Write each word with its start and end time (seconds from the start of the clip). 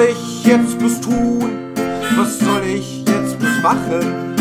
soll 0.00 0.08
ich 0.08 0.44
jetzt 0.44 0.78
bloß 0.78 1.00
tun? 1.00 1.50
Was 2.16 2.38
soll 2.38 2.62
ich 2.64 3.04
jetzt 3.04 3.38
bloß 3.38 3.62
machen? 3.62 4.34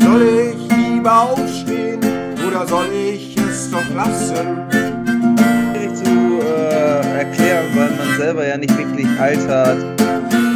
Soll 0.00 0.22
ich 0.22 0.76
lieber 0.76 1.22
aufstehen 1.22 2.00
oder 2.46 2.66
soll 2.66 2.86
ich 2.92 3.36
es 3.36 3.70
doch 3.70 3.94
lassen? 3.94 4.58
Schwierig 4.70 5.94
zu 5.94 6.40
äh, 6.42 7.18
erklären, 7.18 7.66
weil 7.74 7.90
man 7.90 8.16
selber 8.16 8.46
ja 8.46 8.56
nicht 8.56 8.76
wirklich 8.76 9.06
altert. 9.20 9.78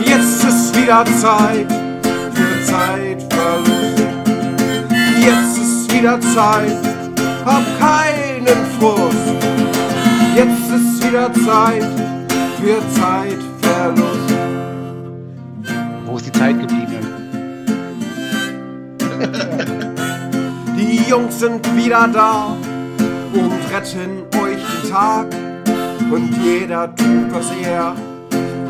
Jetzt 0.05 0.45
ist 0.45 0.77
wieder 0.77 1.05
Zeit 1.21 1.71
für 2.35 2.65
Zeitverlust. 2.65 4.03
Jetzt 5.21 5.59
ist 5.59 5.95
wieder 5.95 6.21
Zeit, 6.21 6.79
hab 7.45 7.63
keinen 7.79 8.59
Frust. 8.81 9.17
Jetzt 10.35 10.71
ist 10.75 11.07
wieder 11.07 11.33
Zeit 11.33 11.87
für 12.61 12.81
Zeitverlust. 13.01 13.32
Jungs 21.13 21.41
sind 21.41 21.77
wieder 21.77 22.09
da 22.09 22.57
und 23.35 23.53
retten 23.71 24.23
euch 24.43 24.63
den 24.83 24.91
Tag. 24.91 25.27
Und 26.11 26.35
jeder 26.43 26.87
tut, 26.95 27.35
was 27.35 27.51
er 27.63 27.95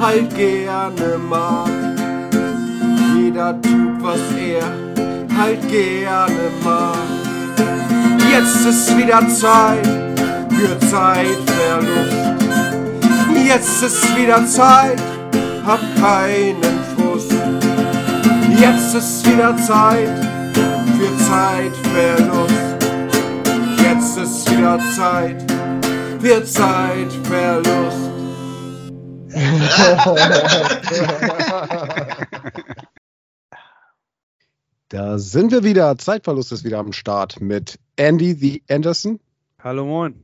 halt 0.01 0.35
gerne 0.35 1.19
mag. 1.31 1.71
Jeder 3.17 3.55
tut, 3.63 4.03
was 4.03 4.19
er 4.37 4.65
halt 5.39 5.69
gerne 5.71 6.51
mag. 6.65 6.97
Jetzt 8.33 8.67
ist 8.67 8.99
wieder 8.99 9.29
Zeit 9.29 9.87
für 10.51 10.81
Zeitverlust. 10.89 12.43
Jetzt 13.47 13.85
ist 13.85 14.17
wieder 14.17 14.45
Zeit, 14.49 15.01
hab 15.65 15.79
keinen 16.01 16.81
Frust. 16.97 17.37
Jetzt 18.59 18.97
ist 18.97 19.31
wieder 19.31 19.57
Zeit 19.59 20.32
Zeitverlust. 21.33 22.85
Jetzt 23.81 24.19
ist 24.19 24.51
wieder 24.51 24.79
Zeit 24.95 25.41
für 26.21 26.45
Zeitverlust. 26.45 28.11
Da 34.91 35.19
sind 35.19 35.53
wir 35.53 35.65
wieder. 35.65 35.97
Zeitverlust 35.97 36.53
ist 36.53 36.65
wieder 36.65 36.79
am 36.79 36.93
Start 36.93 37.41
mit 37.41 37.79
Andy 37.97 38.35
the 38.35 38.63
Anderson, 38.69 39.19
Hallo 39.59 39.87
moin. 39.87 40.23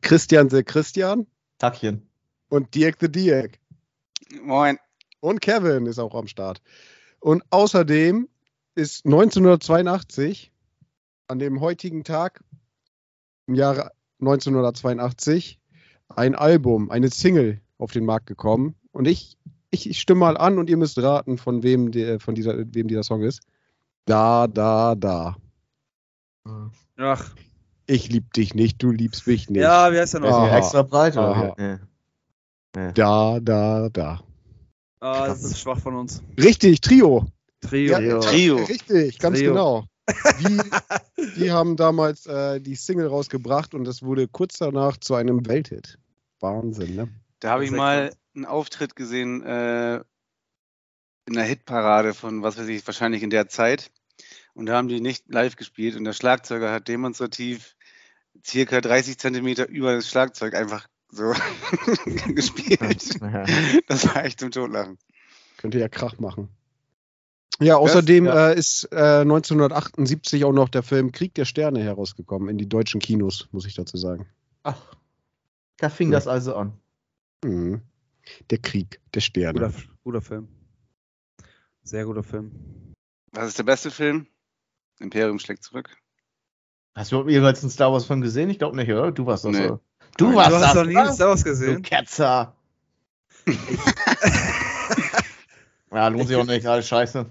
Christian 0.00 0.48
the 0.48 0.62
Christian 0.62 1.26
Tackchen. 1.58 2.08
und 2.48 2.74
Dirk 2.74 2.96
the 3.00 3.12
Dirk. 3.12 3.58
Moin. 4.42 4.78
Und 5.20 5.42
Kevin 5.42 5.84
ist 5.84 5.98
auch 5.98 6.14
am 6.14 6.26
Start. 6.26 6.62
Und 7.20 7.42
außerdem 7.50 8.28
ist 8.78 9.04
1982, 9.06 10.52
an 11.26 11.38
dem 11.38 11.60
heutigen 11.60 12.04
Tag, 12.04 12.44
im 13.46 13.54
Jahre 13.54 13.90
1982, 14.20 15.58
ein 16.08 16.34
Album, 16.34 16.90
eine 16.90 17.10
Single 17.10 17.60
auf 17.76 17.90
den 17.92 18.04
Markt 18.04 18.26
gekommen. 18.26 18.76
Und 18.92 19.08
ich, 19.08 19.36
ich, 19.70 19.90
ich 19.90 20.00
stimme 20.00 20.20
mal 20.20 20.36
an 20.36 20.58
und 20.58 20.70
ihr 20.70 20.76
müsst 20.76 20.96
raten, 21.02 21.38
von 21.38 21.62
wem, 21.62 21.90
der, 21.90 22.20
von 22.20 22.34
dieser, 22.34 22.54
wem 22.56 22.86
dieser 22.88 23.02
Song 23.02 23.22
ist. 23.22 23.40
Da, 24.04 24.46
da, 24.46 24.94
da. 24.94 25.36
Ach, 26.96 27.34
Ich 27.86 28.08
lieb 28.10 28.32
dich 28.32 28.54
nicht, 28.54 28.82
du 28.82 28.90
liebst 28.92 29.26
mich 29.26 29.50
nicht. 29.50 29.62
ja, 29.62 29.92
wie 29.92 29.98
heißt 29.98 30.14
der 30.14 30.20
noch? 30.20 30.30
Aha. 30.30 30.46
ja 30.48 30.58
extra 30.58 30.82
breit, 30.82 31.14
oder? 31.16 31.56
Aha. 31.58 31.78
Ja. 32.76 32.92
Da, 32.92 33.40
da, 33.40 33.88
da. 33.88 34.22
Ah, 35.00 35.26
das 35.26 35.42
ist 35.42 35.58
schwach 35.58 35.78
von 35.80 35.96
uns. 35.96 36.22
Richtig, 36.38 36.80
Trio. 36.80 37.26
Trio. 37.60 37.98
Ja, 37.98 38.20
Trio. 38.20 38.56
Richtig, 38.56 39.18
ganz 39.18 39.38
Trio. 39.38 39.52
genau. 39.52 39.84
Die, 40.40 40.58
die 41.36 41.50
haben 41.50 41.76
damals 41.76 42.26
äh, 42.26 42.60
die 42.60 42.76
Single 42.76 43.08
rausgebracht 43.08 43.74
und 43.74 43.84
das 43.84 44.02
wurde 44.02 44.28
kurz 44.28 44.58
danach 44.58 44.96
zu 44.96 45.14
einem 45.14 45.46
Welthit. 45.46 45.98
Wahnsinn, 46.40 46.94
ne? 46.94 47.08
Da 47.40 47.50
habe 47.50 47.64
ich 47.64 47.70
mal 47.70 48.12
einen 48.34 48.46
Auftritt 48.46 48.96
gesehen 48.96 49.42
äh, 49.42 49.96
in 51.26 51.34
der 51.34 51.44
Hitparade 51.44 52.14
von, 52.14 52.42
was 52.42 52.58
weiß 52.58 52.68
ich, 52.68 52.86
wahrscheinlich 52.86 53.22
in 53.22 53.30
der 53.30 53.48
Zeit. 53.48 53.90
Und 54.54 54.66
da 54.66 54.76
haben 54.76 54.88
die 54.88 55.00
nicht 55.00 55.24
live 55.28 55.56
gespielt 55.56 55.96
und 55.96 56.04
der 56.04 56.12
Schlagzeuger 56.12 56.72
hat 56.72 56.88
demonstrativ 56.88 57.76
circa 58.44 58.80
30 58.80 59.18
Zentimeter 59.18 59.68
über 59.68 59.94
das 59.94 60.08
Schlagzeug 60.08 60.54
einfach 60.54 60.88
so 61.10 61.32
gespielt. 62.28 63.20
Das 63.86 64.06
war 64.06 64.24
echt 64.24 64.40
zum 64.40 64.50
Totlachen. 64.50 64.98
Könnte 65.58 65.78
ja 65.78 65.88
Krach 65.88 66.18
machen. 66.18 66.48
Ja, 67.60 67.76
außerdem 67.76 68.26
ja. 68.26 68.50
Äh, 68.50 68.58
ist 68.58 68.88
äh, 68.92 69.20
1978 69.22 70.44
auch 70.44 70.52
noch 70.52 70.68
der 70.68 70.82
Film 70.82 71.10
Krieg 71.10 71.34
der 71.34 71.44
Sterne 71.44 71.82
herausgekommen 71.82 72.48
in 72.48 72.58
die 72.58 72.68
deutschen 72.68 73.00
Kinos, 73.00 73.48
muss 73.50 73.66
ich 73.66 73.74
dazu 73.74 73.96
sagen. 73.96 74.26
Ach, 74.62 74.80
da 75.78 75.88
fing 75.88 76.10
das 76.10 76.28
also 76.28 76.54
an. 76.54 76.72
Mhm. 77.44 77.82
Der 78.50 78.58
Krieg 78.58 79.00
der 79.14 79.20
Sterne. 79.20 79.58
Guter, 79.60 79.72
guter 80.04 80.22
Film. 80.22 80.48
Sehr 81.82 82.04
guter 82.04 82.22
Film. 82.22 82.52
Was 83.32 83.48
ist 83.48 83.58
der 83.58 83.64
beste 83.64 83.90
Film? 83.90 84.26
Imperium 85.00 85.38
schlägt 85.38 85.62
zurück. 85.64 85.96
Hast 86.94 87.12
du 87.12 87.28
jemals 87.28 87.62
einen 87.62 87.70
Star 87.70 87.92
Wars 87.92 88.06
Film 88.06 88.20
gesehen? 88.20 88.50
Ich 88.50 88.58
glaube 88.58 88.76
nicht, 88.76 88.90
oder? 88.90 89.12
Du 89.12 89.26
warst 89.26 89.44
das 89.44 89.52
Nee. 89.52 89.68
so. 89.68 89.80
Du 90.16 90.34
warst 90.34 90.50
du 90.50 90.56
hast 90.56 90.62
das, 90.62 90.74
noch 90.74 90.84
nie 90.84 90.96
oder? 90.96 91.12
Star 91.12 91.28
Wars 91.28 91.44
Du 91.44 91.50
gesehen? 91.50 91.82
Ketzer. 91.82 92.56
ja, 95.92 96.08
lohnt 96.08 96.26
sich 96.28 96.36
auch 96.36 96.44
nicht, 96.44 96.66
alles 96.66 96.88
scheiße. 96.88 97.26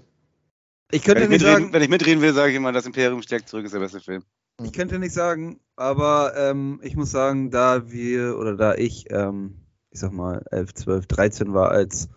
Ich 0.90 1.06
Wenn 1.06 1.14
könnte 1.16 1.24
ich, 1.24 1.28
nicht 1.28 1.42
sagen, 1.42 1.72
wenn 1.72 1.82
ich 1.82 1.88
mitreden 1.88 2.22
will, 2.22 2.32
sage 2.32 2.50
ich 2.50 2.56
immer, 2.56 2.72
das 2.72 2.86
Imperium 2.86 3.22
schlägt 3.22 3.48
zurück 3.48 3.66
ist 3.66 3.74
der 3.74 3.80
beste 3.80 4.00
Film. 4.00 4.22
ich 4.62 4.72
könnte 4.72 4.98
nicht 4.98 5.12
sagen, 5.12 5.60
aber 5.76 6.32
ähm, 6.36 6.80
ich 6.82 6.96
muss 6.96 7.10
sagen, 7.10 7.50
da 7.50 7.90
wir 7.90 8.38
oder 8.38 8.56
da 8.56 8.74
ich, 8.74 9.06
ähm, 9.10 9.66
ich 9.90 10.00
sag 10.00 10.12
mal, 10.12 10.44
11, 10.50 10.74
12, 10.74 11.06
13 11.06 11.52
war, 11.52 11.70
als 11.70 12.08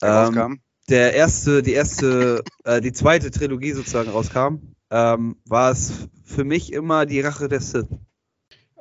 Der 0.00 0.30
ähm, 0.32 0.60
der 0.88 1.14
erste, 1.14 1.62
die 1.62 1.72
erste, 1.72 2.44
äh, 2.64 2.80
die 2.80 2.92
zweite 2.92 3.30
Trilogie 3.30 3.72
sozusagen 3.72 4.10
rauskam, 4.10 4.74
ähm, 4.90 5.36
war 5.46 5.70
es 5.70 6.08
für 6.24 6.44
mich 6.44 6.72
immer 6.72 7.06
die 7.06 7.20
Rache 7.20 7.48
der 7.48 7.60
Sith. 7.60 7.88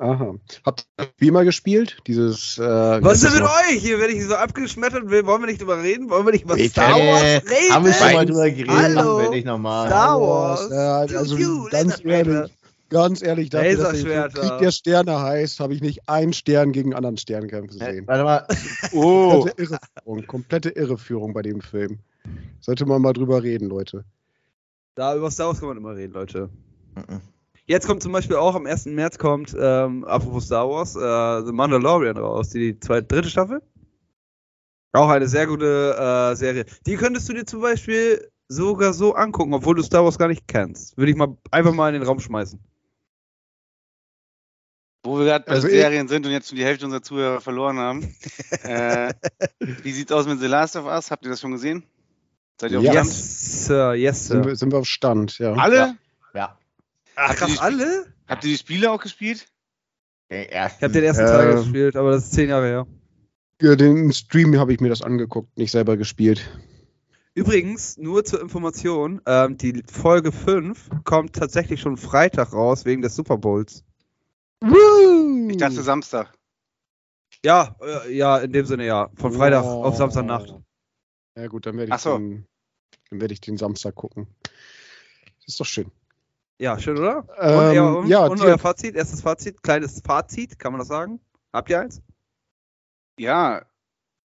Aha. 0.03 0.36
Habt 0.66 0.81
ihr 0.81 0.86
das 0.97 1.08
Spiel 1.16 1.31
mal 1.31 1.46
gespielt? 1.46 1.97
Dieses. 2.08 2.58
Äh, 2.58 2.62
wie 2.62 3.03
Was 3.03 3.24
ist 3.24 3.34
denn 3.34 3.41
mit 3.41 3.50
euch? 3.50 3.80
Hier 3.81 4.00
werde 4.00 4.14
ich 4.14 4.25
so 4.25 4.36
abgeschmettert 4.36 5.09
will. 5.09 5.25
Wollen 5.25 5.41
wir 5.41 5.47
nicht 5.47 5.62
drüber 5.62 5.81
reden? 5.81 6.09
Wollen 6.09 6.25
wir 6.25 6.34
nicht 6.34 6.44
über 6.44 6.56
Bitte. 6.56 6.69
Star 6.69 6.91
Wars 7.00 7.22
reden? 7.24 7.74
Haben 7.74 7.86
wir 7.86 7.94
schon 7.94 8.14
mal 8.14 8.25
drüber 8.25 8.50
geredet? 8.50 8.69
Hallo. 8.69 8.96
Machen 9.03 9.24
wir 9.24 9.30
nicht 9.30 9.46
nochmal. 9.46 9.88
Star 9.88 10.19
Wars. 10.19 10.69
Ja, 10.69 11.18
also 11.18 11.36
piu, 11.38 11.68
ganz 11.72 12.03
ehrlich, 12.03 12.52
ganz 12.90 13.22
ehrlich, 13.24 13.50
dafür, 13.50 13.69
dass 13.69 13.78
der 13.78 13.88
Laserschwerter. 13.94 14.41
Krieg 14.41 14.58
der 14.59 14.72
Sterne 14.72 15.19
heißt, 15.22 15.59
habe 15.62 15.74
ich 15.74 15.81
nicht 15.81 16.09
einen 16.09 16.34
Stern 16.34 16.74
gegen 16.74 16.90
einen 16.90 16.97
anderen 16.97 17.18
Stern 17.18 17.47
kämpfen 17.47 17.80
Äh, 17.80 17.94
sehen. 17.94 18.08
Warte 18.08 18.24
mal. 18.24 18.47
Oh, 18.91 19.46
Komplette 19.46 19.62
Irreführung, 19.64 20.28
komplette 20.28 20.70
Irreführung 20.70 21.34
bei 21.34 21.41
dem 21.44 21.62
Film. 21.62 22.00
Sollte 22.59 22.85
man 22.85 23.02
mal 23.02 23.14
drüber 23.14 23.41
reden, 23.41 23.70
Leute. 23.70 24.03
Da 24.96 25.16
über 25.16 25.31
Star 25.31 25.47
Wars 25.47 25.59
kann 25.59 25.70
man 25.70 25.78
immer 25.78 25.96
reden, 25.96 26.14
Leute. 26.14 26.50
Mhm. 26.96 27.22
Jetzt 27.66 27.88
kommt 27.88 28.03
zum 28.03 28.12
Beispiel 28.12 28.35
auch 28.35 28.56
am 28.56 28.66
1. 28.66 28.88
März 28.88 29.18
kommt, 29.18 29.56
ähm, 29.57 30.03
apropos 30.03 30.46
Star 30.46 30.69
Wars, 30.69 30.96
äh, 30.96 31.46
The 31.46 31.53
Mandalorian 31.53 32.18
raus, 32.18 32.50
die 32.50 32.78
zweite, 32.79 33.07
dritte 33.07 33.29
Staffel. 33.29 33.62
Auch 34.91 35.09
eine 35.09 35.28
sehr 35.28 35.47
gute 35.47 35.96
äh, 35.97 36.35
Serie. 36.35 36.66
Die 36.85 36.97
könntest 36.97 37.28
du 37.29 37.34
dir 37.34 37.46
zum 37.46 37.62
Beispiel 37.62 38.29
sogar 38.50 38.94
so 38.94 39.13
angucken, 39.16 39.53
obwohl 39.53 39.75
du 39.75 39.81
Star 39.81 40.03
Wars 40.03 40.18
gar 40.19 40.28
nicht 40.28 40.47
kennst. 40.47 40.97
Würde 40.97 41.12
ich 41.12 41.18
mal 41.18 41.38
einfach 41.52 41.73
mal 41.73 41.88
in 41.94 42.00
den 42.02 42.07
Raum 42.07 42.19
schmeißen. 42.19 42.59
wo 45.06 45.18
wir 45.18 45.25
gerade 45.25 45.46
bei 45.46 45.53
Also 45.53 45.68
Serien 45.68 46.08
sind 46.08 46.26
und 46.26 46.32
jetzt 46.32 46.49
schon 46.49 46.58
die 46.58 46.66
Hälfte 46.66 46.85
unserer 46.85 47.02
Zuhörer 47.02 47.41
verloren 47.41 47.78
haben. 47.78 48.14
äh, 48.64 49.14
wie 49.59 49.91
sieht's 49.91 50.11
aus 50.11 50.28
mit 50.28 50.40
The 50.41 50.47
Last 50.47 50.76
of 50.76 50.85
Us? 50.85 51.11
Habt 51.11 51.26
ihr 51.26 51.32
das 51.32 51.40
schon 51.41 51.52
gesehen? 51.53 51.84
Seid 52.59 52.72
ihr 52.72 52.79
auf 52.79 52.84
Ja. 52.84 52.91
Stand? 52.91 53.08
Yes, 53.08 53.66
Sir, 53.66 53.93
yes, 53.96 54.28
Sind 54.28 54.43
Sir. 54.43 54.49
wir, 54.49 54.55
sind 54.58 54.72
wir 54.72 54.79
auf 54.79 54.85
Stand, 54.85 55.40
ja. 55.40 55.53
Alle? 55.53 55.76
Ja. 55.76 55.96
Ach, 57.16 57.30
Habt 57.30 57.34
ihr 57.34 57.38
krass, 57.38 57.52
die- 57.54 57.60
alle? 57.60 58.14
Habt 58.28 58.44
ihr 58.46 58.52
die 58.52 58.58
Spiele 58.58 58.92
auch 58.92 59.02
gespielt? 59.02 59.48
Den 60.32 60.50
ersten. 60.50 60.78
Ich 60.80 60.84
habe 60.84 60.94
den 60.94 61.04
ersten 61.04 61.24
Äh, 61.24 61.28
Teil 61.28 61.56
gespielt, 61.56 61.96
aber 61.96 62.12
das 62.12 62.26
ist 62.26 62.34
zehn 62.34 62.50
Jahre 62.50 62.66
her. 62.68 62.88
Ja, 63.62 63.76
Den 63.76 64.12
Stream 64.14 64.58
habe 64.58 64.74
ich 64.74 64.80
mir 64.80 64.90
das 64.90 65.02
angeguckt, 65.02 65.56
nicht 65.58 65.72
selber 65.72 65.96
gespielt. 65.98 66.50
Übrigens, 67.36 67.98
nur 67.98 68.24
zur 68.26 68.42
Information, 68.42 69.22
ähm, 69.26 69.58
die 69.58 69.84
Folge 69.92 70.32
5 70.32 70.90
kommt 71.04 71.34
tatsächlich 71.36 71.82
schon 71.82 71.98
Freitag 71.98 72.54
raus, 72.54 72.86
wegen 72.86 73.02
des 73.02 73.16
Super 73.16 73.38
Bowls. 73.38 73.84
Ich 75.50 75.58
dachte. 75.58 75.82
Samstag. 75.84 76.34
Ja, 77.44 77.76
äh, 77.82 78.16
ja, 78.16 78.38
in 78.38 78.54
dem 78.54 78.66
Sinne 78.66 78.86
ja. 78.86 79.10
Von 79.16 79.34
Freitag 79.34 79.64
Wow. 79.64 79.86
auf 79.86 79.96
Samstagnacht. 79.98 80.54
Ja 81.36 81.48
gut, 81.48 81.66
dann 81.66 81.78
werde 81.78 81.94
ich, 81.94 82.02
so. 82.02 82.18
den, 82.18 82.46
dann 83.10 83.20
werde 83.22 83.34
ich 83.34 83.42
den 83.42 83.58
Samstag 83.58 83.96
gucken. 83.96 84.28
Das 84.44 85.48
ist 85.48 85.60
doch 85.60 85.66
schön. 85.66 85.92
Ja, 86.59 86.78
schön, 86.79 86.97
oder? 86.97 87.17
und, 87.20 87.26
Ähm, 87.40 87.73
ja, 87.76 87.84
und, 87.84 88.08
ja, 88.08 88.26
und 88.26 88.41
euer 88.41 88.58
Fazit, 88.58 88.96
erstes 88.96 89.22
Fazit, 89.22 89.61
kleines 89.64 90.02
Fazit, 90.05 90.59
kann 90.59 90.72
man 90.72 90.79
das 90.79 90.88
sagen? 90.88 91.20
Habt 91.52 91.70
ihr 91.70 91.79
eins? 91.82 92.02
Ja, 93.20 93.64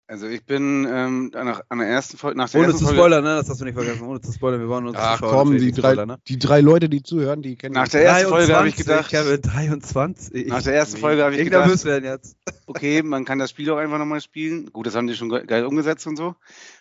Also 0.08 0.28
ich 0.28 0.44
bin 0.46 0.88
ähm, 0.90 1.32
nach, 1.34 1.62
an 1.70 1.80
der 1.80 1.88
ersten 1.88 2.18
Folge, 2.18 2.38
nach 2.38 2.50
der 2.50 2.62
Ohne 2.62 2.68
ersten 2.70 2.80
zu 2.80 2.86
Folge, 2.86 3.00
spoilern, 3.00 3.24
ne? 3.24 3.36
Das 3.36 3.50
hast 3.50 3.62
du 3.62 3.66
nicht 3.66 3.76
vergessen. 3.76 4.02
Ohne 4.04 4.22
zu 4.22 4.32
spoilern, 4.32 4.60
wir 4.60 4.68
wollen 4.68 4.88
uns 4.88 4.98
Ach 4.98 5.20
Zuschauer 5.20 5.30
komm, 5.44 5.58
die 5.58 5.72
drei, 5.72 5.92
spoilern, 5.92 6.08
ne? 6.08 6.18
die 6.28 6.40
drei 6.40 6.62
Leute, 6.62 6.90
die 6.90 7.04
zuhören, 7.04 7.42
die 7.44 7.56
kennen 7.56 7.76
Nach 7.76 7.88
der 7.88 8.04
ersten 8.06 8.30
Folge 8.30 8.56
habe 8.56 8.68
ich 8.68 8.76
23, 8.76 8.86
gedacht, 8.86 9.10
Kevin, 9.12 9.42
23. 9.42 10.48
nach 10.48 10.64
der 10.64 10.74
ersten 10.74 10.98
Folge 10.98 11.24
habe 11.24 11.34
ich 11.36 11.40
Ich 11.42 11.46
gedacht, 11.46 11.66
nervös 11.68 11.86
werden 11.86 12.06
jetzt. 12.06 12.38
okay, 12.66 13.04
man 13.04 13.24
kann 13.26 13.38
das 13.38 13.52
Spiel 13.52 13.70
auch 13.70 13.78
einfach 13.78 14.00
nochmal 14.00 14.22
spielen. 14.22 14.72
Gut, 14.72 14.88
das 14.88 14.96
haben 14.96 15.06
die 15.08 15.16
schon 15.16 15.30
ge- 15.30 15.46
geil 15.46 15.66
umgesetzt 15.66 16.08
und 16.08 16.16
so. 16.16 16.36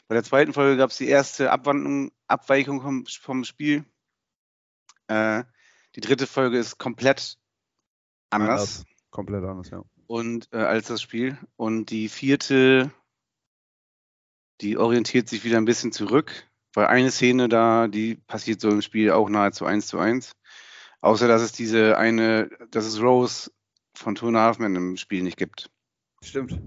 Bei 0.08 0.14
der 0.14 0.25
zweiten 0.25 0.52
Folge 0.55 0.79
gab 0.79 0.90
es 0.90 0.96
die 0.96 1.08
erste 1.08 1.50
Abwandlung, 1.50 2.11
Abweichung 2.29 2.81
vom, 2.81 3.05
vom 3.20 3.44
Spiel. 3.44 3.85
Äh, 5.08 5.44
die 5.96 6.00
dritte 6.00 6.26
Folge 6.26 6.58
ist 6.58 6.78
komplett 6.78 7.38
anders, 8.31 8.84
Komplett 9.10 9.44
anders, 9.44 9.70
ja. 9.70 9.82
und 10.06 10.49
äh, 10.52 10.58
als 10.58 10.88
das 10.88 11.02
Spiel. 11.02 11.38
Und 11.56 11.87
die 11.87 12.08
vierte, 12.08 12.93
die 14.60 14.76
orientiert 14.76 15.28
sich 15.28 15.44
wieder 15.44 15.56
ein 15.56 15.64
bisschen 15.64 15.93
zurück, 15.93 16.46
weil 16.75 16.87
eine 16.87 17.10
Szene 17.10 17.49
da, 17.49 17.88
die 17.88 18.16
passiert 18.16 18.60
so 18.60 18.69
im 18.69 18.82
Spiel 18.82 19.10
auch 19.10 19.28
nahezu 19.28 19.64
eins 19.64 19.87
zu 19.87 19.99
eins. 19.99 20.32
Außer 21.00 21.28
dass 21.28 21.43
es 21.43 21.52
diese 21.52 21.96
eine, 21.96 22.50
dass 22.70 22.84
es 22.84 23.00
Rose 23.00 23.50
von 23.94 24.14
Two 24.14 24.28
and 24.28 24.37
a 24.37 24.40
Half 24.40 24.58
Men 24.58 24.75
im 24.75 24.96
Spiel 24.96 25.22
nicht 25.22 25.37
gibt. 25.37 25.70
Stimmt. 26.22 26.61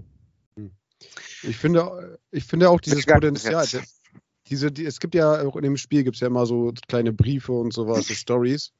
Ich 1.42 1.56
finde, 1.56 2.18
ich 2.30 2.44
finde 2.44 2.70
auch 2.70 2.80
dieses 2.80 3.04
Potenzial. 3.04 3.64
jetzt. 3.64 4.01
Diese, 4.52 4.70
die, 4.70 4.84
es 4.84 5.00
gibt 5.00 5.14
ja 5.14 5.46
auch 5.46 5.56
in 5.56 5.62
dem 5.62 5.78
Spiel 5.78 6.04
gibt 6.04 6.16
es 6.16 6.20
ja 6.20 6.26
immer 6.26 6.44
so 6.44 6.74
kleine 6.86 7.12
Briefe 7.12 7.52
und 7.52 7.72
sowas, 7.72 8.06
so 8.06 8.12
Stories. 8.14 8.72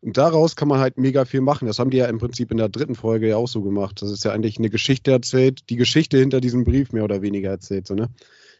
Und 0.00 0.16
daraus 0.16 0.56
kann 0.56 0.68
man 0.68 0.80
halt 0.80 0.96
mega 0.96 1.26
viel 1.26 1.42
machen. 1.42 1.66
Das 1.66 1.78
haben 1.78 1.90
die 1.90 1.98
ja 1.98 2.06
im 2.06 2.18
Prinzip 2.18 2.50
in 2.50 2.56
der 2.56 2.70
dritten 2.70 2.94
Folge 2.94 3.28
ja 3.28 3.36
auch 3.36 3.46
so 3.48 3.62
gemacht. 3.62 4.00
Das 4.00 4.10
ist 4.10 4.24
ja 4.24 4.32
eigentlich 4.32 4.56
eine 4.58 4.70
Geschichte 4.70 5.10
erzählt, 5.10 5.68
die 5.68 5.76
Geschichte 5.76 6.16
hinter 6.16 6.40
diesem 6.40 6.64
Brief 6.64 6.92
mehr 6.92 7.04
oder 7.04 7.20
weniger 7.20 7.50
erzählt. 7.50 7.86
So, 7.86 7.94
ne? 7.94 8.08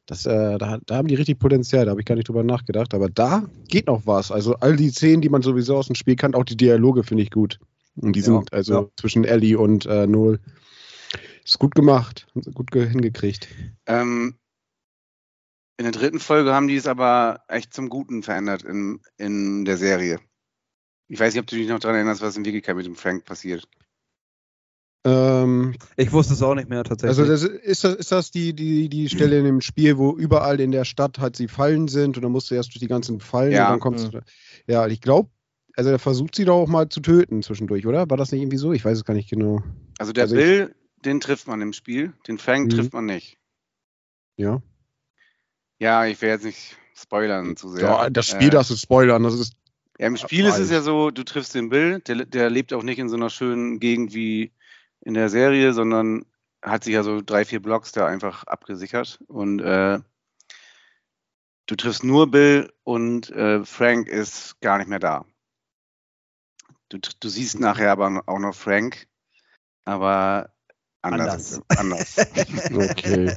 das, 0.09 0.27
äh, 0.27 0.59
da, 0.59 0.79
da 0.85 0.97
haben 0.97 1.09
die 1.09 1.15
richtig 1.15 1.39
Potenzial, 1.39 1.85
da 1.85 1.93
habe 1.93 2.01
ich 2.01 2.07
gar 2.07 2.17
nicht 2.17 2.29
drüber 2.29 2.43
nachgedacht. 2.43 2.93
Aber 2.95 3.09
da 3.09 3.49
geht 3.69 3.87
noch 3.87 4.07
was. 4.07 4.31
Also 4.31 4.55
all 4.57 4.77
die 4.77 4.91
Szenen, 4.91 5.23
die 5.23 5.29
man 5.29 5.43
sowieso 5.43 5.77
aus 5.77 5.87
dem 5.87 5.95
Spiel 5.97 6.17
kann, 6.17 6.35
auch 6.35 6.45
die 6.45 6.57
Dialoge 6.57 7.05
finde 7.05 7.23
ich 7.23 7.31
gut. 7.31 7.59
Und 7.97 8.15
die 8.15 8.21
Ja, 8.21 8.27
sind 8.27 8.53
also 8.53 8.73
ja. 8.73 8.87
zwischen 8.97 9.25
Ellie 9.25 9.59
und 9.59 9.87
äh, 9.87 10.07
Noel. 10.07 10.41
Ist 11.45 11.59
gut 11.59 11.75
gemacht, 11.75 12.27
gut 12.55 12.71
ge 12.71 12.87
hingekriegt. 12.87 13.49
Ähm, 13.87 14.35
in 15.79 15.85
der 15.85 15.93
dritten 15.93 16.21
Folge 16.21 16.53
haben 16.53 16.69
die 16.69 16.77
es 16.77 16.87
aber 16.87 17.43
echt 17.49 17.73
zum 17.73 17.89
Guten 17.89 18.23
verändert 18.23 18.63
in, 18.65 19.01
in 19.17 19.65
der 19.65 19.77
Serie. 19.79 20.19
Ich 21.09 21.19
weiß 21.19 21.33
nicht, 21.33 21.41
ob 21.41 21.47
du 21.47 21.57
dich 21.57 21.69
noch 21.69 21.79
daran 21.79 21.97
erinnerst, 21.97 22.21
was 22.21 22.37
in 22.37 22.45
Wikika 22.45 22.75
mit 22.75 22.85
dem 22.85 22.97
Frank 22.97 23.25
passiert. 23.25 23.67
Ähm, 25.07 25.75
Ich 25.97 26.13
wusste 26.13 26.35
es 26.35 26.43
auch 26.43 26.55
nicht 26.55 26.69
mehr 26.69 26.85
tatsächlich. 26.85 27.19
Also 27.19 27.31
das, 27.31 27.43
ist 27.45 27.85
das, 27.85 27.95
ist 27.95 28.13
das 28.13 28.31
die, 28.31 28.53
die, 28.53 28.89
die 28.89 29.09
Stelle 29.09 29.39
in 29.39 29.45
dem 29.45 29.61
Spiel, 29.61 29.97
wo 29.97 30.17
überall 30.17 30.61
in 30.61 30.73
der 30.73 30.85
Stadt 30.85 31.19
halt 31.19 31.37
sie 31.37 31.49
Fallen 31.49 31.89
sind 31.89 32.17
und 32.17 32.23
dann 32.25 32.33
musst 32.33 32.51
du 32.51 32.55
erst 32.57 32.71
durch 32.75 32.81
die 32.81 32.89
ganzen 32.89 33.21
Fallen 33.21 33.53
Ja. 33.53 33.67
und 33.67 33.71
dann 33.75 33.81
kommst 33.81 34.13
du. 34.13 34.21
Ja, 34.67 34.87
ich 34.89 35.01
glaube, 35.01 35.31
also 35.77 35.91
er 35.91 35.99
versucht 36.01 36.35
sie 36.35 36.45
doch 36.45 36.57
auch 36.57 36.69
mal 36.69 36.89
zu 36.89 37.01
töten 37.01 37.43
zwischendurch, 37.43 37.87
oder? 37.87 38.11
War 38.11 38.17
das 38.17 38.33
nicht 38.33 38.43
irgendwie 38.43 38.57
so? 38.59 38.73
Ich 38.73 38.85
weiß 38.85 38.99
es 38.99 39.05
gar 39.05 39.15
nicht 39.15 39.31
genau. 39.31 39.63
Also 39.99 40.13
der 40.13 40.25
Also 40.25 40.37
ich- 40.37 40.43
Bill, 40.45 40.75
den 41.05 41.21
trifft 41.21 41.47
man 41.47 41.63
im 41.63 41.73
Spiel, 41.73 42.13
den 42.27 42.39
Frank 42.39 42.67
Mhm. 42.67 42.71
trifft 42.77 42.93
man 42.93 43.07
nicht. 43.07 43.39
Ja. 44.37 44.61
Ja, 45.79 46.07
ich 46.07 46.21
will 46.21 46.29
jetzt 46.29 46.45
nicht 46.45 46.77
spoilern 46.95 47.57
zu 47.57 47.69
sehr. 47.69 47.83
Ja, 47.83 48.11
das 48.11 48.27
Spiel 48.27 48.49
Äh, 48.49 48.51
darfst 48.51 48.71
du 48.71 48.77
spoilern. 48.77 49.23
Das 49.23 49.35
ist. 49.35 49.55
Ja, 49.99 50.07
im 50.07 50.17
Spiel 50.17 50.47
ist 50.47 50.59
es 50.59 50.71
ja 50.71 50.81
so, 50.81 51.11
du 51.11 51.25
triffst 51.25 51.55
den 51.55 51.71
Bill, 51.71 52.01
der, 52.01 52.25
der 52.25 52.51
lebt 52.51 52.73
auch 52.73 52.83
nicht 52.83 52.99
in 52.99 53.09
so 53.09 53.17
einer 53.17 53.31
schönen 53.31 53.81
Gegend 53.81 54.15
wie 54.15 54.53
in 55.01 55.15
der 55.15 55.29
Serie, 55.29 55.73
sondern 55.73 56.25
hat 56.63 56.85
sich 56.85 56.95
ja 56.95 57.03
so 57.03 57.21
drei, 57.21 57.45
vier 57.45 57.61
Blocks 57.61 57.93
da 57.93 58.07
einfach 58.07 58.45
abgesichert. 58.45 59.21
Und 59.27 59.61
äh, 59.61 59.99
du 61.67 61.77
triffst 61.77 62.05
nur 62.05 62.31
Bill 62.31 62.73
und 62.85 63.31
äh, 63.31 63.65
Frank 63.65 64.09
ist 64.09 64.61
gar 64.61 64.79
nicht 64.79 64.89
mehr 64.89 64.99
da. 64.99 65.25
Du, 66.89 66.99
du 66.99 67.29
siehst 67.29 67.61
nachher 67.61 67.93
aber 67.93 68.23
auch 68.27 68.39
noch 68.39 68.55
Frank, 68.55 69.09
aber 69.85 70.51
anders. 71.03 71.61
anders. 71.69 72.17
Okay. 72.73 73.37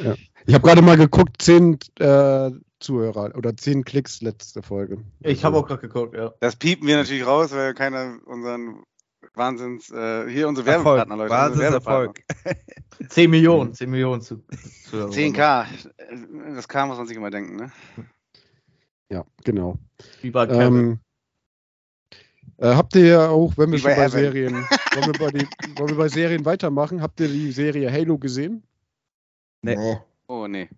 ja. 0.00 0.14
Ich 0.46 0.54
habe 0.54 0.66
gerade 0.66 0.82
mal 0.82 0.96
geguckt, 0.96 1.40
zehn 1.40 1.78
äh, 1.98 2.50
Zuhörer 2.80 3.34
oder 3.36 3.56
zehn 3.56 3.84
Klicks 3.84 4.20
letzte 4.22 4.62
Folge. 4.62 4.98
Ich 5.20 5.44
habe 5.44 5.56
auch 5.58 5.66
gerade 5.66 5.82
geguckt, 5.82 6.16
ja. 6.16 6.32
Das 6.40 6.56
piepen 6.56 6.86
wir 6.86 6.96
natürlich 6.96 7.26
raus, 7.26 7.52
weil 7.52 7.74
keiner 7.74 8.18
unseren 8.24 8.82
Wahnsinns, 9.34 9.90
äh, 9.90 10.28
hier 10.28 10.48
unsere 10.48 10.68
Erfolg. 10.70 10.98
Werbepartner, 10.98 11.16
Leute. 11.16 11.32
unsere 11.32 11.84
Wahnsinnserfolg. 11.84 12.24
10 13.08 13.30
Millionen, 13.30 13.74
10 13.74 13.90
Millionen 13.90 14.22
zu. 14.22 14.42
zu 14.88 15.08
10k. 15.08 15.66
Das 16.54 16.68
K 16.68 16.86
muss 16.86 16.98
man 16.98 17.06
sich 17.06 17.16
immer 17.16 17.30
denken, 17.30 17.56
ne? 17.56 17.72
Ja, 19.10 19.24
genau. 19.44 19.78
Wie 20.22 20.30
bei 20.30 20.46
Kevin. 20.46 20.76
Ähm, 20.76 21.00
äh, 22.60 22.74
habt 22.74 22.94
ihr 22.96 23.30
auch, 23.30 23.52
wenn 23.56 23.70
wir 23.70 23.78
Wie 23.78 23.82
schon 23.82 23.90
bei 23.90 23.96
bei. 23.96 24.08
Serien, 24.08 24.54
wollen 24.94 25.06
wir 25.12 25.18
bei, 25.18 25.30
die, 25.38 25.46
wollen 25.78 25.90
wir 25.90 25.96
bei 25.96 26.08
Serien 26.08 26.44
weitermachen? 26.44 27.02
Habt 27.02 27.20
ihr 27.20 27.28
die 27.28 27.52
Serie 27.52 27.90
Halo 27.92 28.18
gesehen? 28.18 28.62
Nee. 29.62 29.98
Oh, 30.28 30.46
nee. 30.46 30.68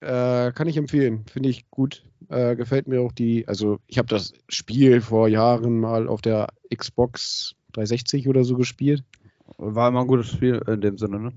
Äh, 0.00 0.52
kann 0.52 0.68
ich 0.68 0.76
empfehlen, 0.76 1.24
finde 1.30 1.48
ich 1.48 1.70
gut. 1.70 2.04
Äh, 2.28 2.56
gefällt 2.56 2.88
mir 2.88 3.00
auch 3.02 3.12
die, 3.12 3.46
also 3.48 3.78
ich 3.86 3.98
habe 3.98 4.08
das 4.08 4.32
Spiel 4.48 5.00
vor 5.00 5.28
Jahren 5.28 5.78
mal 5.78 6.08
auf 6.08 6.22
der 6.22 6.48
Xbox 6.74 7.54
360 7.72 8.28
oder 8.28 8.44
so 8.44 8.56
gespielt. 8.56 9.02
War 9.58 9.88
immer 9.88 10.00
ein 10.00 10.06
gutes 10.06 10.28
Spiel 10.30 10.62
in 10.66 10.80
dem 10.80 10.96
Sinne, 10.98 11.20
ne? 11.20 11.32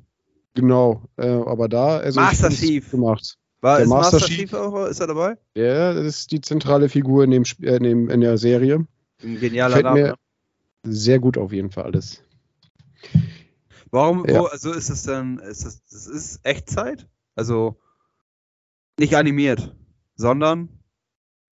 Genau, 0.54 1.04
äh, 1.18 1.28
aber 1.28 1.68
da, 1.68 1.98
also 1.98 2.20
Master 2.20 2.50
Chief. 2.50 2.90
gemacht. 2.90 3.38
War 3.62 3.78
Der 3.78 3.84
ist 3.86 3.90
Master 3.90 4.14
Master 4.18 4.28
Chief- 4.28 4.38
Chief 4.50 4.54
auch, 4.54 4.86
ist 4.88 5.00
er 5.00 5.08
dabei? 5.08 5.38
Der 5.56 5.96
ist 5.96 6.32
die 6.32 6.42
zentrale 6.42 6.90
Figur 6.90 7.24
in, 7.24 7.32
dem, 7.32 7.44
äh, 7.62 7.76
in, 7.78 7.84
dem, 7.84 8.10
in 8.10 8.22
der 8.22 8.38
Serie. 8.38 8.86
Ein 9.24 9.40
genialer 9.40 9.78
Gefällt 9.82 9.86
Name. 9.86 10.16
mir 10.84 10.94
sehr 10.94 11.20
gut 11.20 11.38
auf 11.38 11.52
jeden 11.52 11.72
Fall 11.72 11.86
alles. 11.86 12.24
Warum, 13.92 14.26
Ja. 14.28 14.42
wo, 14.42 14.46
also 14.46 14.72
ist 14.72 14.90
das 14.90 15.04
dann, 15.04 15.40
ist 15.40 15.66
das, 15.66 15.84
das 15.86 16.08
ist 16.08 16.40
Echtzeit? 16.46 17.08
Also 17.36 17.80
nicht 19.00 19.16
animiert, 19.16 19.76
sondern 20.16 20.70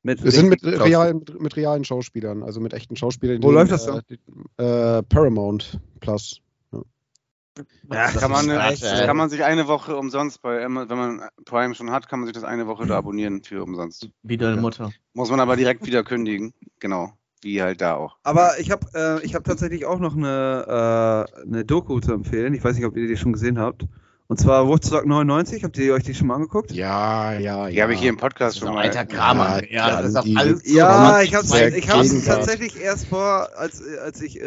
mit. 0.04 0.24
Wir 0.24 0.32
sind 0.32 0.50
mit, 0.50 0.64
realen, 0.64 1.20
mit, 1.20 1.42
mit 1.42 1.56
realen 1.56 1.84
Schauspielern, 1.86 2.44
also 2.44 2.60
mit 2.60 2.74
echten 2.74 2.96
Schauspielern. 2.96 3.42
Wo 3.42 3.50
die, 3.50 3.54
läuft 3.56 3.72
das 3.72 3.88
äh, 3.88 4.02
die- 4.10 4.20
Äh, 4.62 5.04
Paramount 5.04 5.80
Plus. 6.00 6.42
Ja, 6.72 8.12
Das 8.12 8.18
kann, 8.18 8.32
man, 8.32 8.50
ey. 8.50 8.76
kann 9.06 9.16
man 9.16 9.30
sich 9.30 9.44
eine 9.46 9.68
Woche 9.68 9.96
umsonst 9.96 10.42
bei 10.42 10.60
wenn 10.64 10.72
man 10.74 11.22
Prime 11.46 11.74
schon 11.74 11.90
hat, 11.90 12.10
kann 12.10 12.20
man 12.20 12.28
sich 12.28 12.34
das 12.34 12.44
eine 12.44 12.68
Woche 12.68 12.86
da 12.86 12.98
abonnieren 12.98 13.44
für 13.44 13.64
umsonst. 13.64 14.10
Wie 14.24 14.36
deine 14.36 14.60
Mutter. 14.60 14.92
Muss 15.14 15.30
man 15.30 15.40
aber 15.40 15.56
direkt 15.56 15.86
wieder 15.86 16.04
kündigen. 16.04 16.54
Genau. 16.80 17.14
Wie 17.46 17.62
halt 17.62 17.80
da 17.80 17.94
auch. 17.94 18.18
Aber 18.24 18.60
ich 18.60 18.72
habe 18.72 18.88
äh, 18.96 19.24
ich 19.24 19.36
hab 19.36 19.44
tatsächlich 19.44 19.86
auch 19.86 20.00
noch 20.00 20.18
eine, 20.18 21.28
äh, 21.38 21.42
eine 21.44 21.64
Doku 21.64 22.00
zu 22.00 22.12
empfehlen. 22.12 22.56
Ich 22.56 22.64
weiß 22.64 22.76
nicht, 22.76 22.86
ob 22.86 22.98
ihr 22.98 23.08
die 23.08 23.18
schon 23.18 23.34
gesehen 23.34 23.60
habt. 23.60 23.86
Und 24.28 24.40
zwar 24.40 24.68
Woodstock 24.68 25.06
99. 25.06 25.64
Habt 25.64 25.78
ihr 25.78 25.94
euch 25.94 26.02
die 26.02 26.16
schon 26.16 26.26
mal 26.26 26.34
angeguckt? 26.38 26.72
Ja, 26.72 27.34
ja, 27.34 27.68
Die 27.70 27.80
habe 27.84 27.94
ich 27.94 28.00
hier 28.00 28.10
im 28.10 28.18
Podcast 28.18 28.58
schon 28.58 28.74
mal. 28.74 28.82
alter 28.82 29.06
Kramer. 29.06 29.62
Ja, 29.72 29.90
Ja, 29.90 30.02
das 30.02 30.10
ist 30.10 30.16
auf 30.16 30.26
die- 30.26 30.36
alles 30.36 30.62
Ja, 30.66 31.22
ich 31.22 31.36
habe 31.36 31.46
Gegenwart. 31.48 32.26
tatsächlich 32.26 32.82
erst 32.82 33.06
vor, 33.10 33.48
als, 33.56 33.80
als 34.04 34.20
ich 34.24 34.42
äh, 34.42 34.46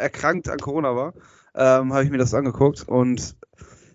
erkrankt 0.00 0.48
an 0.48 0.58
Corona 0.58 0.96
war, 0.96 1.14
ähm, 1.54 1.92
habe 1.92 2.02
ich 2.02 2.10
mir 2.10 2.18
das 2.18 2.34
angeguckt 2.34 2.88
und 2.88 3.36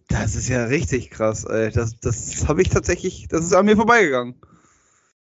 das 0.07 0.35
ist 0.35 0.47
ja 0.47 0.63
richtig 0.63 1.09
krass. 1.11 1.43
Ey. 1.43 1.69
Das, 1.71 1.99
das 1.99 2.47
habe 2.47 2.61
ich 2.61 2.69
tatsächlich, 2.69 3.27
das 3.27 3.41
ist 3.43 3.53
an 3.53 3.65
mir 3.65 3.75
vorbeigegangen. 3.75 4.35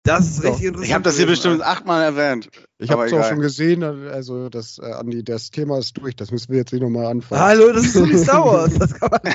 Das 0.04 0.26
ist 0.28 0.42
Ja. 0.42 0.50
richtig 0.50 0.66
interessant. 0.66 0.88
Ich 0.88 0.94
habe 0.94 1.04
das 1.04 1.16
hier 1.16 1.26
bestimmt 1.26 1.62
achtmal 1.62 2.02
erwähnt. 2.02 2.49
Ich 2.78 2.90
habe 2.90 3.04
es 3.04 3.12
auch 3.12 3.28
schon 3.28 3.38
gesehen, 3.40 3.85
also 3.85 4.49
das, 4.49 4.78
äh, 4.78 4.90
Andi, 4.92 5.23
das 5.23 5.50
Thema 5.50 5.78
ist 5.78 5.97
durch, 5.97 6.16
das 6.16 6.32
müssen 6.32 6.50
wir 6.50 6.59
jetzt 6.59 6.73
nicht 6.73 6.82
nochmal 6.82 7.06
anfangen. 7.06 7.40
Hallo, 7.40 7.73
das 7.73 7.85
ist 7.85 7.92
so 7.92 8.09
wie 8.09 8.18
Star 8.18 8.44
Wars. 8.44 8.75
Das 8.75 8.94
kann 8.94 9.11
man 9.11 9.21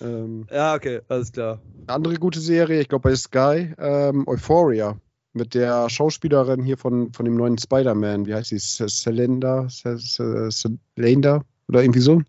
Ähm, 0.00 0.46
ja, 0.50 0.74
okay, 0.74 1.00
alles 1.08 1.32
klar. 1.32 1.60
eine 1.86 1.94
andere 1.94 2.16
gute 2.16 2.38
Serie, 2.38 2.80
ich 2.82 2.88
glaube 2.88 3.08
bei 3.08 3.16
Sky, 3.16 3.72
ähm, 3.78 4.24
Euphoria, 4.28 4.98
mit 5.32 5.54
der 5.54 5.88
Schauspielerin 5.88 6.62
hier 6.62 6.76
von, 6.76 7.14
von 7.14 7.24
dem 7.24 7.34
neuen 7.36 7.56
Spider-Man, 7.56 8.26
wie 8.26 8.34
heißt 8.34 8.50
sie? 8.50 8.58
Selenda? 8.58 9.68
Selenda? 9.70 11.42
Oder 11.68 11.82
irgendwie 11.82 12.00
so? 12.00 12.20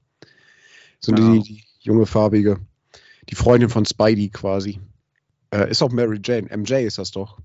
So 1.01 1.12
Keine 1.12 1.41
die, 1.41 1.43
die 1.43 1.63
junge 1.81 2.05
farbige. 2.05 2.57
Die 3.29 3.36
Freundin 3.36 3.69
von 3.69 3.86
Spidey 3.86 4.29
quasi. 4.29 4.79
Äh, 5.53 5.69
ist 5.69 5.81
auch 5.81 5.91
Mary 5.91 6.19
Jane. 6.24 6.48
MJ 6.55 6.86
ist 6.86 6.98
das 6.98 7.12
doch. 7.12 7.39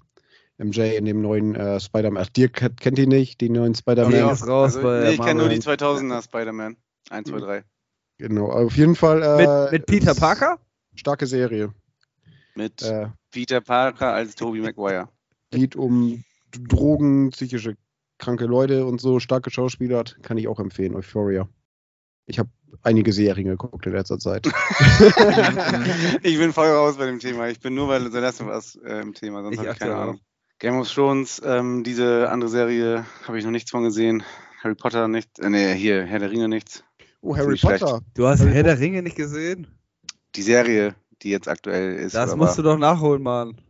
MJ 0.58 0.96
in 0.96 1.04
dem 1.04 1.22
neuen 1.22 1.54
äh, 1.54 1.80
Spider-Man. 1.80 2.22
Ach, 2.24 2.28
Dirk 2.28 2.76
kennt 2.78 2.98
die 2.98 3.06
nicht, 3.06 3.40
die 3.40 3.48
neuen 3.48 3.74
Spider-Man. 3.74 4.12
Ja. 4.12 4.32
ist 4.32 4.46
raus 4.46 4.76
also, 4.76 4.88
nee, 4.88 5.12
ich 5.12 5.20
kenne 5.20 5.40
nur 5.40 5.48
die 5.48 5.60
2000er 5.60 6.22
Spider-Man. 6.22 6.76
1, 7.10 7.28
2, 7.28 7.38
3. 7.38 7.64
Genau, 8.18 8.50
auf 8.50 8.76
jeden 8.76 8.94
Fall. 8.94 9.22
Äh, 9.22 9.36
Mit, 9.70 9.72
mit 9.72 9.86
Peter 9.86 10.14
Parker? 10.14 10.58
Starke 10.94 11.26
Serie. 11.26 11.72
Mit 12.54 12.82
Äh, 12.82 13.08
Peter 13.30 13.60
Parker 13.60 14.12
als 14.12 14.34
Tobey 14.34 14.60
Maguire. 14.62 15.08
geht 15.50 15.74
um 15.74 16.22
Drogen, 16.52 17.30
psychische 17.30 17.76
kranke 18.18 18.44
Leute 18.44 18.84
und 18.84 19.00
so, 19.00 19.18
starke 19.18 19.50
Schauspieler 19.50 19.98
hat, 19.98 20.22
kann 20.22 20.38
ich 20.38 20.46
auch 20.46 20.60
empfehlen, 20.60 20.94
Euphoria. 20.94 21.48
Ich 22.26 22.38
habe 22.38 22.50
einige 22.82 23.12
Serien 23.12 23.48
geguckt 23.48 23.86
in 23.86 23.92
letzter 23.92 24.18
Zeit. 24.18 24.46
ich 26.22 26.38
bin 26.38 26.52
voll 26.52 26.68
raus 26.68 26.96
bei 26.96 27.06
dem 27.06 27.18
Thema. 27.18 27.48
Ich 27.48 27.60
bin 27.60 27.74
nur 27.74 27.88
bei 27.88 28.00
The 28.00 28.18
Last 28.18 28.40
of 28.40 28.48
Us 28.48 28.76
äh, 28.76 29.00
im 29.00 29.14
Thema, 29.14 29.42
sonst 29.42 29.58
habe 29.58 29.70
ich 29.70 29.78
keine 29.78 29.96
Ahnung. 29.96 30.20
Game 30.58 30.78
of 30.78 30.88
Thrones, 30.88 31.42
ähm, 31.44 31.82
diese 31.82 32.30
andere 32.30 32.48
Serie 32.48 33.04
habe 33.26 33.38
ich 33.38 33.44
noch 33.44 33.50
nichts 33.50 33.70
von 33.70 33.82
gesehen. 33.82 34.22
Harry 34.62 34.76
Potter 34.76 35.08
nicht, 35.08 35.40
äh, 35.40 35.50
nee, 35.50 35.74
hier, 35.74 36.04
Herr 36.04 36.20
der 36.20 36.30
Ringe 36.30 36.48
nichts. 36.48 36.84
Oh, 37.20 37.36
Harry 37.36 37.52
Nicht 37.52 37.60
schlecht. 37.62 37.82
Potter. 37.82 38.00
Du 38.14 38.26
hast 38.26 38.40
Harry 38.40 38.52
Herr 38.52 38.62
der 38.62 38.78
Ringe 38.78 39.02
nicht 39.02 39.16
gesehen? 39.16 39.66
Die 40.36 40.42
Serie, 40.42 40.94
die 41.22 41.30
jetzt 41.30 41.48
aktuell 41.48 41.96
ist. 41.96 42.14
Das 42.14 42.36
musst 42.36 42.58
du 42.58 42.62
doch 42.62 42.78
nachholen, 42.78 43.22
Mann. 43.22 43.60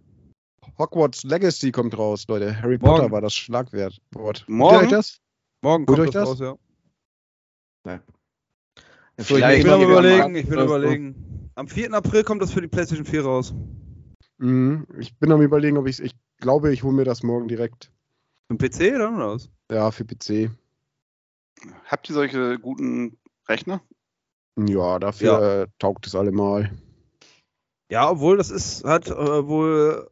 Hogwarts 0.79 1.25
Legacy 1.25 1.71
kommt 1.71 1.97
raus, 1.97 2.25
Leute. 2.29 2.61
Harry 2.61 2.79
Morgen. 2.79 2.97
Potter 2.97 3.11
war 3.11 3.21
das 3.21 3.35
Schlagwort. 3.35 3.99
Wort. 4.13 4.45
Morgen? 4.49 4.75
Ihr 4.75 4.83
euch 4.83 4.91
das? 4.91 5.21
Morgen 5.63 5.87
kommt 5.87 5.99
euch 5.99 6.11
das 6.11 6.29
das? 6.29 6.41
raus, 6.41 6.59
ja. 7.87 8.01
So, 9.23 9.37
Ich 9.37 9.43
mal 9.43 9.79
will 9.79 9.89
überlegen, 9.89 10.35
ich 10.35 10.51
will 10.51 10.61
überlegen. 10.61 11.51
Am 11.55 11.69
4. 11.69 11.93
April 11.93 12.25
kommt 12.25 12.43
das 12.43 12.53
für 12.53 12.61
die 12.61 12.69
PlayStation 12.69 13.07
4 13.07 13.23
raus. 13.25 13.55
Mhm. 14.39 14.87
Ich 14.99 15.17
bin 15.19 15.31
am 15.31 15.43
überlegen, 15.43 15.77
ob 15.77 15.87
ich 15.87 16.01
ich 16.01 16.15
glaube, 16.39 16.73
ich 16.73 16.83
hole 16.83 16.95
mir 16.95 17.05
das 17.05 17.23
morgen 17.23 17.47
direkt. 17.49 17.93
Im 18.49 18.59
PC 18.59 18.95
oder 18.95 19.13
was? 19.17 19.49
Ja, 19.71 19.91
für 19.91 20.05
PC. 20.05 20.51
Habt 21.87 22.09
ihr 22.09 22.15
solche 22.15 22.59
guten 22.59 23.17
Rechner? 23.49 23.81
Ja, 24.59 24.99
dafür 24.99 25.63
Äh, 25.63 25.67
taugt 25.79 26.07
es 26.07 26.15
allemal. 26.15 26.71
Ja, 27.91 28.11
obwohl 28.11 28.37
das 28.37 28.51
ist, 28.51 28.85
hat 28.85 29.09
äh, 29.09 29.47
wohl 29.47 30.11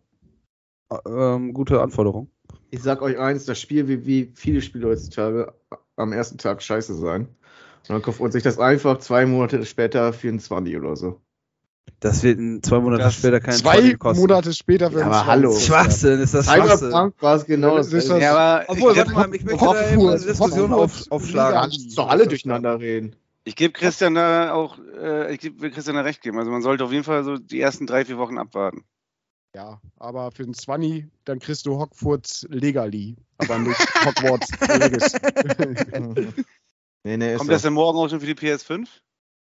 äh, 0.90 0.96
ähm, 1.06 1.52
gute 1.52 1.82
Anforderungen. 1.82 2.30
Ich 2.70 2.82
sag 2.82 3.02
euch 3.02 3.18
eins, 3.18 3.46
das 3.46 3.60
Spiel, 3.60 3.88
wie, 3.88 4.06
wie 4.06 4.32
viele 4.34 4.62
Spiele 4.62 4.86
heutzutage, 4.88 5.52
am 5.96 6.12
ersten 6.12 6.38
Tag 6.38 6.62
scheiße 6.62 6.94
sein. 6.94 7.28
Und 7.88 7.94
dann 7.94 8.02
kauft 8.02 8.20
man 8.20 8.30
sich 8.32 8.42
das 8.42 8.58
einfach 8.58 8.98
zwei 8.98 9.26
Monate 9.26 9.64
später 9.66 10.12
für 10.12 10.28
einen 10.28 10.38
20 10.40 10.76
oder 10.76 10.96
so. 10.96 11.20
Das 11.98 12.22
wird 12.22 12.38
in 12.38 12.62
zwei 12.62 12.78
Monate 12.78 13.02
Das 13.02 13.14
später 13.14 13.40
keinen 13.40 13.54
Zwei. 13.58 13.96
Monate 14.14 14.52
später 14.54 14.92
werden 14.92 15.00
Ja, 15.00 15.06
aber 15.06 15.16
es 15.20 15.26
hallo. 15.26 15.50
20. 15.50 15.66
Schwachsinn, 15.66 16.20
ist 16.20 16.34
das 16.34 16.46
Schwachsinn. 16.46 16.78
Cyberpunk 16.90 17.14
war 17.20 17.36
es 17.36 17.46
genau 17.46 17.76
Das 17.76 17.92
ist 17.92 18.08
das- 18.08 18.22
Ja, 18.22 18.32
aber 18.36 18.64
Obwohl, 18.68 18.92
ich 18.92 18.96
warte 18.98 19.10
gebe 19.10 19.20
mal, 19.20 19.34
ich 19.34 19.44
möchte 19.44 19.64
da 19.64 19.90
eben 19.92 20.08
eine 20.08 20.20
Diskussion 20.20 20.72
auf, 20.72 21.10
aufschlagen. 21.10 21.60
Kannst 21.60 21.98
doch 21.98 22.08
alle 22.08 22.26
durcheinander 22.26 22.78
reden. 22.80 23.16
ich 23.44 23.56
geb 23.56 23.74
Christian 23.74 24.14
da 24.14 24.52
auch, 24.52 24.78
äh, 24.98 25.34
ich 25.34 25.42
will 25.60 25.70
Christian 25.70 25.96
da 25.96 26.02
recht 26.02 26.22
geben. 26.22 26.38
Also 26.38 26.50
man 26.50 26.62
sollte 26.62 26.84
auf 26.84 26.92
jeden 26.92 27.04
Fall 27.04 27.24
so 27.24 27.36
die 27.38 27.60
ersten 27.60 27.86
drei, 27.86 28.04
vier 28.04 28.18
Wochen 28.18 28.38
abwarten. 28.38 28.84
Ja, 29.54 29.80
aber 29.98 30.30
für 30.30 30.44
den 30.44 30.54
20 30.54 31.06
dann 31.24 31.40
kriegst 31.40 31.66
du 31.66 31.78
Hogwarts 31.80 32.46
Legali, 32.50 33.16
aber 33.38 33.58
nicht 33.58 33.80
Hogwarts 34.06 34.48
Legacy. 34.60 35.18
nee, 37.04 37.16
nee, 37.16 37.36
Kommt 37.36 37.50
das 37.50 37.62
denn 37.62 37.72
morgen 37.72 37.98
auch 37.98 38.08
schon 38.08 38.20
für 38.20 38.26
die 38.26 38.34
PS5? 38.34 38.86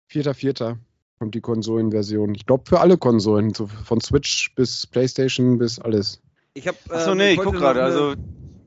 Vierter, 0.07 0.33
vierter 0.33 0.77
kommt 1.19 1.35
die 1.35 1.41
Konsolenversion. 1.41 2.33
Ich 2.33 2.45
glaube 2.45 2.63
für 2.67 2.79
alle 2.79 2.97
Konsolen, 2.97 3.53
so 3.53 3.67
von 3.67 3.99
Switch 4.01 4.53
bis 4.55 4.87
Playstation 4.87 5.57
bis 5.57 5.77
alles. 5.77 6.21
Ich 6.53 6.67
hab, 6.67 6.75
Achso, 6.89 7.11
ähm, 7.11 7.17
nee, 7.17 7.33
ich 7.33 7.39
guck 7.39 7.53
gerade. 7.55 7.83
Also 7.83 8.15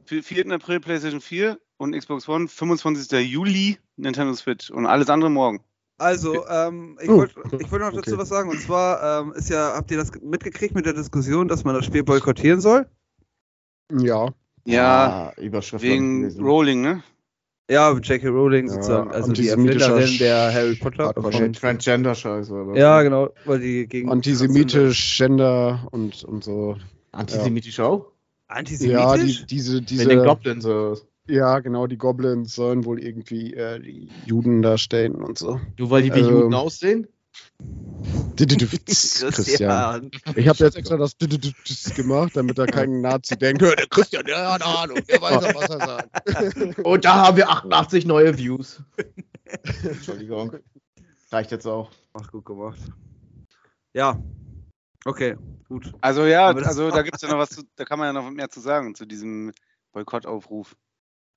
für 0.04 0.22
4. 0.22 0.52
April 0.52 0.78
PlayStation 0.80 1.20
4 1.20 1.58
und 1.78 1.96
Xbox 1.96 2.28
One, 2.28 2.48
25. 2.48 3.10
Juli 3.26 3.78
Nintendo 3.96 4.34
Switch 4.34 4.70
und 4.70 4.86
alles 4.86 5.08
andere 5.08 5.30
morgen. 5.30 5.60
Also, 5.98 6.46
ähm, 6.48 6.98
ich 7.00 7.08
Oh, 7.08 7.18
wollte 7.18 7.34
ich 7.58 7.70
wollte 7.70 7.84
noch 7.86 7.92
dazu 7.92 8.10
okay. 8.12 8.18
was 8.18 8.28
sagen. 8.28 8.50
Und 8.50 8.60
zwar 8.60 9.22
ähm, 9.22 9.32
ist 9.32 9.48
ja, 9.48 9.72
habt 9.74 9.90
ihr 9.90 9.96
das 9.96 10.10
mitgekriegt 10.20 10.74
mit 10.74 10.84
der 10.84 10.92
Diskussion, 10.94 11.48
dass 11.48 11.64
man 11.64 11.74
das 11.74 11.84
Spiel 11.86 12.02
boykottieren 12.02 12.60
soll? 12.60 12.86
Ja, 13.90 14.28
Ja, 14.66 15.32
Ah, 15.36 15.40
Überschrift 15.40 15.82
wegen. 15.82 16.38
Rolling, 16.40 16.82
ne? 16.82 17.02
Ja, 17.70 17.92
J.K. 17.92 18.28
Rowling 18.28 18.66
Ja, 18.66 18.74
sozusagen, 18.74 19.10
also 19.12 19.32
die 19.32 19.48
Erfinderin 19.48 20.18
der 20.18 20.52
Harry 20.52 20.74
Potter. 20.74 21.14
Transgender-Scheiße. 21.14 22.52
oder 22.52 22.78
ja, 22.78 23.02
genau, 23.02 23.30
weil 23.44 23.60
die 23.60 23.86
gegen 23.86 24.10
antisemitisch, 24.10 25.16
Gender 25.18 25.86
und, 25.90 26.24
und 26.24 26.44
so. 26.44 26.76
Antisemitisch 27.12 27.80
auch? 27.80 28.12
Antisemitisch? 28.48 29.00
Ja, 29.00 29.16
die, 29.16 29.46
diese, 29.46 29.74
Wegen 29.76 29.86
den 29.86 30.08
diese, 30.08 30.22
Goblins. 30.22 30.64
was? 30.64 31.06
ja, 31.28 31.60
genau, 31.60 31.86
die 31.86 31.96
Goblins 31.96 32.54
sollen 32.54 32.84
wohl 32.84 33.00
irgendwie 33.00 33.54
äh, 33.54 33.80
die 33.80 34.08
Juden 34.26 34.60
darstellen 34.62 35.22
und 35.22 35.38
so. 35.38 35.60
Nur 35.78 35.90
weil 35.90 36.02
die 36.02 36.14
wie 36.14 36.20
Ähm, 36.20 36.28
Juden 36.30 36.54
aussehen? 36.54 37.06
Christian. 38.36 40.10
Ich 40.36 40.48
habe 40.48 40.58
jetzt 40.58 40.76
extra 40.76 40.96
das 40.96 41.16
gemacht, 41.94 42.32
damit 42.34 42.58
da 42.58 42.66
kein 42.66 43.00
Nazi 43.00 43.36
denkt, 43.36 43.62
"Hör, 43.62 43.76
der 43.76 43.86
Christian, 43.86 44.24
der 44.24 44.52
hat 44.52 44.62
Ahnung, 44.62 44.98
der 45.08 45.20
weiß 45.20 45.40
doch, 45.40 45.54
was 45.54 45.70
er 45.70 45.78
sagt. 45.78 46.78
Und 46.84 47.04
da 47.04 47.14
haben 47.26 47.36
wir 47.36 47.48
88 47.48 48.06
neue 48.06 48.36
Views. 48.36 48.82
Entschuldigung. 49.82 50.56
Reicht 51.30 51.50
jetzt 51.50 51.66
auch. 51.66 51.90
Ach, 52.14 52.30
gut 52.30 52.44
gemacht. 52.44 52.80
Ja. 53.94 54.20
Okay, 55.04 55.36
gut. 55.68 55.92
Also 56.00 56.26
ja, 56.26 56.46
also 56.46 56.90
da 56.90 57.02
gibt's 57.02 57.22
ja 57.22 57.28
noch 57.28 57.38
was 57.38 57.50
zu, 57.50 57.62
da 57.76 57.84
kann 57.84 57.98
man 57.98 58.06
ja 58.06 58.12
noch 58.12 58.30
mehr 58.30 58.50
zu 58.50 58.60
sagen 58.60 58.94
zu 58.94 59.04
diesem 59.06 59.52
Boykottaufruf. 59.92 60.76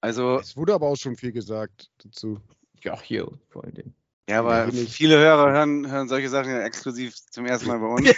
Also, 0.02 0.40
Es 0.40 0.56
wurde 0.56 0.74
aber 0.74 0.88
auch 0.88 0.98
schon 0.98 1.16
viel 1.16 1.32
gesagt 1.32 1.90
dazu. 2.04 2.40
Ja, 2.84 3.00
hier 3.02 3.28
vor 3.50 3.64
allen 3.64 3.74
Dingen. 3.74 3.96
Ja, 4.28 4.40
aber 4.40 4.68
wenig. 4.68 4.94
viele 4.94 5.18
Hörer 5.18 5.52
hören, 5.52 5.90
hören 5.90 6.08
solche 6.08 6.30
Sachen 6.30 6.52
ja 6.52 6.62
exklusiv 6.64 7.16
zum 7.30 7.46
ersten 7.46 7.68
Mal 7.68 7.80
bei 7.80 7.88
uns. 7.88 8.10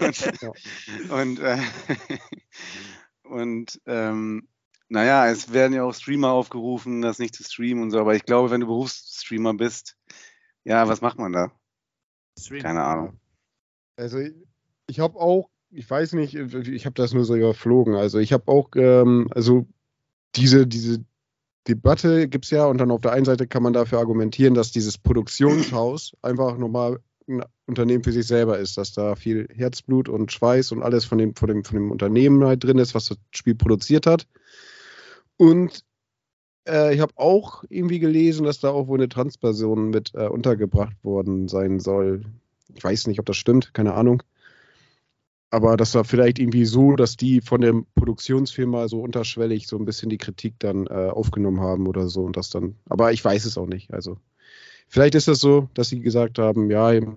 und 0.00 1.10
und, 1.10 1.38
äh, 1.38 1.58
und 3.24 3.80
ähm, 3.86 4.48
naja, 4.88 5.28
es 5.28 5.52
werden 5.52 5.72
ja 5.72 5.84
auch 5.84 5.94
Streamer 5.94 6.32
aufgerufen, 6.32 7.02
das 7.02 7.18
nicht 7.18 7.34
zu 7.34 7.44
streamen 7.44 7.82
und 7.84 7.90
so, 7.90 7.98
aber 7.98 8.14
ich 8.14 8.24
glaube, 8.24 8.50
wenn 8.50 8.60
du 8.60 8.66
Berufsstreamer 8.66 9.54
bist, 9.54 9.96
ja, 10.64 10.86
was 10.88 11.00
macht 11.00 11.18
man 11.18 11.32
da? 11.32 11.50
Keine 12.62 12.82
Ahnung. 12.82 13.20
Also 13.96 14.18
ich, 14.18 14.34
ich 14.86 15.00
habe 15.00 15.18
auch, 15.18 15.48
ich 15.70 15.88
weiß 15.88 16.12
nicht, 16.14 16.34
ich 16.34 16.84
habe 16.84 16.94
das 16.94 17.14
nur 17.14 17.24
so 17.24 17.36
überflogen. 17.36 17.94
Also 17.94 18.18
ich 18.18 18.32
habe 18.32 18.48
auch, 18.48 18.68
ähm, 18.74 19.28
also 19.30 19.66
diese, 20.34 20.66
diese 20.66 21.04
Debatte 21.68 22.28
gibt 22.28 22.44
es 22.46 22.50
ja 22.50 22.66
und 22.66 22.78
dann 22.78 22.90
auf 22.90 23.00
der 23.00 23.12
einen 23.12 23.24
Seite 23.24 23.46
kann 23.46 23.62
man 23.62 23.72
dafür 23.72 23.98
argumentieren, 23.98 24.54
dass 24.54 24.72
dieses 24.72 24.98
Produktionshaus 24.98 26.14
einfach 26.22 26.58
nochmal 26.58 26.98
ein 27.28 27.44
Unternehmen 27.66 28.02
für 28.02 28.12
sich 28.12 28.26
selber 28.26 28.58
ist, 28.58 28.76
dass 28.76 28.92
da 28.92 29.14
viel 29.14 29.46
Herzblut 29.54 30.08
und 30.08 30.32
Schweiß 30.32 30.72
und 30.72 30.82
alles 30.82 31.04
von 31.04 31.18
dem, 31.18 31.36
von 31.36 31.48
dem, 31.48 31.64
von 31.64 31.76
dem 31.76 31.90
Unternehmen 31.90 32.44
halt 32.44 32.64
drin 32.64 32.78
ist, 32.78 32.94
was 32.94 33.06
das 33.06 33.18
Spiel 33.30 33.54
produziert 33.54 34.06
hat. 34.06 34.26
Und 35.36 35.84
äh, 36.68 36.94
ich 36.94 37.00
habe 37.00 37.12
auch 37.16 37.64
irgendwie 37.68 38.00
gelesen, 38.00 38.44
dass 38.44 38.60
da 38.60 38.70
auch 38.70 38.88
wohl 38.88 38.98
eine 38.98 39.08
Transperson 39.08 39.90
mit 39.90 40.12
äh, 40.14 40.26
untergebracht 40.26 40.96
worden 41.02 41.48
sein 41.48 41.78
soll. 41.78 42.24
Ich 42.74 42.82
weiß 42.82 43.06
nicht, 43.06 43.20
ob 43.20 43.26
das 43.26 43.36
stimmt, 43.36 43.74
keine 43.74 43.94
Ahnung. 43.94 44.22
Aber 45.52 45.76
das 45.76 45.94
war 45.94 46.04
vielleicht 46.04 46.38
irgendwie 46.38 46.64
so, 46.64 46.96
dass 46.96 47.18
die 47.18 47.42
von 47.42 47.60
der 47.60 47.74
Produktionsfirma 47.94 48.88
so 48.88 49.02
unterschwellig 49.02 49.66
so 49.66 49.76
ein 49.76 49.84
bisschen 49.84 50.08
die 50.08 50.16
Kritik 50.16 50.54
dann 50.58 50.86
äh, 50.86 51.10
aufgenommen 51.10 51.60
haben 51.60 51.86
oder 51.86 52.08
so 52.08 52.22
und 52.22 52.38
das 52.38 52.48
dann. 52.48 52.74
Aber 52.88 53.12
ich 53.12 53.22
weiß 53.22 53.44
es 53.44 53.58
auch 53.58 53.66
nicht. 53.66 53.92
Also 53.92 54.16
vielleicht 54.88 55.14
ist 55.14 55.28
es 55.28 55.40
so, 55.40 55.68
dass 55.74 55.90
sie 55.90 56.00
gesagt 56.00 56.38
haben, 56.38 56.70
ja, 56.70 56.90
in 56.90 57.12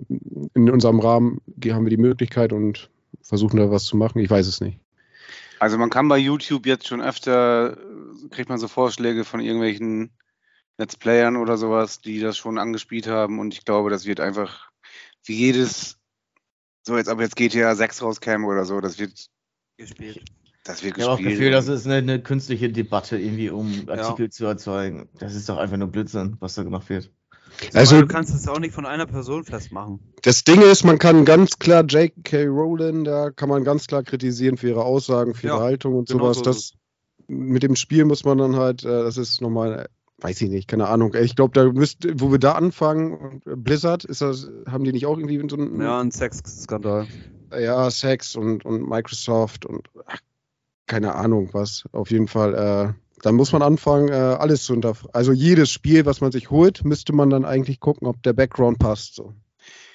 unserem 0.70 1.00
Rahmen 1.00 1.40
haben 1.66 1.86
wir 1.86 1.90
die 1.90 1.98
Möglichkeit 1.98 2.52
und 2.52 2.90
versuchen 3.22 3.56
da 3.56 3.72
was 3.72 3.86
zu 3.86 3.96
machen. 3.96 4.20
Ich 4.20 4.30
weiß 4.30 4.48
es 4.48 4.60
nicht. 4.60 4.80
Also 5.60 5.78
man 5.78 5.90
kann 5.90 6.10
bei 6.10 6.18
YouTube 6.18 6.66
jetzt 6.66 6.88
schon 6.88 7.02
öfter, 7.02 7.78
äh, 7.78 8.28
kriegt 8.32 8.50
man 8.50 8.60
so 8.60 8.68
Vorschläge 8.68 9.24
von 9.24 9.40
irgendwelchen 9.40 10.12
Let's 10.78 10.98
Playern 10.98 11.38
oder 11.38 11.56
sowas, 11.56 12.02
die 12.02 12.20
das 12.20 12.38
schon 12.38 12.58
angespielt 12.58 13.08
haben 13.08 13.40
und 13.40 13.54
ich 13.54 13.64
glaube, 13.64 13.90
das 13.90 14.06
wird 14.06 14.20
einfach 14.20 14.72
wie 15.24 15.36
jedes, 15.36 15.98
so 16.88 16.98
jetzt 16.98 17.10
aber 17.10 17.24
jetzt 17.24 17.36
GTA 17.36 17.76
6 17.76 18.02
rauskäme 18.02 18.46
oder 18.46 18.66
so, 18.66 18.80
das 18.80 19.00
wird, 19.00 19.28
Gespielt. 19.78 20.24
das 20.64 20.84
wird 20.84 20.98
Ich 20.98 21.04
habe 21.04 21.14
auch 21.14 21.18
gespielt. 21.18 21.38
Gefühl, 21.38 21.52
das 21.52 21.68
ist 21.68 21.86
eine, 21.86 21.96
eine 21.96 22.22
künstliche 22.22 22.70
Debatte, 22.70 23.18
irgendwie, 23.18 23.50
um 23.50 23.86
Artikel 23.90 24.30
zu 24.30 24.46
erzeugen. 24.46 25.10
Das 25.20 25.36
ist 25.36 25.50
doch 25.50 25.58
einfach 25.58 25.78
nur 25.78 25.88
Blödsinn, 25.90 26.38
was 26.40 26.56
da 26.56 26.64
gemacht 26.64 26.90
wird. 26.90 27.12
Also- 27.74 28.02
du 28.02 28.08
kannst 28.08 28.34
es 28.34 28.48
auch 28.48 28.60
nicht 28.60 28.74
von 28.74 28.86
einer 28.86 29.06
Person 29.06 29.44
festmachen. 29.44 30.00
Das 30.24 30.44
Ding 30.44 30.62
ist, 30.62 30.84
man 30.84 30.98
kann 30.98 31.26
ganz 31.26 31.58
klar 31.60 31.84
J.K. 31.84 32.46
Rowling, 32.48 33.04
da 33.04 33.30
kann 33.32 33.50
man 33.50 33.64
ganz 33.64 33.88
klar 33.88 34.04
kritisieren 34.04 34.58
für 34.58 34.70
ihre 34.70 34.84
Aussagen, 34.84 35.34
für 35.36 35.48
ihre 35.48 35.58
Ja, 35.58 35.62
Haltung 35.62 35.96
und 35.96 36.08
genau 36.10 36.34
sowas. 36.34 36.38
so 36.38 36.44
das, 36.44 36.74
mit 37.28 37.64
dem 37.64 37.76
Spiel 37.76 38.06
muss 38.06 38.24
man 38.26 38.38
dann 38.38 38.56
halt, 38.56 38.84
äh, 38.84 38.88
das 39.04 39.18
ist 39.18 39.42
nochmal, 39.42 39.88
weiß 40.20 40.42
ich 40.42 40.50
nicht, 40.50 40.68
keine 40.68 40.88
Ahnung. 40.88 41.14
Ich 41.16 41.36
glaube, 41.36 41.54
da 41.54 41.72
müsst, 41.72 42.08
wo 42.22 42.32
wir 42.32 42.40
da 42.40 42.54
anfangen, 42.54 43.42
Blizzard, 43.46 44.06
ist 44.06 44.22
das, 44.22 44.50
haben 44.68 44.84
die 44.84 44.92
nicht 44.94 45.06
auch 45.06 45.18
irgendwie 45.18 45.48
so 45.50 45.58
ein, 45.58 45.82
Ja, 45.82 46.00
ein 46.02 46.12
Sexskandal. 46.12 47.08
ja, 47.52 47.90
Sex 47.92 48.36
und, 48.36 48.66
und 48.66 48.88
Microsoft 48.88 49.66
und 49.66 49.88
ach, 50.06 50.20
keine 50.88 51.16
Ahnung 51.16 51.50
was. 51.54 51.84
Auf 51.92 52.12
jeden 52.12 52.28
Fall, 52.28 52.54
äh, 52.54 52.94
dann 53.22 53.36
muss 53.36 53.52
man 53.52 53.62
anfangen, 53.62 54.10
äh, 54.10 54.14
alles 54.14 54.64
zu 54.64 54.74
hinterfragen. 54.74 55.14
Also 55.14 55.32
jedes 55.32 55.72
Spiel, 55.72 56.06
was 56.06 56.22
man 56.22 56.32
sich 56.32 56.50
holt, 56.50 56.86
müsste 56.86 57.14
man 57.14 57.30
dann 57.30 57.44
eigentlich 57.46 57.80
gucken, 57.80 58.08
ob 58.08 58.22
der 58.24 58.34
Background 58.34 58.80
passt. 58.80 59.16
So. 59.16 59.34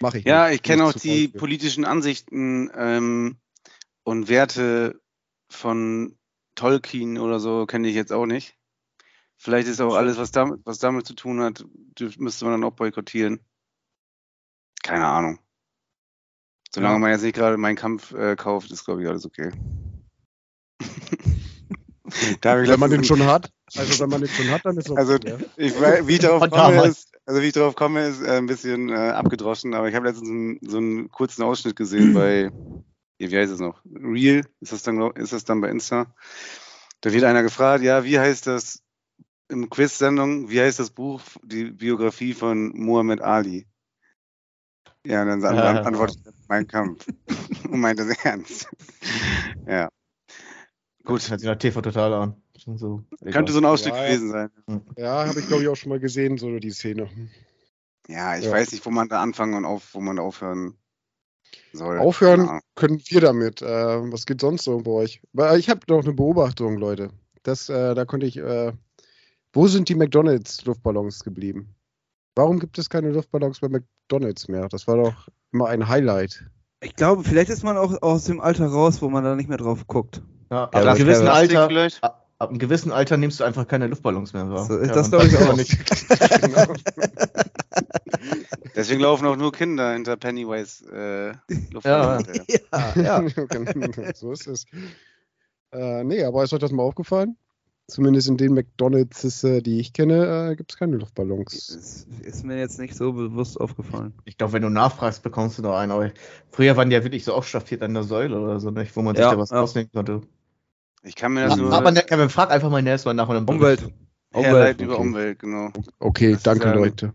Mache 0.01 0.19
ich 0.19 0.25
Ja, 0.25 0.47
nicht. 0.49 0.57
ich 0.57 0.63
kenne 0.63 0.85
auch 0.85 0.93
die 0.93 1.25
Beispiel. 1.29 1.39
politischen 1.39 1.85
Ansichten 1.85 2.71
ähm, 2.77 3.37
und 4.03 4.29
Werte 4.29 5.01
von 5.49 6.17
Tolkien 6.57 7.19
oder 7.19 7.39
so 7.41 7.67
kenne 7.67 7.89
ich 7.89 7.95
jetzt 7.95 8.13
auch 8.13 8.27
nicht. 8.27 8.57
Vielleicht 9.43 9.69
ist 9.69 9.81
auch 9.81 9.95
alles, 9.95 10.19
was 10.19 10.33
damit, 10.33 10.61
was 10.67 10.81
damit 10.81 11.07
zu 11.07 11.15
tun 11.15 11.41
hat, 11.41 11.65
müsste 12.19 12.45
man 12.45 12.53
dann 12.61 12.65
auch 12.65 12.77
boykottieren. 12.77 13.41
Keine 14.83 15.07
Ahnung. 15.07 15.39
Solange 16.71 16.97
Ja. 16.97 16.99
man 16.99 17.11
jetzt 17.13 17.23
nicht 17.23 17.37
gerade 17.37 17.57
meinen 17.57 17.75
Kampf 17.75 18.13
äh, 18.13 18.37
kauft, 18.37 18.71
ist, 18.71 18.85
glaube 18.85 19.03
ich, 19.03 19.09
alles 19.09 19.25
okay. 19.25 19.51
da 22.43 22.55
Wenn 22.55 22.81
man 22.81 22.91
den 22.91 23.03
schon 23.03 23.25
hat, 23.25 23.51
also 23.77 23.99
wenn 23.99 24.11
man 24.11 24.21
den 24.21 24.31
schon 24.31 24.51
hat, 24.51 24.67
dann 24.67 24.77
ist 24.77 24.91
es 24.91 24.97
Also, 24.99 25.15
okay, 25.15 25.31
ja. 25.31 25.39
Ich, 25.57 25.73
wie 25.75 26.13
ich 26.13 26.21
darauf 26.21 26.51
komme, 26.51 26.87
ist, 26.87 27.11
also 27.25 27.41
wie 27.41 27.47
ich 27.47 27.55
darauf 27.55 27.75
komme, 27.75 28.07
ist 28.09 28.21
äh, 28.21 28.37
ein 28.37 28.47
bisschen 28.47 28.91
äh, 28.91 28.93
abgedroschen, 28.93 29.73
aber 29.73 29.89
ich 29.89 29.95
habe 29.95 30.07
letztens 30.07 30.29
einen, 30.29 30.59
so 30.61 30.77
einen 30.77 31.09
kurzen 31.11 31.45
Ausschnitt 31.45 31.77
gesehen 31.77 32.13
bei, 32.13 32.51
wie 33.17 33.35
heißt 33.35 33.53
es 33.53 33.61
noch? 33.61 33.81
Real, 33.87 34.43
ist 34.61 34.73
das 34.73 34.83
dann, 34.83 35.01
ist 35.13 35.33
das 35.33 35.45
dann 35.45 35.63
bei 35.63 35.71
Insta? 35.71 36.15
Da 37.01 37.11
wird 37.11 37.25
einer 37.25 37.43
gefragt, 37.43 37.83
ja, 37.83 38.05
wie 38.05 38.19
heißt 38.19 38.47
das 38.47 38.83
im 39.51 39.69
Quiz-Sendung, 39.69 40.49
wie 40.49 40.61
heißt 40.61 40.79
das 40.79 40.91
Buch, 40.91 41.21
die 41.43 41.65
Biografie 41.65 42.33
von 42.33 42.69
Muhammad 42.71 43.21
Ali? 43.21 43.67
Ja, 45.05 45.23
und 45.23 45.29
dann 45.29 45.45
an- 45.45 45.57
Ja. 45.57 45.83
antwortet 45.83 46.19
er, 46.25 46.33
mein 46.49 46.67
Kampf. 46.67 47.07
und 47.71 47.81
meinte 47.81 48.03
es 48.05 48.25
ernst. 48.25 48.69
ja. 49.67 49.89
Gut, 51.05 51.29
hört 51.31 51.41
sich 51.41 51.49
nach 51.49 51.57
TV 51.57 51.81
total 51.81 52.13
an. 52.13 52.43
So, 52.77 53.03
könnte 53.33 53.53
so 53.53 53.59
ein 53.59 53.65
Ausschnitt 53.65 53.95
Ja, 53.95 54.03
ja. 54.03 54.09
gewesen 54.09 54.31
sein. 54.31 54.51
Ja, 54.97 55.27
habe 55.27 55.41
ich 55.41 55.47
glaube 55.47 55.63
ich 55.63 55.69
auch 55.69 55.77
schon 55.77 55.89
mal 55.89 55.99
gesehen, 56.01 56.37
so 56.37 56.59
die 56.59 56.71
Szene. 56.71 57.09
Ja, 58.07 58.37
ich 58.37 58.45
Ja. 58.45 58.53
weiß 58.53 58.73
nicht, 58.73 58.85
wo 58.85 58.91
man 58.91 59.09
da 59.09 59.23
anfangen 59.23 59.55
und 59.55 59.65
auf, 59.65 59.95
wo 59.95 60.01
man 60.01 60.19
aufhören 60.19 60.77
soll. 61.73 61.99
Aufhören 61.99 62.41
Ahnung. 62.43 62.61
können 62.75 63.01
wir 63.07 63.21
damit. 63.23 63.63
Äh, 63.63 63.67
was 64.13 64.27
geht 64.27 64.41
sonst 64.43 64.65
so 64.65 64.79
bei 64.83 64.91
euch? 64.91 65.23
Weil 65.33 65.59
ich 65.59 65.71
habe 65.71 65.81
noch 65.89 66.05
eine 66.05 66.13
Beobachtung, 66.13 66.77
Leute. 66.77 67.11
Das, 67.43 67.69
äh, 67.71 67.95
da 67.95 68.05
konnte 68.05 68.27
ich. 68.27 68.37
Äh, 68.37 68.73
wo 69.53 69.67
sind 69.67 69.89
die 69.89 69.95
McDonalds-Luftballons 69.95 71.25
geblieben? 71.25 71.75
Warum 72.37 72.59
gibt 72.61 72.79
es 72.79 72.89
keine 72.89 73.11
Luftballons 73.11 73.61
bei 73.61 73.69
McDonalds 73.69 74.49
mehr? 74.49 74.69
Das 74.69 74.87
war 74.87 74.97
doch 74.97 75.29
immer 75.53 75.69
ein 75.69 75.89
Highlight. 75.89 76.45
Ich 76.83 76.95
glaube, 76.97 77.25
vielleicht 77.25 77.51
ist 77.51 77.63
man 77.65 77.77
auch 77.77 78.01
aus 78.03 78.25
dem 78.25 78.41
Alter 78.41 78.67
raus, 78.69 79.03
wo 79.03 79.11
man 79.11 79.25
da 79.25 79.35
nicht 79.37 79.49
mehr 79.49 79.59
drauf 79.59 79.87
guckt. 79.87 80.23
Ja, 80.51 80.65
ab, 80.65 80.75
Ja, 80.75 80.81
einem 80.83 80.97
gewissen 80.99 81.29
Alter, 81.29 81.69
ab, 82.01 82.27
ab 82.39 82.49
einem 82.49 82.59
gewissen 82.59 82.93
Alter 82.93 83.17
nimmst 83.17 83.41
du 83.41 83.45
einfach 83.45 83.67
keine 83.69 83.87
Luftballons 83.89 84.33
mehr. 84.33 84.49
wahr? 84.49 84.65
So 84.65 84.79
ist 84.79 84.89
Ja, 84.89 84.95
das, 84.95 85.07
und 85.09 85.11
glaub 85.11 85.25
ich, 85.25 85.37
auch. 85.37 85.57
nicht. 85.57 85.77
genau. 86.41 86.75
Deswegen 88.77 89.01
laufen 89.01 89.27
auch 89.27 89.37
nur 89.37 89.53
Kinder 89.53 89.93
hinter 89.93 90.17
Pennywise 90.17 90.85
äh, 90.91 91.55
Luftballon 91.73 92.25
Ja. 92.49 92.93
Ja, 92.95 93.23
ja. 93.25 94.15
so 94.15 94.33
ist 94.33 94.47
es. 94.47 94.65
Äh, 95.73 96.05
nee, 96.05 96.25
aber 96.25 96.45
ist 96.45 96.53
euch 96.53 96.61
das 96.61 96.73
mal 96.73 96.83
aufgefallen? 96.83 97.37
Zumindest 97.91 98.29
in 98.29 98.37
den 98.37 98.55
McDonalds, 98.55 99.43
äh, 99.45 99.61
die 99.63 99.81
ich 99.81 99.93
kenne, 99.93 100.51
äh, 100.53 100.57
gibt 100.57 100.71
es 100.73 100.79
keine 100.79 100.97
Luftballons. 100.97 101.53
Ist, 101.53 102.07
ist 102.23 102.45
mir 102.45 102.59
jetzt 102.59 102.79
nicht 102.79 102.95
so 102.95 103.13
bewusst 103.13 103.61
aufgefallen. 103.61 104.15
Ich 104.25 104.39
glaube, 104.39 104.53
wenn 104.55 104.63
du 104.63 104.69
nachfragst, 104.71 105.23
bekommst 105.23 105.59
du 105.59 105.63
noch 105.63 105.75
einen. 105.77 105.91
Aber 105.93 106.11
früher 106.51 106.77
waren 106.77 106.89
die 106.91 106.95
ja 106.97 107.03
wirklich 107.03 107.25
so 107.25 107.35
aufstaffiert 107.35 107.83
an 107.83 107.95
der 107.95 108.05
Säule 108.05 108.39
oder 108.41 108.61
so, 108.61 108.71
nicht, 108.71 108.95
wo 108.97 109.03
man 109.03 109.17
sich 109.17 109.25
Ja, 109.25 109.33
da 109.33 109.39
was 109.39 109.51
ja. 109.51 109.61
rausnehmen 109.61 109.91
konnte. 109.93 110.21
Ich 111.03 111.17
kann 111.17 111.33
mir 111.33 111.47
das 111.47 111.57
Ja, 111.57 111.63
nur 111.63 111.73
aber 111.73 111.91
ne, 111.91 112.03
Kevin, 112.03 112.29
frag 112.29 112.51
einfach 112.51 112.71
mal 112.71 112.83
nächstes 112.83 113.07
Mal 113.07 113.15
nach. 113.15 113.29
Und 113.29 113.35
dann 113.49 113.57
Umwelt. 113.57 113.81
über 113.81 113.91
okay. 114.33 114.97
Umwelt, 114.97 115.39
genau. 115.39 115.73
Okay, 115.99 116.29
Das 116.31 116.39
ist 116.39 116.47
danke, 116.47 116.67
ja- 116.67 116.75
Leute. 116.75 117.15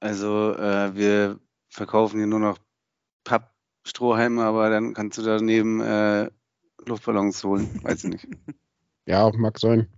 Also 0.00 0.54
äh, 0.54 0.94
wir 0.94 1.40
verkaufen 1.68 2.18
hier 2.18 2.26
nur 2.28 2.38
noch 2.38 2.58
Pappstrohhalme, 3.24 4.44
aber 4.44 4.70
dann 4.70 4.94
kannst 4.94 5.18
du 5.18 5.22
daneben 5.22 5.80
äh, 5.80 6.30
Luftballons 6.86 7.42
holen. 7.42 7.68
Weiß 7.82 8.04
ich 8.04 8.10
nicht. 8.10 8.28
Ja, 9.08 9.32
mag 9.34 9.58
sein. 9.58 9.88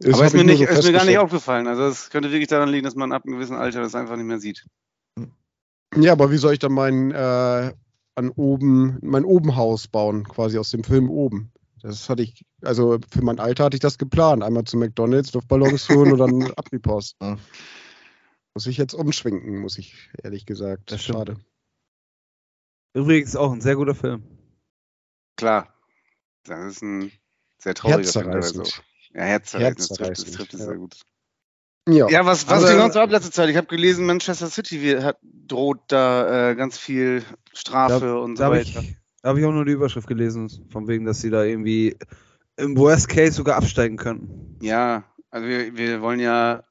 aber 0.00 0.12
hab 0.16 0.26
ist 0.26 0.34
mir, 0.34 0.44
nicht, 0.44 0.60
so 0.60 0.64
ist 0.64 0.84
mir 0.84 0.92
gar 0.92 1.04
nicht 1.04 1.18
aufgefallen. 1.18 1.66
Also 1.66 1.82
es 1.86 2.08
könnte 2.08 2.30
wirklich 2.30 2.46
daran 2.46 2.68
liegen, 2.68 2.84
dass 2.84 2.94
man 2.94 3.10
ab 3.10 3.24
einem 3.24 3.34
gewissen 3.34 3.56
Alter 3.56 3.82
das 3.82 3.96
einfach 3.96 4.14
nicht 4.16 4.26
mehr 4.26 4.38
sieht. 4.38 4.64
Ja, 5.96 6.12
aber 6.12 6.30
wie 6.30 6.36
soll 6.36 6.52
ich 6.52 6.60
dann 6.60 6.72
mein, 6.72 7.10
äh, 7.10 7.72
an 8.14 8.30
oben, 8.36 8.98
mein 9.02 9.24
Obenhaus 9.24 9.88
bauen, 9.88 10.22
quasi 10.22 10.56
aus 10.56 10.70
dem 10.70 10.84
Film 10.84 11.10
oben? 11.10 11.52
Das 11.82 12.08
hatte 12.08 12.22
ich, 12.22 12.44
also 12.62 12.98
für 13.10 13.22
mein 13.22 13.40
Alter 13.40 13.64
hatte 13.64 13.76
ich 13.76 13.80
das 13.80 13.98
geplant. 13.98 14.44
Einmal 14.44 14.64
zu 14.64 14.76
McDonalds, 14.76 15.32
Luftballons 15.32 15.88
holen 15.88 16.12
und 16.12 16.18
dann 16.18 16.52
ab 16.56 16.68
die 16.70 16.78
Post. 16.78 17.16
Ja. 17.20 17.36
Muss 18.54 18.68
ich 18.68 18.76
jetzt 18.76 18.94
umschwenken, 18.94 19.58
muss 19.58 19.78
ich 19.78 20.10
ehrlich 20.22 20.46
gesagt. 20.46 20.92
Das. 20.92 21.02
Schade. 21.02 21.38
Übrigens 22.94 23.34
auch 23.34 23.52
ein 23.52 23.60
sehr 23.60 23.74
guter 23.74 23.96
Film. 23.96 24.22
Klar. 25.36 25.74
Das 26.44 26.74
ist 26.74 26.82
ein 26.82 27.10
sehr 27.58 27.74
trauriger 27.74 28.02
Film. 28.02 28.24
teilweise 28.24 28.54
Herzzerreißend. 28.58 28.66
auch. 28.68 29.14
Ja, 29.16 29.22
herzerreißend. 29.22 29.78
Das 29.78 29.88
trifft, 29.88 30.00
das 30.00 30.08
Herzerreißend, 30.08 30.36
trifft 30.36 30.54
es 30.54 30.60
ja. 30.60 30.66
sehr 30.66 30.76
gut. 30.76 30.96
Ja, 31.88 32.08
Ja, 32.08 32.26
was, 32.26 32.46
was 32.48 32.62
Aber- 32.62 32.70
ging 32.72 32.80
sonst 32.80 32.96
ab 32.96 33.10
letzte 33.10 33.30
Zeit? 33.30 33.50
Ich 33.50 33.56
habe 33.56 33.66
gelesen, 33.66 34.06
Manchester 34.06 34.48
City 34.48 34.96
hat, 35.02 35.18
droht 35.22 35.80
da 35.88 36.50
äh, 36.50 36.54
ganz 36.54 36.78
viel 36.78 37.22
Strafe 37.52 38.18
und 38.18 38.36
so 38.36 38.40
Da 38.40 38.46
habe 38.46 38.56
weiter. 38.58 38.80
ich, 38.80 38.96
da 39.22 39.28
hab 39.30 39.36
ich 39.36 39.44
auch 39.44 39.52
nur 39.52 39.64
die 39.66 39.72
Überschrift 39.72 40.06
gelesen, 40.08 40.48
von 40.70 40.88
wegen, 40.88 41.04
dass 41.04 41.20
sie 41.20 41.30
da 41.30 41.44
irgendwie 41.44 41.96
im 42.56 42.76
Worst 42.78 43.08
Case 43.08 43.32
sogar 43.32 43.56
absteigen 43.56 43.96
könnten. 43.96 44.58
Ja, 44.62 45.04
also 45.30 45.46
wir, 45.46 45.76
wir 45.76 46.00
wollen 46.00 46.20
ja 46.20 46.64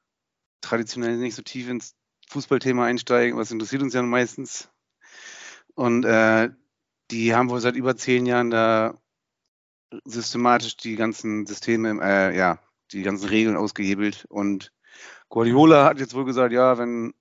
traditionell 0.61 1.17
nicht 1.17 1.35
so 1.35 1.41
tief 1.43 1.69
ins 1.69 1.93
Fußballthema 2.29 2.85
einsteigen, 2.85 3.37
was 3.37 3.51
interessiert 3.51 3.81
uns 3.83 3.93
ja 3.93 4.01
meistens. 4.01 4.69
Und 5.75 6.05
äh, 6.05 6.49
die 7.11 7.35
haben 7.35 7.49
wohl 7.49 7.59
seit 7.59 7.75
über 7.75 7.95
zehn 7.97 8.25
Jahren 8.25 8.49
da 8.49 8.97
systematisch 10.05 10.77
die 10.77 10.95
ganzen 10.95 11.45
Systeme, 11.45 11.99
äh, 12.01 12.37
ja, 12.37 12.59
die 12.91 13.03
ganzen 13.03 13.29
Regeln 13.29 13.57
ausgehebelt. 13.57 14.25
Und 14.29 14.71
Guardiola 15.29 15.85
hat 15.85 15.99
jetzt 15.99 16.13
wohl 16.13 16.25
gesagt, 16.25 16.53
ja, 16.53 16.77
wenn 16.77 17.13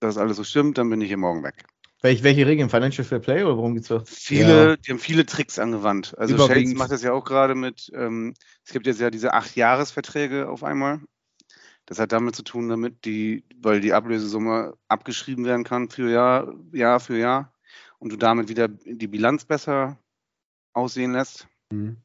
das 0.00 0.18
alles 0.18 0.36
so 0.36 0.44
stimmt, 0.44 0.78
dann 0.78 0.90
bin 0.90 1.00
ich 1.00 1.08
hier 1.08 1.16
morgen 1.16 1.42
weg. 1.42 1.64
Welche, 2.02 2.22
welche 2.22 2.46
Regeln? 2.46 2.68
Financial 2.68 3.02
Fair 3.02 3.18
Play 3.18 3.44
oder 3.44 3.56
worum 3.56 3.74
geht's 3.74 3.88
da? 3.88 4.02
Viele, 4.04 4.76
die 4.76 4.90
haben 4.90 4.98
viele 4.98 5.24
Tricks 5.24 5.58
angewandt. 5.58 6.14
Also 6.18 6.34
Chelsea 6.34 6.52
Überwiegend. 6.52 6.76
macht 6.76 6.90
das 6.90 7.02
ja 7.02 7.12
auch 7.12 7.24
gerade 7.24 7.54
mit, 7.54 7.90
ähm, 7.94 8.34
es 8.62 8.72
gibt 8.74 8.86
jetzt 8.86 9.00
ja 9.00 9.08
diese 9.08 9.32
acht 9.32 9.56
Jahresverträge 9.56 10.48
auf 10.50 10.64
einmal. 10.64 11.00
Das 11.86 11.98
hat 11.98 12.12
damit 12.12 12.36
zu 12.36 12.42
tun, 12.42 12.68
damit 12.68 13.06
die, 13.06 13.44
weil 13.56 13.80
die 13.80 13.94
Ablösesumme 13.94 14.74
abgeschrieben 14.88 15.46
werden 15.46 15.64
kann 15.64 15.88
für 15.88 16.10
Jahr, 16.10 16.54
Jahr 16.72 17.00
für 17.00 17.16
Jahr 17.16 17.54
und 17.98 18.12
du 18.12 18.16
damit 18.16 18.48
wieder 18.48 18.68
die 18.68 19.08
Bilanz 19.08 19.46
besser 19.46 19.98
aussehen 20.74 21.12
lässt. 21.12 21.48
Mhm. 21.74 21.96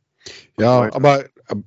Ja, 0.59 0.91
aber 0.93 1.25
ähm, 1.49 1.63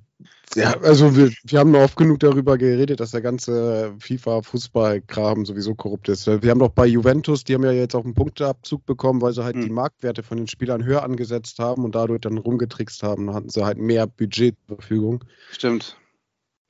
ja, 0.55 0.75
also 0.83 1.17
wir, 1.17 1.33
wir 1.45 1.59
haben 1.59 1.75
oft 1.75 1.97
genug 1.97 2.21
darüber 2.21 2.59
geredet, 2.59 3.01
dass 3.01 3.12
der 3.12 3.23
ganze 3.23 3.95
FIFA-Fußball-Kram 3.99 5.47
sowieso 5.47 5.75
korrupt 5.75 6.11
ist. 6.11 6.27
Wir 6.27 6.51
haben 6.51 6.59
doch 6.59 6.69
bei 6.69 6.87
Juventus, 6.87 7.45
die 7.45 7.55
haben 7.55 7.65
ja 7.65 7.73
jetzt 7.73 7.95
auch 7.95 8.05
einen 8.05 8.15
Punkteabzug 8.15 8.85
bekommen, 8.85 9.23
weil 9.23 9.33
sie 9.33 9.43
halt 9.45 9.57
Hm. 9.57 9.62
die 9.62 9.71
Marktwerte 9.71 10.23
von 10.23 10.37
den 10.37 10.49
Spielern 10.49 10.85
höher 10.85 11.03
angesetzt 11.03 11.59
haben 11.59 11.85
und 11.85 11.95
dadurch 11.95 12.21
dann 12.21 12.37
rumgetrickst 12.38 13.03
haben. 13.03 13.29
Da 13.29 13.35
hatten 13.35 13.49
sie 13.49 13.65
halt 13.65 13.79
mehr 13.79 14.07
Budget 14.07 14.57
zur 14.69 14.77
Verfügung. 14.77 15.25
Stimmt. 15.51 15.97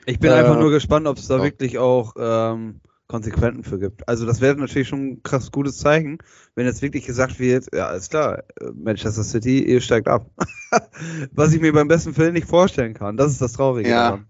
Ich 0.06 0.20
bin 0.20 0.30
Äh, 0.30 0.34
einfach 0.34 0.58
nur 0.58 0.70
gespannt, 0.70 1.06
ob 1.08 1.18
es 1.18 1.26
da 1.26 1.38
ja. 1.38 1.42
wirklich 1.42 1.78
auch 1.78 2.14
ähm, 2.18 2.80
Konsequenzen 3.12 3.62
für 3.62 3.78
gibt. 3.78 4.08
Also 4.08 4.24
das 4.24 4.40
wäre 4.40 4.56
natürlich 4.56 4.88
schon 4.88 5.06
ein 5.06 5.22
krass 5.22 5.52
gutes 5.52 5.76
Zeichen, 5.76 6.16
wenn 6.54 6.64
jetzt 6.64 6.80
wirklich 6.80 7.04
gesagt 7.04 7.38
wird, 7.38 7.68
ja, 7.74 7.90
ist 7.92 8.10
klar, 8.10 8.38
äh, 8.58 8.70
Manchester 8.74 9.22
City, 9.22 9.62
ihr 9.62 9.82
steigt 9.82 10.08
ab. 10.08 10.30
Was 11.32 11.52
ich 11.52 11.60
mir 11.60 11.74
beim 11.74 11.88
besten 11.88 12.14
Film 12.14 12.32
nicht 12.32 12.48
vorstellen 12.48 12.94
kann. 12.94 13.18
Das 13.18 13.30
ist 13.30 13.42
das 13.42 13.52
Traurige 13.52 13.90
Ja. 13.90 14.04
daran. 14.06 14.26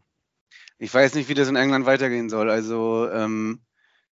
Ich 0.79 0.93
weiß 0.93 1.15
nicht, 1.15 1.29
wie 1.29 1.35
das 1.35 1.49
in 1.49 1.55
England 1.55 1.87
weitergehen 1.87 2.29
soll. 2.29 2.51
Also 2.51 3.09
ähm, 3.09 3.61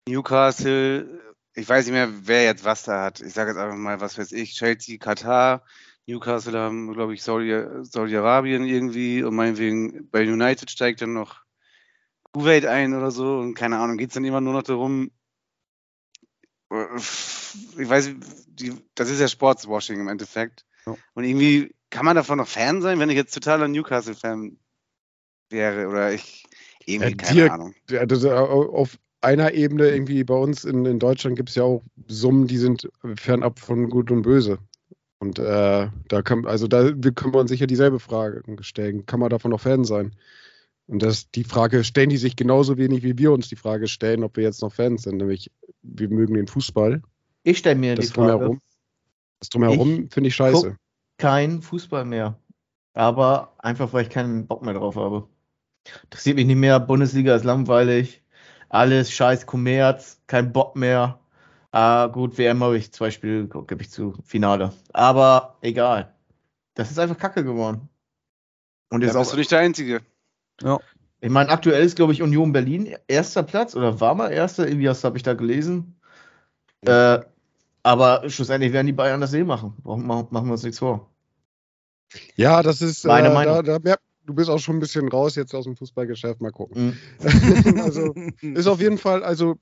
Newcastle, 0.05 1.21
ich 1.55 1.67
weiß 1.67 1.85
nicht 1.85 1.93
mehr, 1.93 2.09
wer 2.23 2.43
jetzt 2.43 2.65
was 2.65 2.83
da 2.83 3.05
hat. 3.05 3.21
Ich 3.21 3.33
sage 3.33 3.51
jetzt 3.51 3.59
einfach 3.59 3.77
mal, 3.77 4.01
was 4.01 4.17
weiß 4.17 4.33
ich, 4.33 4.53
Chelsea, 4.55 4.97
Katar, 4.97 5.63
Newcastle 6.07 6.59
haben, 6.59 6.91
glaube 6.93 7.13
ich, 7.13 7.23
Saudi- 7.23 7.83
Saudi-Arabien 7.83 8.65
irgendwie 8.65 9.23
und 9.23 9.33
meinetwegen 9.35 10.09
bei 10.11 10.21
United 10.23 10.69
steigt 10.69 11.01
dann 11.01 11.13
noch 11.13 11.46
Kuwait 12.33 12.65
ein 12.65 12.93
oder 12.93 13.11
so 13.11 13.39
und 13.39 13.53
keine 13.55 13.77
Ahnung, 13.79 13.97
geht 13.97 14.09
es 14.09 14.13
dann 14.13 14.25
immer 14.25 14.41
nur 14.41 14.53
noch 14.53 14.63
darum, 14.63 15.11
äh, 16.71 16.95
ich 16.97 17.89
weiß, 17.89 18.11
die, 18.47 18.73
das 18.95 19.09
ist 19.09 19.19
ja 19.19 19.27
Sportswashing 19.27 19.99
im 19.99 20.07
Endeffekt. 20.07 20.65
Ja. 20.85 20.95
Und 21.13 21.23
irgendwie 21.23 21.73
kann 21.89 22.05
man 22.05 22.15
davon 22.15 22.37
noch 22.37 22.47
Fan 22.47 22.81
sein, 22.81 22.99
wenn 22.99 23.09
ich 23.09 23.15
jetzt 23.15 23.33
totaler 23.33 23.67
Newcastle-Fan 23.67 24.57
wäre 25.49 25.87
oder 25.87 26.13
ich 26.13 26.45
irgendwie, 26.85 27.11
Ja, 27.11 27.15
keine 27.15 27.33
dir- 27.33 27.51
Ahnung. 27.53 27.73
Ja, 27.89 28.05
das, 28.05 28.23
äh, 28.23 28.29
auf 28.31 28.97
einer 29.21 29.53
Ebene 29.53 29.89
irgendwie 29.89 30.23
bei 30.23 30.35
uns 30.35 30.63
in, 30.65 30.85
in 30.85 30.99
Deutschland 30.99 31.35
gibt 31.37 31.49
es 31.49 31.55
ja 31.55 31.63
auch 31.63 31.83
Summen, 32.07 32.47
die 32.47 32.57
sind 32.57 32.89
fernab 33.15 33.59
von 33.59 33.89
Gut 33.89 34.11
und 34.11 34.21
Böse. 34.21 34.59
Und 35.19 35.39
äh, 35.39 35.89
da 36.07 36.21
kann, 36.21 36.45
also 36.45 36.67
da 36.67 36.91
können 36.91 37.33
wir 37.33 37.39
uns 37.39 37.49
sicher 37.49 37.65
dieselbe 37.65 37.99
Frage 37.99 38.43
stellen. 38.61 39.05
Kann 39.07 39.19
man 39.19 39.29
davon 39.29 39.51
noch 39.51 39.61
Fan 39.61 39.83
sein? 39.83 40.15
Und 40.87 41.01
das, 41.01 41.29
die 41.31 41.43
Frage 41.43 41.83
stellen 41.83 42.09
die 42.09 42.17
sich 42.17 42.35
genauso 42.35 42.77
wenig, 42.77 43.03
wie 43.03 43.17
wir 43.17 43.31
uns 43.33 43.49
die 43.49 43.57
Frage 43.57 43.87
stellen, 43.87 44.23
ob 44.23 44.37
wir 44.37 44.43
jetzt 44.43 44.61
noch 44.61 44.73
Fans 44.73 45.03
sind. 45.03 45.17
Nämlich, 45.17 45.51
wir 45.81 46.09
mögen 46.09 46.35
den 46.35 46.47
Fußball. 46.47 47.01
Ich 47.43 47.57
stelle 47.59 47.75
mir 47.75 47.95
Das 47.95 48.07
die 48.07 48.11
Frage. 48.13 48.31
drumherum, 48.31 48.61
das 49.39 49.49
drumherum 49.49 50.09
finde 50.09 50.29
ich 50.29 50.35
scheiße. 50.35 50.77
keinen 51.17 51.61
Fußball 51.61 52.05
mehr. 52.05 52.39
Aber 52.93 53.53
einfach, 53.59 53.93
weil 53.93 54.03
ich 54.03 54.09
keinen 54.09 54.47
Bock 54.47 54.63
mehr 54.63 54.73
drauf 54.73 54.95
habe. 54.95 55.27
Interessiert 56.03 56.35
mich 56.37 56.45
nicht 56.45 56.55
mehr. 56.55 56.79
Bundesliga 56.79 57.35
ist 57.35 57.43
langweilig. 57.43 58.23
Alles 58.69 59.11
scheiß 59.11 59.45
Kommerz. 59.45 60.21
Kein 60.27 60.51
Bock 60.51 60.75
mehr. 60.75 61.19
Ah, 61.71 62.07
gut, 62.07 62.37
WM 62.37 62.63
habe 62.63 62.77
ich 62.77 62.91
zwei 62.91 63.11
Spiele, 63.11 63.47
gebe 63.47 63.81
ich 63.81 63.91
zu, 63.91 64.13
Finale. 64.23 64.73
Aber 64.93 65.57
egal. 65.61 66.15
Das 66.73 66.89
ist 66.91 66.97
einfach 66.97 67.17
kacke 67.17 67.43
geworden. 67.43 67.89
Und 68.89 69.01
jetzt 69.01 69.13
bist 69.13 69.29
auch, 69.29 69.31
du 69.31 69.37
nicht 69.37 69.51
der 69.51 69.59
Einzige. 69.59 70.01
Ich 71.19 71.29
meine, 71.29 71.49
aktuell 71.49 71.83
ist, 71.83 71.95
glaube 71.95 72.13
ich, 72.13 72.21
Union 72.21 72.51
Berlin 72.51 72.95
erster 73.07 73.43
Platz 73.43 73.75
oder 73.75 73.99
war 73.99 74.15
mal 74.15 74.29
erster, 74.29 74.67
irgendwie 74.67 74.85
das 74.85 75.03
habe 75.03 75.17
ich 75.17 75.23
da 75.23 75.33
gelesen. 75.33 75.99
Äh, 76.85 77.19
aber 77.83 78.29
schlussendlich 78.29 78.73
werden 78.73 78.87
die 78.87 78.93
Bayern 78.93 79.21
das 79.21 79.33
eh 79.33 79.43
machen. 79.43 79.73
Warum 79.83 80.05
machen 80.05 80.27
machen 80.29 80.47
wir 80.47 80.53
uns 80.53 80.63
nichts 80.63 80.79
vor? 80.79 81.09
Ja, 82.35 82.61
das 82.61 82.81
ist. 82.81 83.05
Meine 83.05 83.29
äh, 83.29 83.33
Meinung. 83.33 83.55
Da, 83.55 83.61
da 83.61 83.79
merkt, 83.79 84.03
du 84.25 84.33
bist 84.33 84.49
auch 84.49 84.59
schon 84.59 84.77
ein 84.77 84.79
bisschen 84.79 85.07
raus 85.07 85.35
jetzt 85.35 85.55
aus 85.55 85.63
dem 85.63 85.75
Fußballgeschäft. 85.75 86.41
Mal 86.41 86.51
gucken. 86.51 86.97
Mhm. 87.19 87.79
also 87.81 88.13
ist 88.41 88.67
auf 88.67 88.79
jeden 88.79 88.97
Fall, 88.97 89.23
also 89.23 89.55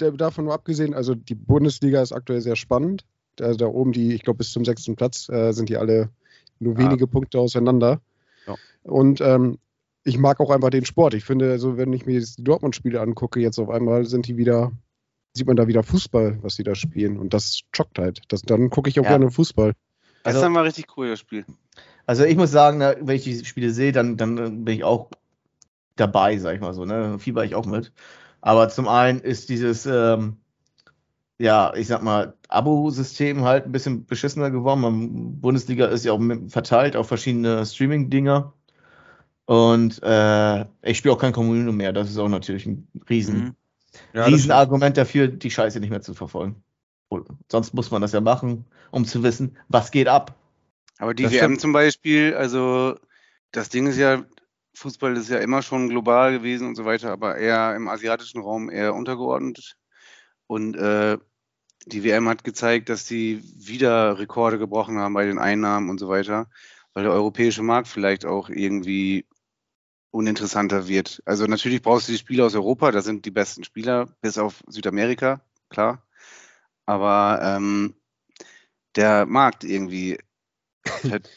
der, 0.00 0.12
davon 0.12 0.44
nur 0.44 0.54
abgesehen, 0.54 0.94
also 0.94 1.14
die 1.14 1.34
Bundesliga 1.34 2.02
ist 2.02 2.12
aktuell 2.12 2.40
sehr 2.40 2.56
spannend. 2.56 3.04
Da, 3.36 3.54
da 3.54 3.66
oben 3.66 3.92
die, 3.92 4.14
ich 4.14 4.22
glaube, 4.22 4.38
bis 4.38 4.52
zum 4.52 4.64
sechsten 4.64 4.96
Platz 4.96 5.28
äh, 5.28 5.52
sind 5.52 5.68
die 5.68 5.76
alle 5.76 6.10
nur 6.58 6.74
Ja. 6.74 6.80
wenige 6.80 7.06
Punkte 7.06 7.38
auseinander. 7.38 8.00
Ja. 8.46 8.56
Und 8.82 9.20
ähm, 9.20 9.58
ich 10.04 10.18
mag 10.18 10.40
auch 10.40 10.50
einfach 10.50 10.70
den 10.70 10.84
Sport. 10.84 11.14
Ich 11.14 11.24
finde, 11.24 11.50
also 11.50 11.76
wenn 11.76 11.92
ich 11.92 12.06
mir 12.06 12.20
die 12.20 12.42
Dortmund-Spiele 12.44 13.00
angucke, 13.00 13.40
jetzt 13.40 13.58
auf 13.58 13.68
einmal 13.70 14.06
sind 14.06 14.26
die 14.26 14.36
wieder, 14.36 14.72
sieht 15.34 15.46
man 15.46 15.56
da 15.56 15.66
wieder 15.68 15.82
Fußball, 15.82 16.38
was 16.42 16.56
die 16.56 16.62
da 16.64 16.74
spielen. 16.74 17.18
Und 17.18 17.34
das 17.34 17.60
schockt 17.74 17.98
halt. 17.98 18.22
Das, 18.28 18.42
dann 18.42 18.70
gucke 18.70 18.88
ich 18.88 18.98
auch 19.00 19.04
Ja. 19.04 19.10
gerne 19.10 19.30
Fußball. 19.30 19.72
Also- 20.22 20.38
Gestern 20.38 20.54
war 20.54 20.64
richtig 20.64 20.86
cool, 20.96 21.08
das 21.08 21.18
Spiel. 21.20 21.44
Also 22.06 22.24
ich 22.24 22.36
muss 22.36 22.50
sagen, 22.50 22.78
na, 22.78 22.94
wenn 23.00 23.16
ich 23.16 23.24
die 23.24 23.44
Spiele 23.44 23.70
sehe, 23.70 23.92
dann, 23.92 24.16
dann 24.16 24.64
bin 24.64 24.74
ich 24.74 24.84
auch 24.84 25.10
dabei, 25.96 26.36
sag 26.38 26.54
ich 26.54 26.60
mal 26.60 26.74
so. 26.74 26.84
Ne? 26.84 26.94
Dann 26.94 27.18
Fieber 27.20 27.44
ich 27.44 27.54
auch 27.54 27.66
mit. 27.66 27.92
Aber 28.40 28.68
zum 28.68 28.88
einen 28.88 29.20
ist 29.20 29.48
dieses, 29.50 29.86
ähm, 29.86 30.38
ja, 31.38 31.72
ich 31.74 31.86
sag 31.86 32.02
mal, 32.02 32.34
Abo-System 32.48 33.44
halt 33.44 33.64
ein 33.66 33.72
bisschen 33.72 34.06
beschissener 34.06 34.50
geworden. 34.50 35.40
Bundesliga 35.40 35.86
ist 35.86 36.04
ja 36.04 36.12
auch 36.12 36.20
verteilt 36.48 36.96
auf 36.96 37.06
verschiedene 37.08 37.64
Streaming-Dinger. 37.64 38.52
Und 39.50 40.00
äh, 40.04 40.64
ich 40.82 40.98
spiele 40.98 41.12
auch 41.12 41.18
kein 41.18 41.32
Communio 41.32 41.72
mehr. 41.72 41.92
Das 41.92 42.08
ist 42.08 42.18
auch 42.18 42.28
natürlich 42.28 42.66
ein 42.66 42.86
riesen, 43.08 43.36
Mhm. 43.36 43.56
Ja, 44.12 44.26
Riesenargument 44.26 44.96
dafür, 44.96 45.26
die 45.26 45.50
Scheiße 45.50 45.80
nicht 45.80 45.90
mehr 45.90 46.02
zu 46.02 46.14
verfolgen. 46.14 46.62
Sonst 47.50 47.74
muss 47.74 47.90
man 47.90 48.00
das 48.00 48.12
ja 48.12 48.20
machen, 48.20 48.64
um 48.92 49.04
zu 49.04 49.24
wissen, 49.24 49.56
was 49.66 49.90
geht 49.90 50.06
ab. 50.06 50.38
Aber 50.98 51.14
die 51.14 51.24
Das 51.24 51.32
WM 51.32 51.58
zum 51.58 51.72
Beispiel, 51.72 52.32
also 52.34 52.94
das 53.50 53.70
Ding 53.70 53.88
ist 53.88 53.96
ja, 53.96 54.24
Fußball 54.74 55.16
ist 55.16 55.30
ja 55.30 55.38
immer 55.38 55.62
schon 55.62 55.88
global 55.88 56.30
gewesen 56.30 56.68
und 56.68 56.76
so 56.76 56.84
weiter, 56.84 57.10
aber 57.10 57.36
eher 57.36 57.74
im 57.74 57.88
asiatischen 57.88 58.40
Raum 58.40 58.70
eher 58.70 58.94
untergeordnet. 58.94 59.74
Und 60.46 60.76
äh, 60.76 61.18
die 61.86 62.04
WM 62.04 62.28
hat 62.28 62.44
gezeigt, 62.44 62.88
dass 62.88 63.04
sie 63.04 63.42
wieder 63.56 64.16
Rekorde 64.16 64.60
gebrochen 64.60 64.98
haben 64.98 65.14
bei 65.14 65.26
den 65.26 65.40
Einnahmen 65.40 65.90
und 65.90 65.98
so 65.98 66.08
weiter, 66.08 66.48
weil 66.94 67.02
der 67.02 67.12
europäische 67.12 67.64
Markt 67.64 67.88
vielleicht 67.88 68.24
auch 68.24 68.48
irgendwie 68.48 69.26
uninteressanter 70.10 70.88
wird. 70.88 71.22
Also 71.24 71.46
natürlich 71.46 71.82
brauchst 71.82 72.08
du 72.08 72.12
die 72.12 72.18
Spieler 72.18 72.46
aus 72.46 72.54
Europa, 72.54 72.90
da 72.90 73.02
sind 73.02 73.24
die 73.24 73.30
besten 73.30 73.64
Spieler, 73.64 74.08
bis 74.20 74.38
auf 74.38 74.62
Südamerika, 74.66 75.40
klar. 75.68 76.02
Aber 76.86 77.40
ähm, 77.42 77.94
der 78.96 79.26
Markt 79.26 79.64
irgendwie 79.64 80.18
halt 81.10 81.28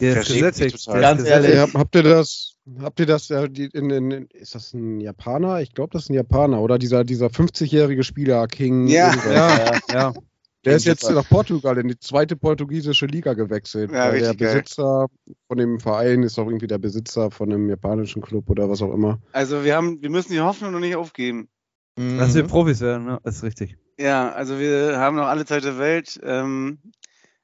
Der 0.00 0.20
ist 0.20 0.28
gesättigt. 0.28 0.86
Ganz 0.86 1.24
ehrlich. 1.24 1.54
Ja, 1.54 1.68
habt 1.72 1.94
ihr 1.94 2.02
das, 2.02 2.56
habt 2.80 3.00
ihr 3.00 3.06
das, 3.06 3.30
äh, 3.30 3.48
die, 3.48 3.66
in, 3.66 3.90
in, 3.90 4.10
in, 4.10 4.26
ist 4.26 4.54
das 4.54 4.74
ein 4.74 5.00
Japaner? 5.00 5.60
Ich 5.60 5.72
glaube, 5.72 5.92
das 5.92 6.04
ist 6.04 6.10
ein 6.10 6.14
Japaner. 6.14 6.60
Oder 6.60 6.78
dieser, 6.78 7.04
dieser 7.04 7.28
50-jährige 7.28 8.04
Spieler, 8.04 8.46
King. 8.48 8.86
Ja. 8.88 9.10
irgendwas. 9.10 9.80
Ja, 9.88 9.94
ja. 9.94 10.14
Der 10.64 10.76
ist 10.76 10.84
jetzt 10.84 11.06
King 11.06 11.16
nach 11.16 11.28
Portugal 11.28 11.78
in 11.78 11.88
die 11.88 11.98
zweite 11.98 12.36
portugiesische 12.36 13.06
Liga 13.06 13.34
gewechselt. 13.34 13.90
Ja, 13.92 14.10
der 14.10 14.12
richtig 14.14 14.38
geil. 14.38 14.54
Besitzer 14.62 15.06
von 15.48 15.58
dem 15.58 15.80
Verein 15.80 16.22
ist 16.22 16.38
auch 16.38 16.46
irgendwie 16.46 16.66
der 16.66 16.78
Besitzer 16.78 17.30
von 17.30 17.52
einem 17.52 17.68
japanischen 17.68 18.22
Club 18.22 18.48
oder 18.50 18.68
was 18.70 18.82
auch 18.82 18.92
immer. 18.92 19.18
Also 19.32 19.64
wir 19.64 19.76
haben, 19.76 20.00
wir 20.02 20.10
müssen 20.10 20.32
die 20.32 20.40
Hoffnung 20.40 20.72
noch 20.72 20.80
nicht 20.80 20.96
aufgeben. 20.96 21.48
Dass 21.96 22.34
wir 22.34 22.42
Mhm. 22.42 22.48
Profis 22.48 22.80
werden, 22.80 23.04
ne? 23.06 23.20
ist 23.24 23.42
richtig. 23.42 23.76
Ja, 23.98 24.32
also 24.32 24.58
wir 24.58 24.98
haben 24.98 25.16
noch 25.16 25.26
alle 25.26 25.44
Zeit 25.44 25.64
der 25.64 25.78
Welt. 25.78 26.18
Ähm, 26.24 26.78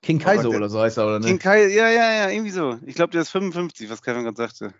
King 0.03 0.19
Kaiser 0.19 0.49
oder 0.49 0.69
so 0.69 0.81
heißt 0.81 0.99
er, 0.99 1.07
oder 1.07 1.21
King 1.21 1.33
nicht? 1.35 1.43
Kai, 1.43 1.67
ja, 1.69 1.89
ja, 1.89 2.13
ja, 2.15 2.31
irgendwie 2.31 2.51
so. 2.51 2.79
Ich 2.87 2.95
glaube, 2.95 3.13
der 3.13 3.21
ist 3.21 3.31
55, 3.31 3.91
was 3.91 4.03
Kevin 4.03 4.25
gerade 4.25 4.37
sagte. 4.37 4.75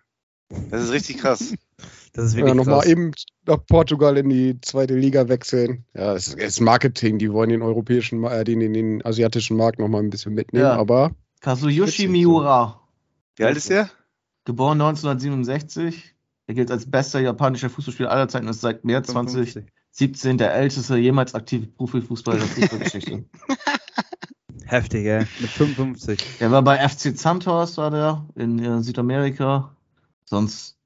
Das 0.71 0.83
ist 0.85 0.91
richtig 0.93 1.19
krass. 1.19 1.55
Das 2.13 2.25
ist 2.25 2.33
Ja, 2.33 2.39
wirklich 2.39 2.57
nochmal 2.57 2.81
krass. 2.81 2.89
eben 2.91 3.13
nach 3.47 3.65
Portugal 3.69 4.17
in 4.19 4.29
die 4.31 4.61
zweite 4.63 4.97
Liga 4.97 5.29
wechseln. 5.29 5.85
Ja, 5.95 6.13
es 6.15 6.35
ist, 6.35 6.61
Marketing. 6.61 7.19
Die 7.21 7.33
wollen 7.33 7.51
den 7.51 7.63
europäischen, 7.63 8.25
äh, 8.25 8.43
den, 8.43 8.59
den, 8.59 8.73
den 8.73 9.07
asiatischen 9.07 9.57
Markt 9.57 9.79
nochmal 9.79 10.03
ein 10.03 10.11
bisschen 10.11 10.35
mitnehmen. 10.35 10.65
Ja. 10.65 10.77
Aber 10.77 11.13
Kazuyoshi 11.41 12.09
Miura, 12.09 12.81
Wie 13.37 13.45
alt 13.45 13.57
ist 13.57 13.71
der? 13.71 13.89
geboren 14.45 14.81
1967. 14.81 16.17
Er 16.49 16.55
gilt 16.55 16.73
als 16.73 16.91
bester 16.91 17.21
japanischer 17.21 17.71
Fußballspieler 17.71 18.11
aller 18.11 18.27
Zeiten 18.29 18.47
und 18.47 18.51
ist 18.51 18.61
seit 18.61 18.85
März 18.85 19.07
55. 19.13 19.65
2017 19.93 20.37
der 20.39 20.53
älteste 20.53 20.97
jemals 20.97 21.35
aktive 21.37 21.69
Profifußballer 21.69 22.39
der 22.39 22.47
Fußballgeschichte. 22.49 23.25
Heftig, 24.67 25.07
ey. 25.07 25.21
Mit 25.41 25.51
55. 25.51 26.39
Der 26.41 26.51
war 26.51 26.63
bei 26.63 26.77
FC 26.89 27.17
Santos, 27.17 27.77
war 27.77 27.91
der, 27.93 28.27
in 28.35 28.59
äh, 28.59 28.83
Südamerika. 28.83 29.77
Sonst 30.31 30.77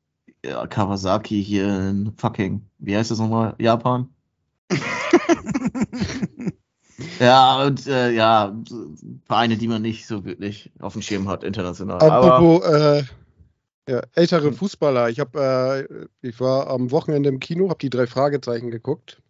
ja, 0.42 0.66
Kawasaki 0.66 1.44
hier 1.44 1.66
in 1.66 2.14
fucking, 2.16 2.62
wie 2.78 2.96
heißt 2.96 3.10
das 3.10 3.18
nochmal? 3.18 3.54
Japan? 3.58 4.08
ja, 7.20 7.62
und 7.62 7.86
äh, 7.86 8.12
ja, 8.12 8.56
Vereine, 9.26 9.58
die 9.58 9.68
man 9.68 9.82
nicht 9.82 10.06
so 10.06 10.24
wirklich 10.24 10.72
auf 10.80 10.94
dem 10.94 11.02
Schirm 11.02 11.28
hat, 11.28 11.44
international. 11.44 12.00
Aber 12.00 12.36
apropos 12.36 12.64
äh, 12.66 13.02
ja, 13.86 14.00
ältere 14.14 14.50
Fußballer. 14.50 15.10
Ich 15.10 15.20
habe, 15.20 15.86
äh, 15.90 16.06
ich 16.26 16.40
war 16.40 16.68
am 16.68 16.90
Wochenende 16.90 17.28
im 17.28 17.38
Kino, 17.38 17.68
habe 17.68 17.80
die 17.80 17.90
drei 17.90 18.06
Fragezeichen 18.06 18.70
geguckt. 18.70 19.20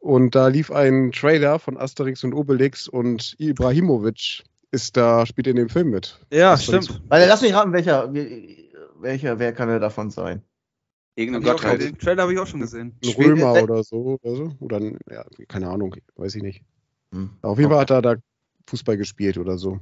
Und 0.00 0.34
da 0.34 0.48
lief 0.48 0.72
ein 0.72 1.12
Trailer 1.12 1.60
von 1.60 1.76
Asterix 1.76 2.24
und 2.24 2.34
Obelix 2.34 2.88
und 2.88 3.36
Ibrahimovic 3.38 4.42
ist 4.72 4.96
da, 4.96 5.24
spielt 5.24 5.46
in 5.46 5.56
dem 5.56 5.68
Film 5.68 5.90
mit. 5.90 6.18
Ja, 6.32 6.50
war 6.50 6.58
stimmt. 6.58 7.00
Weil, 7.08 7.28
lass 7.28 7.42
mich 7.42 7.54
raten, 7.54 7.72
welcher, 7.72 8.12
welcher, 9.02 9.38
wer 9.38 9.52
kann 9.52 9.68
er 9.68 9.80
davon 9.80 10.10
sein? 10.10 10.42
Schon- 11.18 11.42
Gottheit. 11.42 11.80
Den 11.82 11.98
Trailer 11.98 12.22
habe 12.22 12.32
ich 12.32 12.38
auch 12.38 12.46
schon 12.46 12.60
gesehen. 12.60 12.96
Ein 13.04 13.10
Römer 13.10 13.56
äh, 13.56 13.62
oder 13.62 13.82
so, 13.84 14.18
oder 14.22 14.36
so. 14.36 14.52
Oder 14.60 14.76
ein, 14.78 14.98
ja, 15.10 15.24
keine 15.48 15.68
Ahnung, 15.68 15.94
weiß 16.14 16.34
ich 16.36 16.42
nicht. 16.42 16.64
Hm. 17.12 17.30
Auf 17.42 17.58
jeden 17.58 17.70
Fall 17.70 17.80
hat 17.80 17.90
er 17.90 18.00
da 18.00 18.14
Fußball 18.68 18.96
gespielt 18.96 19.36
oder 19.36 19.58
so. 19.58 19.80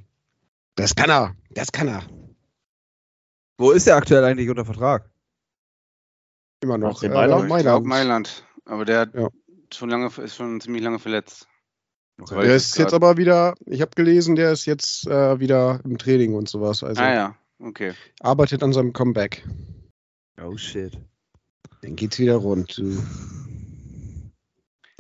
Das 0.75 0.95
kann 0.97 1.11
er, 1.11 1.37
das 1.51 1.71
kann 1.71 1.87
er. 1.89 2.03
Wo 3.57 3.71
ist 3.71 3.87
er 3.87 3.97
aktuell 3.97 4.25
eigentlich 4.25 4.49
unter 4.49 4.65
Vertrag? 4.65 5.11
Immer 6.61 6.79
noch. 6.79 7.03
AC 7.03 7.09
Mailand? 7.11 7.49
Mailand. 7.49 7.87
Mailand. 7.87 8.45
Aber 8.65 8.85
der 8.85 9.01
hat 9.01 9.15
Ja. 9.15 9.29
schon 9.73 9.91
lange, 9.91 10.07
ist 10.07 10.35
schon 10.37 10.61
ziemlich 10.61 10.83
lange 10.83 10.99
verletzt. 10.99 11.47
Der 12.31 12.43
ich 12.43 12.51
ist 12.51 12.79
jetzt 12.79 12.95
aber 12.95 13.17
wieder, 13.17 13.55
ich 13.67 13.81
habe 13.81 13.93
gelesen, 13.95 14.35
der 14.35 14.51
ist 14.51 14.67
jetzt 14.67 15.07
äh, 15.07 15.39
wieder 15.39 15.81
im 15.85 15.99
Training 15.99 16.35
und 16.35 16.49
sowas. 16.49 16.83
Also 16.83 17.01
Ah 17.01 17.15
ja, 17.15 17.37
okay. 17.61 17.95
arbeitet 18.21 18.63
an 18.63 18.73
seinem 18.73 18.93
Comeback. 18.93 19.45
Oh 20.41 20.57
shit. 20.57 20.99
Dann 21.83 21.97
geht's 21.97 22.19
wieder 22.19 22.37
rund. 22.37 22.77
Du. 22.79 23.03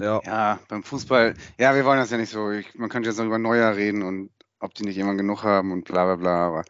Ja. 0.00 0.20
Ja, 0.24 0.60
beim 0.68 0.84
Fußball, 0.84 1.34
ja, 1.58 1.74
wir 1.74 1.84
wollen 1.84 1.98
das 1.98 2.10
ja 2.10 2.18
nicht 2.18 2.30
so. 2.30 2.50
Ich, 2.50 2.74
man 2.74 2.88
könnte 2.88 3.08
jetzt 3.08 3.18
noch 3.18 3.26
über 3.26 3.38
Neuer 3.38 3.74
reden 3.74 4.02
und 4.02 4.30
ob 4.60 4.74
die 4.74 4.84
nicht 4.84 4.96
irgendwann 4.96 5.18
genug 5.18 5.42
haben 5.42 5.72
und 5.72 5.84
bla 5.84 6.04
bla 6.04 6.16
bla, 6.16 6.46
aber 6.46 6.64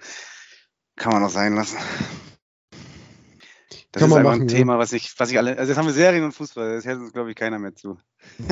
kann 0.97 1.13
man 1.13 1.23
auch 1.23 1.31
sein 1.31 1.55
lassen. 1.55 1.77
Das 3.93 4.03
Kann 4.03 4.11
ist 4.11 4.17
einfach 4.17 4.31
machen, 4.31 4.43
ein 4.43 4.49
ja. 4.49 4.57
Thema, 4.57 4.79
was 4.79 4.93
ich, 4.93 5.15
was 5.19 5.31
ich 5.31 5.39
alle, 5.39 5.57
also 5.59 5.71
jetzt 5.71 5.79
haben 5.79 5.87
wir 5.87 5.95
Serien 5.95 6.25
und 6.25 6.33
Fußball, 6.33 6.75
das 6.75 6.85
hält 6.85 6.99
uns, 6.99 7.13
glaube 7.13 7.31
ich, 7.31 7.37
keiner 7.37 7.59
mehr 7.59 7.75
zu. 7.75 7.99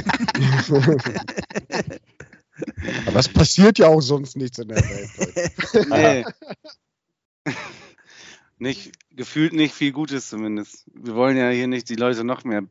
aber 3.06 3.18
es 3.18 3.28
passiert 3.28 3.78
ja 3.78 3.88
auch 3.88 4.00
sonst 4.00 4.36
nichts 4.36 4.58
in 4.58 4.68
der 4.68 4.78
Welt. 4.78 5.10
Nee. 5.90 6.24
nicht, 8.58 8.92
gefühlt 9.10 9.52
nicht 9.52 9.74
viel 9.74 9.92
Gutes 9.92 10.28
zumindest. 10.28 10.86
Wir 10.92 11.14
wollen 11.14 11.36
ja 11.36 11.48
hier 11.50 11.66
nicht 11.66 11.88
die 11.88 11.96
Leute 11.96 12.24
noch 12.24 12.44
mehr 12.44 12.64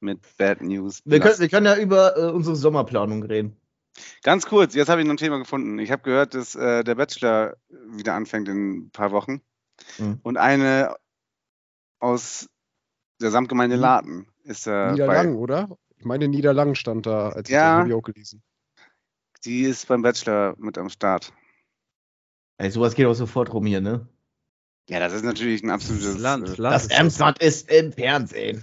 mit 0.00 0.20
Bad 0.36 0.62
News. 0.62 1.02
Wir 1.04 1.20
können, 1.20 1.38
wir 1.38 1.48
können 1.48 1.66
ja 1.66 1.76
über 1.76 2.16
äh, 2.16 2.30
unsere 2.30 2.56
Sommerplanung 2.56 3.22
reden. 3.22 3.56
Ganz 4.22 4.46
kurz, 4.46 4.74
jetzt 4.74 4.88
habe 4.88 5.00
ich 5.00 5.06
noch 5.06 5.14
ein 5.14 5.18
Thema 5.18 5.38
gefunden. 5.38 5.78
Ich 5.78 5.90
habe 5.90 6.02
gehört, 6.02 6.34
dass 6.34 6.54
äh, 6.54 6.84
der 6.84 6.94
Bachelor 6.94 7.56
wieder 7.68 8.14
anfängt 8.14 8.48
in 8.48 8.78
ein 8.86 8.90
paar 8.90 9.10
Wochen. 9.12 9.42
Mhm. 9.98 10.20
Und 10.22 10.36
eine 10.36 10.96
aus 11.98 12.48
der 13.20 13.30
Samtgemeinde 13.30 13.76
Mhm. 13.76 13.82
Laten 13.82 14.26
ist 14.44 14.66
da 14.66 14.86
bei. 14.86 14.92
Niederlang, 14.92 15.36
oder? 15.36 15.78
Ich 15.98 16.04
meine, 16.06 16.28
Niederlang 16.28 16.74
stand 16.74 17.04
da, 17.06 17.28
als 17.30 17.48
ich 17.48 17.54
Ja. 17.54 17.80
das 17.80 17.88
ich 17.88 17.94
auch 17.94 18.02
gelesen. 18.02 18.42
Die 19.44 19.62
ist 19.62 19.86
beim 19.88 20.02
Bachelor 20.02 20.54
mit 20.58 20.78
am 20.78 20.88
Start. 20.88 21.32
Ey, 22.60 22.70
sowas 22.70 22.94
geht 22.94 23.06
auch 23.06 23.14
sofort 23.14 23.54
rum 23.54 23.64
hier, 23.64 23.80
ne? 23.80 24.06
Ja, 24.86 24.98
das 24.98 25.14
ist 25.14 25.24
natürlich 25.24 25.62
ein 25.62 25.70
absolutes 25.70 26.18
Land, 26.18 26.46
äh, 26.46 26.60
Land. 26.60 26.74
Das 26.74 26.88
Emsland 26.88 27.38
ist 27.38 27.70
im 27.70 27.90
Fernsehen. 27.90 28.62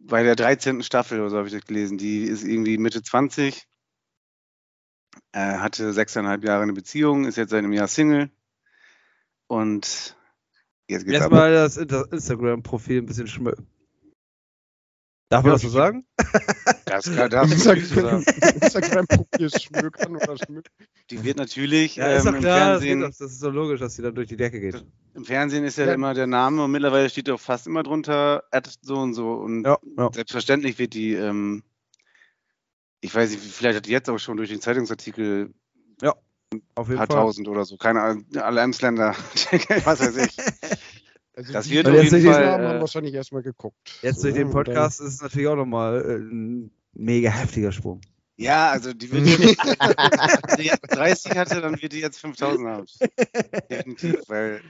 bei 0.00 0.22
der 0.22 0.36
13. 0.36 0.82
Staffel 0.82 1.20
oder 1.20 1.28
so 1.28 1.36
habe 1.36 1.46
ich 1.46 1.52
das 1.52 1.66
gelesen. 1.66 1.98
Die 1.98 2.22
ist 2.22 2.44
irgendwie 2.44 2.78
Mitte 2.78 3.02
20, 3.02 3.66
äh, 5.32 5.38
hatte 5.38 5.92
sechseinhalb 5.92 6.44
Jahre 6.44 6.62
eine 6.62 6.72
Beziehung, 6.72 7.26
ist 7.26 7.36
jetzt 7.36 7.50
seit 7.50 7.58
einem 7.58 7.74
Jahr 7.74 7.88
Single 7.88 8.30
und 9.48 10.16
jetzt 10.88 11.04
geht's 11.04 11.12
Jetzt 11.12 11.22
aber. 11.24 11.36
mal 11.36 11.52
das 11.52 11.76
Inter- 11.76 12.10
Instagram-Profil 12.10 13.02
ein 13.02 13.06
bisschen 13.06 13.26
schmücken. 13.28 13.66
Darf 15.30 15.42
man 15.42 15.50
Ja, 15.50 15.54
das 15.54 15.62
so 15.62 15.68
sagen? 15.68 16.06
Das 16.86 17.06
kann- 17.12 17.30
darf 17.30 17.50
ich 17.50 17.62
sagen. 17.62 18.24
Instagram-Profil 18.60 19.48
oder 20.06 20.36
schmücken. 20.36 20.68
Die 21.10 21.24
wird 21.24 21.38
natürlich 21.38 21.96
Ja, 21.96 22.12
ist 22.12 22.24
ähm, 22.24 22.32
doch 22.32 22.34
im, 22.34 22.40
klar, 22.42 22.58
das, 22.58 22.66
Fernsehen, 22.82 23.00
doch, 23.00 23.08
das 23.08 23.20
ist 23.20 23.40
so 23.40 23.50
logisch, 23.50 23.80
dass 23.80 23.96
sie 23.96 24.02
dann 24.02 24.14
durch 24.14 24.28
die 24.28 24.36
Decke 24.36 24.60
geht. 24.60 24.84
im 25.14 25.24
Fernsehen 25.24 25.64
ist 25.64 25.76
ja, 25.78 25.86
Ja. 25.86 25.94
immer 25.94 26.14
der 26.14 26.26
Name 26.28 26.62
und 26.62 26.70
mittlerweile 26.70 27.08
steht 27.10 27.26
doch 27.28 27.40
fast 27.40 27.66
immer 27.66 27.82
drunter 27.82 28.44
Ad 28.52 28.70
so 28.82 28.96
und 28.96 29.14
so 29.14 29.32
und 29.32 29.64
Ja, 29.64 29.78
ja. 29.98 30.10
selbstverständlich 30.12 30.78
wird 30.78 30.94
die, 30.94 31.14
ähm, 31.14 31.64
ich 33.00 33.12
weiß 33.14 33.30
nicht, 33.30 33.42
vielleicht 33.42 33.76
hat 33.78 33.86
die 33.86 33.90
jetzt 33.92 34.08
auch 34.08 34.18
schon 34.18 34.36
durch 34.36 34.50
den 34.50 34.60
Zeitungsartikel 34.60 35.52
Auf 36.02 36.14
ein 36.52 36.60
jeden 36.86 36.96
paar 36.98 37.06
Fall. 37.06 37.16
tausend 37.16 37.48
oder 37.48 37.64
so, 37.64 37.76
keine 37.76 38.02
Ahnung, 38.02 38.26
alle 38.36 38.60
Emsländer, 38.60 39.16
was 39.84 40.00
weiß 40.00 40.16
ich. 40.18 40.36
Also 41.36 41.52
Das 41.52 41.68
wird 41.68 41.86
auf 41.88 41.94
jetzt 41.94 42.12
jeden 42.12 42.24
durch 42.24 42.34
Fall. 42.34 42.46
Namen 42.46 42.66
haben 42.68 42.76
Äh, 42.76 42.80
wahrscheinlich 42.80 43.14
erstmal 43.14 43.42
geguckt. 43.42 43.98
Jetzt 44.02 44.22
durch 44.22 44.34
den 44.34 44.50
Podcast 44.50 45.00
ist 45.00 45.14
es 45.14 45.22
natürlich 45.22 45.48
auch 45.48 45.56
nochmal 45.56 46.00
äh, 46.02 46.14
ein 46.16 46.70
mega 46.92 47.30
heftiger 47.30 47.72
Sprung. 47.72 48.00
ja, 48.36 48.70
also 48.70 48.92
die 48.92 49.10
wird 49.10 49.26
jetzt, 49.26 49.58
wenn 49.66 50.56
die 50.58 50.64
jetzt 50.66 50.82
30 50.90 51.36
hatte, 51.36 51.60
dann 51.60 51.80
wird 51.82 51.92
die 51.92 52.00
jetzt 52.00 52.20
5000 52.20 52.68
haben. 52.68 52.86
Definitiv, 53.70 54.20
weil 54.28 54.60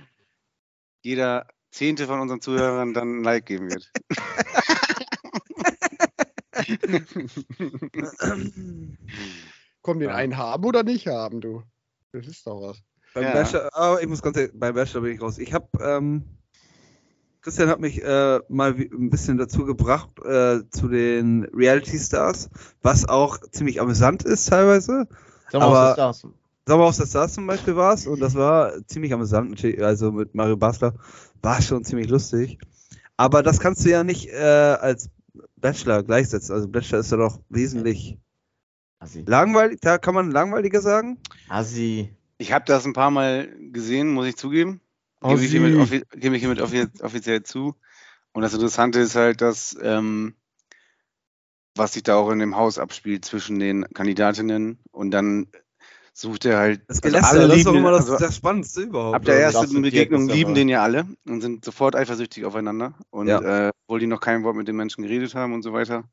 jeder 1.02 1.46
Zehnte 1.70 2.06
von 2.06 2.20
unseren 2.20 2.40
Zuhörern 2.40 2.94
dann 2.94 3.20
ein 3.20 3.24
Like 3.24 3.44
geben 3.46 3.70
wird. 3.70 3.90
Komm, 9.82 9.98
den 10.00 10.08
Ja. 10.08 10.14
einen 10.14 10.36
haben 10.36 10.64
oder 10.64 10.82
nicht 10.82 11.06
haben, 11.06 11.40
du. 11.40 11.62
Das 12.12 12.26
ist 12.26 12.46
doch 12.46 12.60
was. 12.62 12.82
Beim 13.12 13.24
Ja. 13.24 13.32
Bachelor, 13.32 13.68
aber 13.74 14.02
ich 14.02 14.08
muss 14.08 14.22
ganz 14.22 14.36
ehrlich, 14.36 14.52
beim 14.54 14.74
Bachelor 14.74 15.02
bin 15.02 15.14
ich 15.14 15.20
raus. 15.20 15.38
Ich 15.38 15.52
habe, 15.52 15.68
ähm, 15.80 16.24
Christian 17.44 17.68
hat 17.68 17.78
mich 17.78 18.02
äh, 18.02 18.40
mal 18.48 18.78
wie, 18.78 18.90
ein 18.90 19.10
bisschen 19.10 19.36
dazu 19.36 19.66
gebracht 19.66 20.08
äh, 20.24 20.60
zu 20.70 20.88
den 20.88 21.44
Reality 21.54 21.98
Stars, 21.98 22.48
was 22.82 23.06
auch 23.06 23.38
ziemlich 23.52 23.80
amüsant 23.82 24.22
ist 24.24 24.48
teilweise. 24.48 25.06
Aber- 25.52 25.72
was 25.72 25.90
ist 25.90 25.98
das? 25.98 26.26
Sommer 26.66 26.84
aus 26.84 26.96
der 26.96 27.04
Stars 27.06 27.34
zum 27.34 27.46
Beispiel 27.46 27.76
war 27.76 27.92
es 27.92 28.06
und 28.06 28.20
das 28.20 28.34
war 28.34 28.72
ziemlich 28.86 29.12
amüsant, 29.12 29.50
natürlich, 29.50 29.84
also 29.84 30.10
mit 30.10 30.34
Mario 30.34 30.56
Basler 30.56 30.94
war 31.42 31.60
schon 31.60 31.84
ziemlich 31.84 32.08
lustig. 32.08 32.58
Aber 33.18 33.42
das 33.42 33.60
kannst 33.60 33.84
du 33.84 33.90
ja 33.90 34.02
nicht 34.02 34.30
äh, 34.30 34.38
als 34.80 35.10
Bachelor 35.56 36.02
gleichsetzen. 36.02 36.54
Also 36.54 36.66
Bachelor 36.66 37.00
ist 37.00 37.10
ja 37.10 37.18
doch 37.18 37.38
wesentlich 37.50 38.16
Assi. 38.98 39.22
langweilig, 39.26 39.80
da 39.82 39.98
kann 39.98 40.14
man 40.14 40.30
langweiliger 40.30 40.80
sagen. 40.80 41.18
Assi. 41.50 42.16
Ich 42.38 42.54
habe 42.54 42.64
das 42.64 42.86
ein 42.86 42.94
paar 42.94 43.10
Mal 43.10 43.48
gesehen, 43.70 44.10
muss 44.14 44.26
ich 44.26 44.36
zugeben. 44.36 44.80
Oh, 45.24 45.30
Gebe 45.30 45.44
ich 45.44 45.50
hiermit, 45.50 45.76
offi 45.76 46.02
gebe 46.16 46.36
ich 46.36 46.42
hiermit 46.42 46.60
offi 46.60 46.86
offiziell 47.00 47.42
zu. 47.42 47.74
Und 48.32 48.42
das 48.42 48.52
Interessante 48.52 48.98
ist 48.98 49.16
halt, 49.16 49.40
dass 49.40 49.76
ähm, 49.80 50.34
was 51.76 51.94
sich 51.94 52.02
da 52.02 52.16
auch 52.16 52.30
in 52.30 52.38
dem 52.38 52.56
Haus 52.56 52.78
abspielt 52.78 53.24
zwischen 53.24 53.58
den 53.58 53.84
Kandidatinnen 53.94 54.78
und 54.92 55.10
dann 55.12 55.48
sucht 56.12 56.44
er 56.44 56.58
halt. 56.58 56.82
Das 56.88 57.02
also 57.02 57.08
Geläster, 57.08 57.28
alle 57.30 57.48
das 57.48 57.56
ist 57.56 57.66
doch 57.66 57.72
lieben 57.72 57.80
immer 57.80 57.90
das, 57.90 58.10
also 58.10 58.24
das 58.24 58.36
Spannendste 58.36 58.82
überhaupt. 58.82 59.16
Ab 59.16 59.24
der 59.24 59.40
das 59.40 59.54
ersten 59.54 59.80
Begegnung 59.82 60.28
lieben 60.28 60.50
aber. 60.50 60.54
den 60.54 60.68
ja 60.68 60.82
alle 60.82 61.06
und 61.26 61.40
sind 61.40 61.64
sofort 61.64 61.96
eifersüchtig 61.96 62.44
aufeinander. 62.44 62.94
Und 63.10 63.28
Ja. 63.28 63.68
äh, 63.68 63.72
obwohl 63.86 64.00
die 64.00 64.06
noch 64.06 64.20
kein 64.20 64.44
Wort 64.44 64.56
mit 64.56 64.68
den 64.68 64.76
Menschen 64.76 65.02
geredet 65.02 65.34
haben 65.34 65.52
und 65.54 65.62
so 65.62 65.72
weiter. 65.72 66.04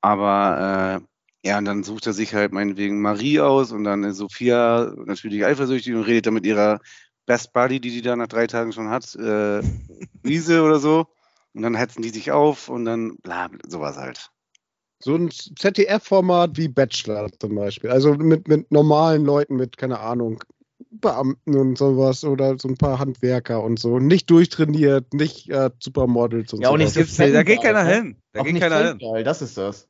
Aber 0.00 1.02
äh, 1.02 1.48
ja, 1.48 1.58
und 1.58 1.64
dann 1.64 1.82
sucht 1.82 2.06
er 2.06 2.12
sich 2.12 2.34
halt 2.34 2.52
meinetwegen 2.52 3.00
Marie 3.00 3.40
aus 3.40 3.72
und 3.72 3.84
dann 3.84 4.04
ist 4.04 4.16
Sophia 4.16 4.94
natürlich 5.04 5.44
eifersüchtig 5.44 5.94
und 5.94 6.02
redet 6.02 6.26
dann 6.26 6.34
mit 6.34 6.46
ihrer 6.46 6.80
Best 7.26 7.52
Buddy, 7.52 7.80
die 7.80 7.90
die 7.90 8.02
da 8.02 8.16
nach 8.16 8.28
drei 8.28 8.46
Tagen 8.46 8.72
schon 8.72 8.90
hat, 8.90 9.14
äh, 9.14 9.62
Wiese 10.22 10.62
oder 10.62 10.78
so. 10.78 11.06
Und 11.52 11.62
dann 11.62 11.74
hetzen 11.74 12.02
die 12.02 12.10
sich 12.10 12.30
auf 12.30 12.68
und 12.68 12.84
dann 12.84 13.16
bla, 13.22 13.48
bla 13.48 13.58
sowas 13.68 13.96
halt. 13.96 14.30
So 15.02 15.16
ein 15.16 15.30
ZDF-Format 15.30 16.56
wie 16.56 16.68
Bachelor 16.68 17.28
zum 17.38 17.54
Beispiel. 17.54 17.90
Also 17.90 18.14
mit, 18.14 18.48
mit 18.48 18.70
normalen 18.70 19.24
Leuten, 19.24 19.56
mit, 19.56 19.76
keine 19.76 19.98
Ahnung, 19.98 20.44
Beamten 20.90 21.56
und 21.56 21.78
sowas 21.78 22.24
oder 22.24 22.58
so 22.58 22.68
ein 22.68 22.76
paar 22.76 22.98
Handwerker 22.98 23.62
und 23.62 23.78
so. 23.78 23.98
Nicht 23.98 24.28
durchtrainiert, 24.30 25.14
nicht 25.14 25.48
äh, 25.48 25.70
Supermodels 25.78 26.52
und 26.52 26.60
Ja, 26.62 26.68
so. 26.68 26.74
auch 26.74 26.78
nicht 26.78 26.92
so 26.92 27.00
da 27.02 27.42
geht 27.42 27.62
keiner 27.62 27.84
ne? 27.84 27.94
hin. 27.94 28.16
Da 28.32 28.40
Auch 28.40 28.44
geht 28.44 28.60
keiner 28.60 28.96
hin. 28.98 29.24
das 29.24 29.42
ist 29.42 29.56
das. 29.56 29.88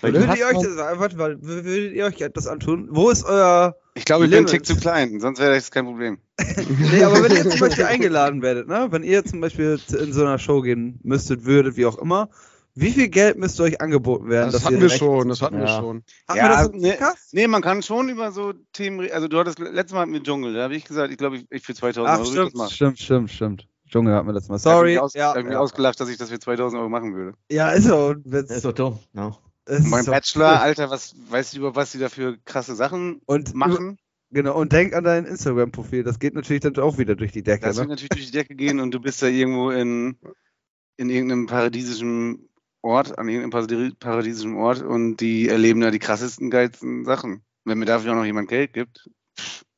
Würdet 0.00 0.36
ihr, 0.38 0.46
euch 0.46 0.62
das, 0.62 0.76
warte 0.76 1.16
mal, 1.16 1.42
würdet 1.42 1.92
ihr 1.94 2.04
euch 2.04 2.16
das 2.32 2.46
antun? 2.46 2.88
Wo 2.90 3.10
ist 3.10 3.24
euer. 3.24 3.76
Ich 3.94 4.04
glaube, 4.04 4.26
ich 4.26 4.30
bin 4.30 4.40
ein. 4.40 4.46
Tick 4.46 4.64
zu 4.64 4.76
klein, 4.76 5.18
sonst 5.20 5.40
wäre 5.40 5.54
das 5.54 5.70
kein 5.70 5.86
Problem. 5.86 6.18
Nee, 6.92 7.02
aber 7.02 7.22
wenn 7.22 7.32
ihr 7.32 7.48
zum 7.50 7.58
Beispiel 7.58 7.84
eingeladen 7.84 8.42
werdet, 8.42 8.68
ne? 8.68 8.86
Wenn 8.90 9.02
ihr 9.02 9.24
zum 9.24 9.40
Beispiel 9.40 9.78
in 10.00 10.12
so 10.12 10.20
einer 10.22 10.38
Show 10.38 10.60
gehen 10.62 11.00
müsstet, 11.02 11.44
würdet, 11.44 11.76
wie 11.76 11.84
auch 11.86 11.98
immer, 11.98 12.28
wie 12.76 12.92
viel 12.92 13.08
Geld 13.08 13.38
müsste 13.38 13.64
euch 13.64 13.80
angeboten 13.80 14.28
werden? 14.28 14.52
das 14.52 14.64
hatten 14.64 14.80
wir 14.80 14.88
schon, 14.88 15.28
das 15.28 15.42
hatten 15.42 15.58
wir 15.58 15.66
Ja. 15.66 15.80
schon. 15.80 16.04
Hatten 16.28 16.38
Ja, 16.38 16.44
wir 16.44 16.48
das 16.50 16.66
im 16.68 16.78
ne- 16.80 16.90
Podcast? 16.92 17.34
Nee, 17.34 17.48
man 17.48 17.60
kann 17.60 17.82
schon 17.82 18.08
über 18.08 18.30
so 18.30 18.52
Themen 18.72 19.00
reden. 19.00 19.14
Also 19.14 19.26
du 19.26 19.36
hattest 19.38 19.58
letztes 19.58 19.94
Mal 19.94 20.06
wir 20.06 20.22
Dschungel, 20.22 20.54
da 20.54 20.62
habe 20.62 20.76
ich 20.76 20.84
gesagt, 20.84 21.10
ich 21.10 21.18
glaube, 21.18 21.38
ich, 21.38 21.46
ich 21.50 21.62
für 21.64 21.74
2000 21.74 22.06
Ach, 22.08 22.20
Euro 22.20 22.32
würde 22.32 22.48
ich 22.48 22.58
das 22.58 22.72
stimmt, 22.72 22.98
stimmt, 23.00 23.30
stimmt, 23.30 23.62
stimmt. 23.62 23.68
Dschungel 23.90 24.14
hatten 24.14 24.28
wir 24.28 24.34
letztes 24.34 24.48
Mal. 24.50 24.54
Hab 24.54 24.58
ich 24.60 24.62
Sorry. 24.62 24.90
mich 24.92 25.00
aus, 25.00 25.14
ja, 25.14 25.30
hab 25.30 25.38
ich 25.38 25.44
mich 25.44 25.54
ja. 25.54 25.58
ausgelacht, 25.58 25.98
dass 25.98 26.08
ich 26.08 26.18
das 26.18 26.30
für 26.30 26.38
2000 26.38 26.78
Euro 26.78 26.88
machen 26.88 27.14
würde. 27.16 27.36
ja, 27.50 27.70
ist 27.70 27.84
so. 27.86 28.14
Witz. 28.24 28.50
Ist 28.50 28.64
doch 28.64 28.72
dumm. 28.72 28.98
No. 29.12 29.36
So 29.68 30.10
Bachelor, 30.10 30.48
cool. 30.52 30.56
Alter, 30.56 30.90
was 30.90 31.14
weißt 31.30 31.52
du 31.54 31.58
über 31.58 31.76
was 31.76 31.92
die 31.92 31.98
da 31.98 32.08
für 32.08 32.38
krasse 32.44 32.74
Sachen 32.74 33.20
Und 33.26 33.54
machen? 33.54 33.98
Genau, 34.30 34.58
und 34.58 34.72
denk 34.72 34.94
an 34.94 35.04
dein 35.04 35.24
Instagram-Profil. 35.24 36.04
Das 36.04 36.18
geht 36.18 36.34
natürlich 36.34 36.60
dann 36.62 36.76
auch 36.78 36.98
wieder 36.98 37.16
durch 37.16 37.32
die 37.32 37.42
Decke. 37.42 37.66
Das 37.66 37.76
wird 37.76 37.86
Ne? 37.88 37.92
natürlich 37.92 38.10
durch 38.10 38.26
die 38.26 38.32
Decke 38.32 38.54
gehen 38.54 38.80
und 38.80 38.92
du 38.92 39.00
bist 39.00 39.22
da 39.22 39.26
irgendwo 39.26 39.70
in, 39.70 40.18
in 40.96 41.08
irgendeinem 41.10 41.46
paradiesischen 41.46 42.48
Ort, 42.82 43.18
an 43.18 43.28
irgendeinem 43.28 43.62
paradi- 43.64 43.94
paradiesischen 43.98 44.54
Ort 44.56 44.82
und 44.82 45.16
die 45.18 45.48
erleben 45.48 45.80
da 45.80 45.90
die 45.90 45.98
krassesten, 45.98 46.50
geilsten 46.50 47.04
Sachen. 47.04 47.42
Wenn 47.64 47.78
mir 47.78 47.86
dafür 47.86 48.12
auch 48.12 48.16
noch 48.16 48.24
jemand 48.24 48.48
Geld 48.48 48.72
gibt. 48.74 49.08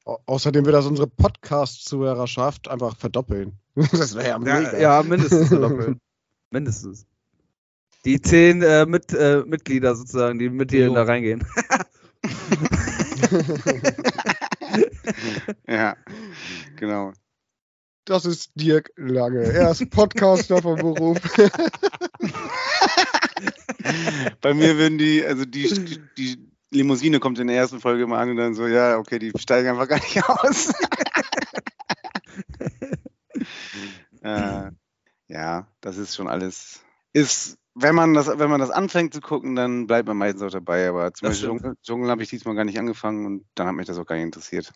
Au 0.05 0.19
außerdem 0.27 0.65
wird 0.65 0.75
das 0.75 0.87
unsere 0.87 1.07
Podcast-Zuhörerschaft 1.09 2.69
einfach 2.69 2.97
verdoppeln. 2.97 3.59
Das 3.93 4.15
wäre 4.15 4.29
ja 4.29 4.39
mega. 4.39 4.73
Ja, 4.73 4.79
ja, 4.79 5.03
mindestens 5.03 5.49
verdoppeln. 5.49 6.01
mindestens. 6.51 7.07
Die 8.05 8.21
zehn 8.21 8.63
äh, 8.63 8.87
mit, 8.87 9.13
äh, 9.13 9.43
Mitglieder 9.47 9.95
sozusagen, 9.95 10.39
die 10.39 10.49
mit 10.49 10.71
dir 10.71 10.91
da 10.91 11.03
reingehen. 11.03 11.45
Ja, 15.67 15.97
genau. 16.77 17.13
Das 18.05 18.25
ist 18.25 18.53
Dirk 18.55 18.93
Lange. 18.97 19.43
Er 19.43 19.71
ist 19.71 19.91
Podcaster 19.91 20.63
vom 20.63 20.77
Beruf. 20.77 21.19
Bei 24.41 24.55
mir 24.55 24.79
würden 24.79 24.97
die, 24.99 25.25
also 25.25 25.45
die, 25.45 25.69
die, 25.69 26.01
die 26.19 26.51
Limousine 26.71 27.21
kommt 27.21 27.39
in 27.39 27.47
der 27.47 27.57
ersten 27.57 27.81
Folge 27.81 28.03
immer 28.05 28.19
an 28.19 28.31
und 28.31 28.37
dann 28.37 28.55
so, 28.55 28.67
ja, 28.67 28.97
okay, 28.99 29.19
die 29.19 29.33
steigen 29.39 29.69
einfach 29.69 29.89
gar 29.89 30.01
nicht 30.01 30.29
aus. 30.29 30.73
äh, 34.23 34.71
ja, 35.29 35.69
das 35.81 35.97
ist 35.97 36.17
schon 36.17 36.27
alles. 36.27 36.81
Ist, 37.13 37.60
wenn 37.75 37.95
man 37.95 38.15
das, 38.15 38.27
wenn 38.27 38.51
man 38.51 38.61
das 38.61 38.71
anfängt 38.71 39.15
zu 39.15 39.21
gucken, 39.21 39.55
dann 39.55 39.87
bleibt 39.87 40.09
man 40.09 40.17
meistens 40.17 40.43
auch 40.43 40.51
dabei. 40.51 40.89
Aber 40.89 41.13
zum 41.13 41.27
Das 41.29 41.41
Beispiel. 41.41 41.49
Dschungel, 41.59 41.75
Dschungel 41.83 42.11
habe 42.11 42.23
ich 42.23 42.29
diesmal 42.31 42.55
gar 42.55 42.65
nicht 42.65 42.79
angefangen 42.79 43.27
und 43.27 43.45
dann 43.55 43.67
hat 43.67 43.75
mich 43.75 43.87
das 43.87 43.99
auch 43.99 44.07
gar 44.07 44.17
nicht 44.17 44.25
interessiert. 44.25 44.73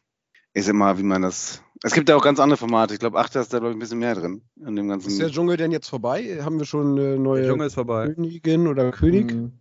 Ist 0.53 0.69
immer, 0.69 0.97
wie 0.99 1.03
man 1.03 1.23
das. 1.23 1.63
Es 1.83 1.93
gibt 1.93 2.09
ja 2.09 2.17
auch 2.17 2.23
ganz 2.23 2.39
andere 2.39 2.57
Formate. 2.57 2.95
Ich 2.95 3.01
glaube, 3.01 3.19
Achter 3.19 3.41
ist 3.41 3.53
da, 3.53 3.59
glaube 3.59 3.73
ich, 3.73 3.77
ein 3.77 3.81
bisschen 3.81 3.99
mehr 3.99 4.15
drin. 4.15 4.43
In 4.65 4.77
dem 4.77 4.89
ganzen. 4.89 5.09
Ist 5.09 5.21
der 5.21 5.31
Dschungel 5.31 5.57
denn 5.57 5.73
jetzt 5.73 5.89
vorbei? 5.89 6.41
Haben 6.43 6.59
wir 6.59 6.67
schon 6.67 6.93
eine 6.93 7.11
Der 7.11 7.19
neue 7.19 7.47
Dschungel 7.49 7.67
ist 7.67 7.75
vorbei. 7.75 8.11
Königin 8.15 8.69
oder 8.69 8.91
König? 8.93 9.33
Mhm. 9.33 9.53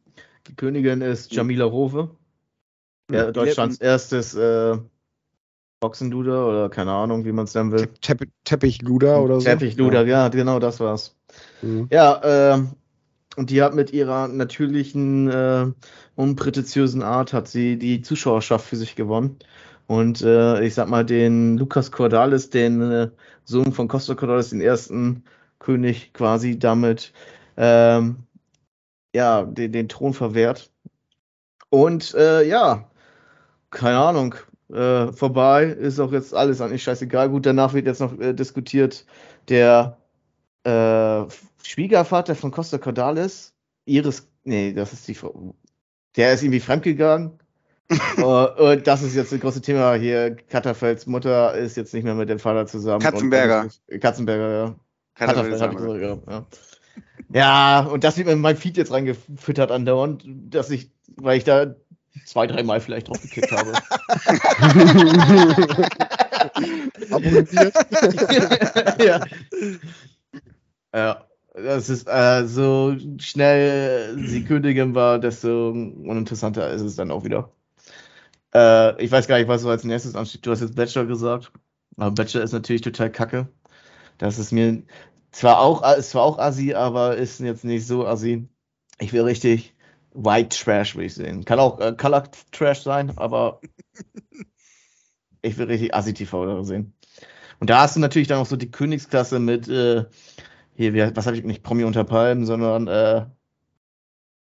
Die 0.48 0.56
Königin 0.56 1.02
ist 1.02 1.34
Jamila 1.34 1.66
Rowe. 1.66 2.12
Ja, 3.10 3.26
Ja, 3.26 3.32
Deutschlands 3.32 3.78
erstes 3.78 4.36
äh, 4.36 4.78
Boxenduder 5.80 6.48
oder 6.48 6.70
keine 6.70 6.92
Ahnung, 6.92 7.26
wie 7.26 7.32
man 7.32 7.46
es 7.46 7.54
nennen 7.56 7.72
will. 7.72 7.88
Tepp 8.02 8.26
Teppichluder 8.44 9.22
oder 9.22 9.42
so? 9.42 9.46
Teppichluder, 9.46 10.06
ja, 10.06 10.30
genau 10.30 10.60
das 10.60 10.80
war's. 10.80 11.16
Mhm. 11.62 11.88
Ja, 11.92 12.22
ähm, 12.24 12.70
und 13.36 13.50
die 13.50 13.62
hat 13.62 13.74
mit 13.74 13.94
ihrer 13.94 14.28
natürlichen, 14.28 15.30
äh, 15.30 15.66
unprätentiösen 16.16 17.02
Art 17.02 17.34
hat 17.34 17.48
sie 17.48 17.78
die 17.78 18.02
Zuschauerschaft 18.02 18.68
für 18.68 18.76
sich 18.76 18.96
gewonnen. 18.96 19.38
Und 19.88 20.22
äh, 20.22 20.64
ich 20.64 20.76
sag 20.76 20.88
mal, 20.88 21.06
den 21.06 21.58
Lukas 21.58 21.92
Cordalis, 21.92 22.50
den 22.50 22.82
äh, 22.82 23.10
Sohn 23.44 23.74
von 23.74 23.88
Costa 23.88 24.16
Cordalis, 24.16 24.50
den 24.50 24.62
ersten 24.62 25.24
König, 25.60 26.14
quasi 26.14 26.58
damit 26.58 27.12
ähm, 27.58 28.18
ja, 29.14 29.44
den, 29.44 29.72
den 29.72 29.90
Thron 29.90 30.14
verwehrt. 30.14 30.72
Und 31.70 32.14
äh, 32.14 32.48
ja, 32.48 32.90
keine 33.72 33.98
Ahnung, 33.98 34.36
äh, 34.72 35.12
vorbei, 35.12 35.66
ist 35.66 36.00
auch 36.00 36.12
jetzt 36.12 36.34
alles 36.34 36.62
eigentlich 36.62 36.84
scheißegal. 36.84 37.30
Gut, 37.30 37.46
danach 37.46 37.74
wird 37.74 37.88
jetzt 37.88 38.02
noch 38.02 38.18
äh, 38.20 38.34
diskutiert, 38.34 39.06
der 39.50 39.98
äh, 40.64 41.26
Schwiegervater 41.64 42.36
von 42.36 42.52
Costa 42.52 42.78
Cordalis, 42.78 43.54
ihres, 43.86 44.28
nee, 44.44 44.74
das 44.74 44.94
ist 44.94 45.08
die 45.08 45.16
Frau, 45.16 45.56
der 46.16 46.34
ist 46.34 46.44
irgendwie 46.44 46.60
fremdgegangen. 46.60 47.40
Äh, 48.18 48.24
und 48.24 48.88
das 48.88 49.04
ist 49.04 49.14
jetzt 49.14 49.34
das 49.34 49.40
große 49.40 49.62
Thema 49.62 49.94
hier. 49.96 50.36
Katterfelds 50.36 51.06
Mutter 51.06 51.54
ist 51.54 51.78
jetzt 51.78 51.94
nicht 51.94 52.06
mehr 52.06 52.16
mit 52.16 52.30
dem 52.30 52.40
Vater 52.40 52.66
zusammen. 52.66 53.04
Katzenberger. 53.04 53.64
Und, 53.64 53.80
Katzenberger, 54.02 54.52
ja. 54.52 54.76
Katterfeld 55.16 55.60
Katterfeld, 55.60 56.00
gesagt, 56.00 56.22
ja. 56.28 56.46
ja. 57.34 57.82
Und 57.82 58.04
das 58.04 58.18
wird 58.18 58.26
mir 58.28 58.34
in 58.34 58.42
mein 58.42 58.58
Feed 58.58 58.78
jetzt 58.78 58.92
reingefüttert 58.92 59.70
andauernd, 59.70 60.24
dass 60.26 60.72
ich, 60.72 60.90
weil 61.18 61.38
ich 61.38 61.44
da 61.44 61.76
zwei, 62.26 62.48
dreimal 62.48 62.80
vielleicht 62.80 63.10
drauf 63.10 63.22
geklickt 63.22 63.52
habe. 63.52 63.74
Abonniert. 67.12 67.50
ja. 69.04 69.20
Ja. 70.94 71.28
Das 71.56 71.88
ist 71.88 72.08
äh, 72.08 72.48
so 72.48 72.96
schnell 73.20 74.18
sie 74.18 74.44
Königin 74.46 74.96
war, 74.96 75.20
desto 75.20 75.70
uninteressanter 75.70 76.72
ist 76.72 76.82
es 76.82 76.96
dann 76.96 77.12
auch 77.12 77.24
wieder. 77.24 77.52
Äh, 78.56 79.04
ich 79.04 79.12
weiß 79.12 79.28
gar 79.28 79.38
nicht, 79.38 79.48
was 79.48 79.62
so 79.62 79.70
als 79.70 79.84
nächstes 79.84 80.16
ansteht. 80.16 80.46
Du 80.46 80.52
hast 80.52 80.62
jetzt 80.62 80.76
Bachelor 80.76 81.06
gesagt. 81.06 81.52
Aber 81.98 82.12
Bachelor 82.12 82.44
ist 82.44 82.54
natürlich 82.54 82.82
total 82.82 83.12
kacke. 83.12 83.48
Das 84.18 84.40
ist 84.40 84.52
mir 84.52 84.84
zwar 85.32 85.60
auch, 85.60 85.84
ist 85.96 86.12
zwar 86.12 86.24
auch 86.24 86.40
assi, 86.40 86.74
aber 86.74 87.18
ist 87.18 87.40
jetzt 87.40 87.66
nicht 87.66 87.86
so 87.86 88.08
assi. 88.08 88.48
Ich 89.00 89.14
will 89.14 89.22
richtig 89.22 89.76
White 90.14 90.58
Trash, 90.58 90.96
will 90.96 91.06
ich 91.06 91.16
sehen. 91.16 91.46
Kann 91.46 91.60
auch 91.60 91.80
äh, 91.80 91.94
Color 91.98 92.24
Trash 92.52 92.82
sein, 92.82 93.18
aber 93.18 93.62
ich 95.42 95.58
will 95.58 95.68
richtig 95.68 95.94
assi 95.94 96.14
TV 96.14 96.64
sehen. 96.64 96.94
Und 97.60 97.70
da 97.70 97.82
hast 97.82 97.96
du 97.96 98.00
natürlich 98.00 98.28
dann 98.28 98.40
auch 98.40 98.46
so 98.46 98.56
die 98.56 98.72
Königsklasse 98.72 99.40
mit, 99.40 99.68
äh, 99.68 100.06
hier, 100.76 100.94
wie, 100.94 101.16
was 101.16 101.26
habe 101.28 101.38
ich 101.38 101.44
nicht 101.44 101.64
Promi 101.64 101.84
unter 101.84 102.04
Palmen, 102.04 102.46
sondern, 102.46 102.88
äh, 102.88 103.26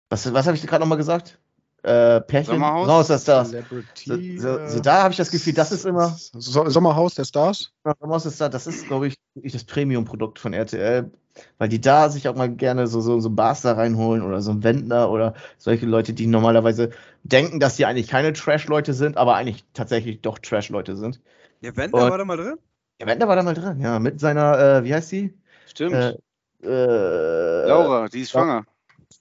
was, 0.08 0.32
was 0.32 0.46
habe 0.46 0.56
ich 0.56 0.66
gerade 0.66 0.80
nochmal 0.80 0.98
gesagt? 0.98 1.38
Äh, 1.82 2.20
Pärchen? 2.20 2.54
Sommerhaus? 2.54 2.88
Raus, 2.88 3.06
das 3.06 3.24
das. 3.24 3.50
So, 3.50 3.56
Celebrity. 3.56 4.38
so, 4.38 4.48
äh, 4.58 4.68
so 4.68 4.80
da 4.80 5.02
habe 5.02 5.12
ich 5.12 5.16
das 5.16 5.30
Gefühl, 5.30 5.54
das 5.54 5.72
ist 5.72 5.86
immer, 5.86 6.14
So 6.16 6.68
Sommerhaus 6.68 7.14
der 7.14 7.24
Stars. 7.24 7.72
Sommerhaus 8.00 8.26
ist 8.26 8.40
da, 8.40 8.48
das 8.48 8.66
ist, 8.66 8.86
glaube 8.86 9.06
ich, 9.06 9.14
wirklich 9.34 9.52
das 9.54 9.64
Premium-Produkt 9.64 10.38
von 10.38 10.52
RTL, 10.52 11.10
weil 11.56 11.68
die 11.70 11.80
da 11.80 12.10
sich 12.10 12.28
auch 12.28 12.34
mal 12.34 12.50
gerne 12.50 12.86
so, 12.86 13.00
so, 13.00 13.18
so 13.20 13.30
Bars 13.30 13.62
da 13.62 13.72
reinholen 13.72 14.22
oder 14.22 14.42
so 14.42 14.50
ein 14.50 14.62
Wendler 14.62 15.10
oder 15.10 15.32
solche 15.56 15.86
Leute, 15.86 16.12
die 16.12 16.26
normalerweise 16.26 16.90
denken, 17.22 17.60
dass 17.60 17.76
die 17.76 17.86
eigentlich 17.86 18.08
keine 18.08 18.34
Trash-Leute 18.34 18.92
sind, 18.92 19.16
aber 19.16 19.36
eigentlich 19.36 19.64
tatsächlich 19.72 20.20
doch 20.20 20.38
Trash-Leute 20.38 20.96
sind. 20.96 21.20
Ja, 21.62 21.74
Wendler 21.76 22.04
Und- 22.04 22.10
war 22.10 22.18
da 22.18 22.24
mal 22.26 22.36
drin? 22.36 22.58
Ja, 23.00 23.06
Wendler 23.06 23.28
war 23.28 23.36
da 23.36 23.42
mal 23.42 23.54
dran, 23.54 23.80
ja, 23.80 23.98
mit 23.98 24.20
seiner, 24.20 24.58
äh, 24.58 24.84
wie 24.84 24.92
heißt 24.92 25.08
sie? 25.08 25.32
Stimmt. 25.70 25.94
Äh, 25.94 26.66
äh, 26.66 27.66
Laura, 27.68 28.08
die 28.08 28.20
ist 28.20 28.30
schwanger. 28.30 28.64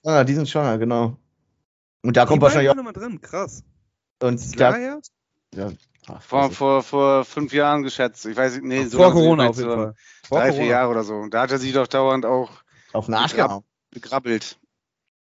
Ah, 0.04 0.24
die 0.24 0.34
sind 0.34 0.48
schwanger, 0.48 0.78
genau. 0.78 1.16
Und 2.02 2.16
da 2.16 2.24
Die 2.24 2.28
kommt 2.28 2.42
wahrscheinlich 2.42 2.72
da 2.74 2.82
mal 2.82 2.92
drin, 2.92 3.20
krass. 3.20 3.62
auch. 4.22 4.28
Ist 4.28 4.52
Und 4.52 4.60
da, 4.60 4.76
ja, 5.54 5.70
ach, 6.08 6.22
Vor, 6.22 6.50
vor, 6.50 6.82
vor 6.82 7.24
fünf 7.24 7.52
Jahren 7.52 7.82
geschätzt. 7.82 8.24
Ich 8.26 8.36
weiß 8.36 8.54
nicht, 8.54 8.64
nee, 8.64 8.84
so 8.86 8.98
Vor 8.98 9.12
Corona 9.12 9.48
auf 9.48 9.56
jeden 9.56 9.70
so 9.70 9.76
Fall. 9.76 9.94
Vor 10.26 10.38
Drei, 10.38 10.48
Corona. 10.48 10.62
vier 10.62 10.70
Jahre 10.70 10.90
oder 10.90 11.04
so. 11.04 11.26
Da 11.28 11.42
hat 11.42 11.50
er 11.50 11.58
sich 11.58 11.72
doch 11.72 11.86
dauernd 11.86 12.24
auch 12.26 12.50
auf 12.92 13.06
den 13.06 13.14
Arsch 13.14 13.34
gehauen. 13.34 13.64
gegrabbelt. 13.90 14.58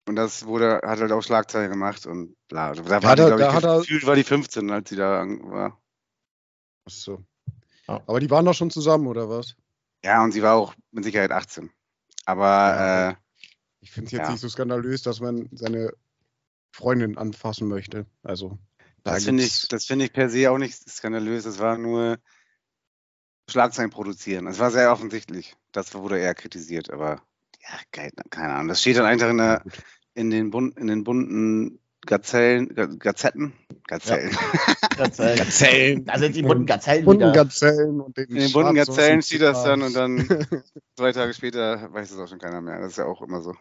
Und 0.08 0.15
das 0.15 0.45
wurde, 0.45 0.82
hat 0.84 0.99
halt 0.99 1.12
auch 1.12 1.21
Schlagzeilen 1.21 1.69
gemacht 1.69 2.05
und 2.08 2.36
bla. 2.47 2.73
Da 2.73 2.89
war 2.89 3.10
hat 3.12 3.17
die, 3.19 3.21
er- 3.23 3.27
glaube 3.27 3.41
da 3.41 3.49
ich, 3.49 3.55
hat 3.55 3.63
er- 3.63 3.79
gefühlt 3.79 4.05
war 4.08 4.15
die 4.15 4.23
15, 4.23 4.69
als 4.71 4.89
sie 4.89 4.95
da 4.95 5.25
war. 5.43 5.79
Achso. 6.86 7.23
Ja. 7.88 8.01
Aber 8.08 8.19
die 8.19 8.29
waren 8.29 8.45
doch 8.45 8.53
schon 8.53 8.71
zusammen, 8.71 9.08
oder 9.08 9.29
was? 9.29 9.55
Ja, 10.04 10.24
und 10.24 10.32
sie 10.32 10.42
war 10.42 10.56
auch 10.56 10.74
mit 10.92 11.04
Sicherheit 11.04 11.32
18. 11.32 11.70
Aber 12.26 12.46
Ja. 12.46 13.10
äh, 13.12 13.16
Ich 13.82 13.92
finde 13.92 14.08
es 14.08 14.12
jetzt 14.12 14.26
Ja. 14.26 14.32
nicht 14.32 14.42
so 14.42 14.50
skandalös, 14.50 15.04
dass 15.04 15.22
man 15.22 15.48
seine 15.54 15.94
Freundin 16.72 17.18
anfassen 17.18 17.68
möchte. 17.68 18.06
Also. 18.24 18.60
da 19.04 19.14
das 19.14 19.24
finde 19.24 19.44
ich, 19.44 19.68
das 19.70 19.86
finde 19.86 20.06
ich 20.06 20.14
per 20.14 20.30
se 20.30 20.52
auch 20.52 20.58
nicht 20.58 20.76
skandalös. 20.90 21.46
Das 21.46 21.60
war 21.60 21.78
nur 21.78 22.20
Schlagzeilen 23.50 23.90
produzieren. 23.90 24.48
Es 24.48 24.60
war 24.60 24.72
sehr 24.72 24.92
offensichtlich. 24.92 25.56
Das 25.72 25.94
wurde 25.94 26.20
eher 26.20 26.36
kritisiert, 26.36 26.90
aber 26.92 27.22
ja, 27.62 28.02
keine 28.30 28.54
Ahnung. 28.54 28.68
Das 28.68 28.82
steht 28.82 28.98
dann 28.98 29.06
einfach 29.06 29.30
in, 29.30 29.38
der, 29.38 29.64
in, 30.14 30.30
den, 30.30 30.50
bun 30.52 30.72
in 30.74 30.88
den 30.88 31.04
bunten 31.04 31.80
Gazellen, 32.06 32.74
Ga- 32.76 32.86
Gazetten, 32.86 33.54
Gazellen. 33.88 34.32
Gazellen. 34.98 35.38
Gazellen. 35.38 36.06
Da 36.06 36.18
sind 36.18 36.36
die 36.36 36.42
bunten 36.44 36.66
Gazellen 36.66 37.06
bunten 37.06 37.22
wieder. 37.30 37.44
Gazellen 37.44 38.00
und 38.00 38.16
den 38.18 38.30
In 38.30 38.36
den 38.36 38.52
bunten 38.52 38.76
Gazellen 38.76 39.22
steht 39.22 39.42
das 39.42 39.64
dann 39.64 39.82
und 39.82 39.94
dann 39.96 40.18
zwei 40.98 41.12
Tage 41.12 41.34
später 41.34 41.92
weiß 41.94 42.12
es 42.12 42.18
auch 42.20 42.28
schon 42.28 42.40
keiner 42.40 42.62
mehr. 42.62 42.80
Das 42.80 42.92
ist 42.92 42.98
ja 42.98 43.06
auch 43.06 43.22
immer 43.22 43.42
so. 43.42 43.54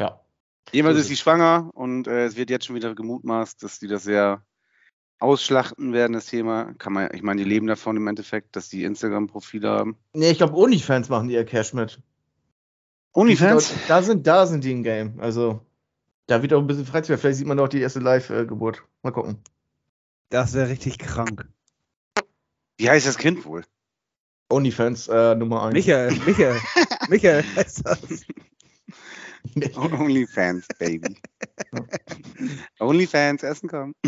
Ja. 0.00 0.20
So 0.72 0.88
ist 0.88 1.06
sie 1.08 1.16
schwanger 1.16 1.70
und 1.74 2.08
äh, 2.08 2.24
es 2.24 2.36
wird 2.36 2.50
jetzt 2.50 2.66
schon 2.66 2.76
wieder 2.76 2.94
gemutmaßt, 2.94 3.62
dass 3.62 3.78
die 3.78 3.86
das 3.88 4.02
sehr 4.04 4.42
ausschlachten 5.18 5.92
werden, 5.92 6.12
das 6.12 6.26
Thema. 6.26 6.74
Kann 6.78 6.92
man, 6.92 7.10
ich 7.14 7.22
meine, 7.22 7.42
die 7.42 7.48
leben 7.48 7.66
davon 7.66 7.96
im 7.96 8.06
Endeffekt, 8.08 8.56
dass 8.56 8.68
die 8.68 8.84
Instagram-Profile 8.84 9.68
haben. 9.70 9.96
Nee, 10.12 10.30
ich 10.30 10.38
glaube, 10.38 10.56
Onlyfans 10.56 11.08
machen 11.08 11.28
die 11.28 11.34
ihr 11.34 11.44
Cash 11.44 11.72
mit. 11.72 12.00
Onlyfans? 13.14 13.72
Da 13.88 14.02
sind, 14.02 14.26
da 14.26 14.46
sind 14.46 14.64
die 14.64 14.72
im 14.72 14.82
Game. 14.82 15.20
Also, 15.20 15.60
da 16.26 16.42
wird 16.42 16.52
auch 16.52 16.60
ein 16.60 16.66
bisschen 16.66 16.86
Freizeit. 16.86 17.20
Vielleicht 17.20 17.38
sieht 17.38 17.46
man 17.46 17.56
doch 17.56 17.68
die 17.68 17.80
erste 17.80 18.00
Live-Geburt. 18.00 18.82
Mal 19.02 19.12
gucken. 19.12 19.38
Das 20.28 20.54
wäre 20.54 20.68
richtig 20.68 20.98
krank. 20.98 21.48
Wie 22.78 22.90
heißt 22.90 23.06
das 23.06 23.16
Kind 23.16 23.44
wohl? 23.44 23.64
Onlyfans 24.48 25.08
äh, 25.08 25.34
Nummer 25.34 25.64
1. 25.64 25.74
Michael, 25.74 26.12
Michael, 26.26 26.60
Michael 27.08 27.44
heißt 27.56 27.82
das. 27.84 28.00
Onlyfans, 29.76 30.66
Baby. 30.78 31.16
Onlyfans, 32.80 33.42
Essen 33.42 33.68
kommen. 33.68 33.94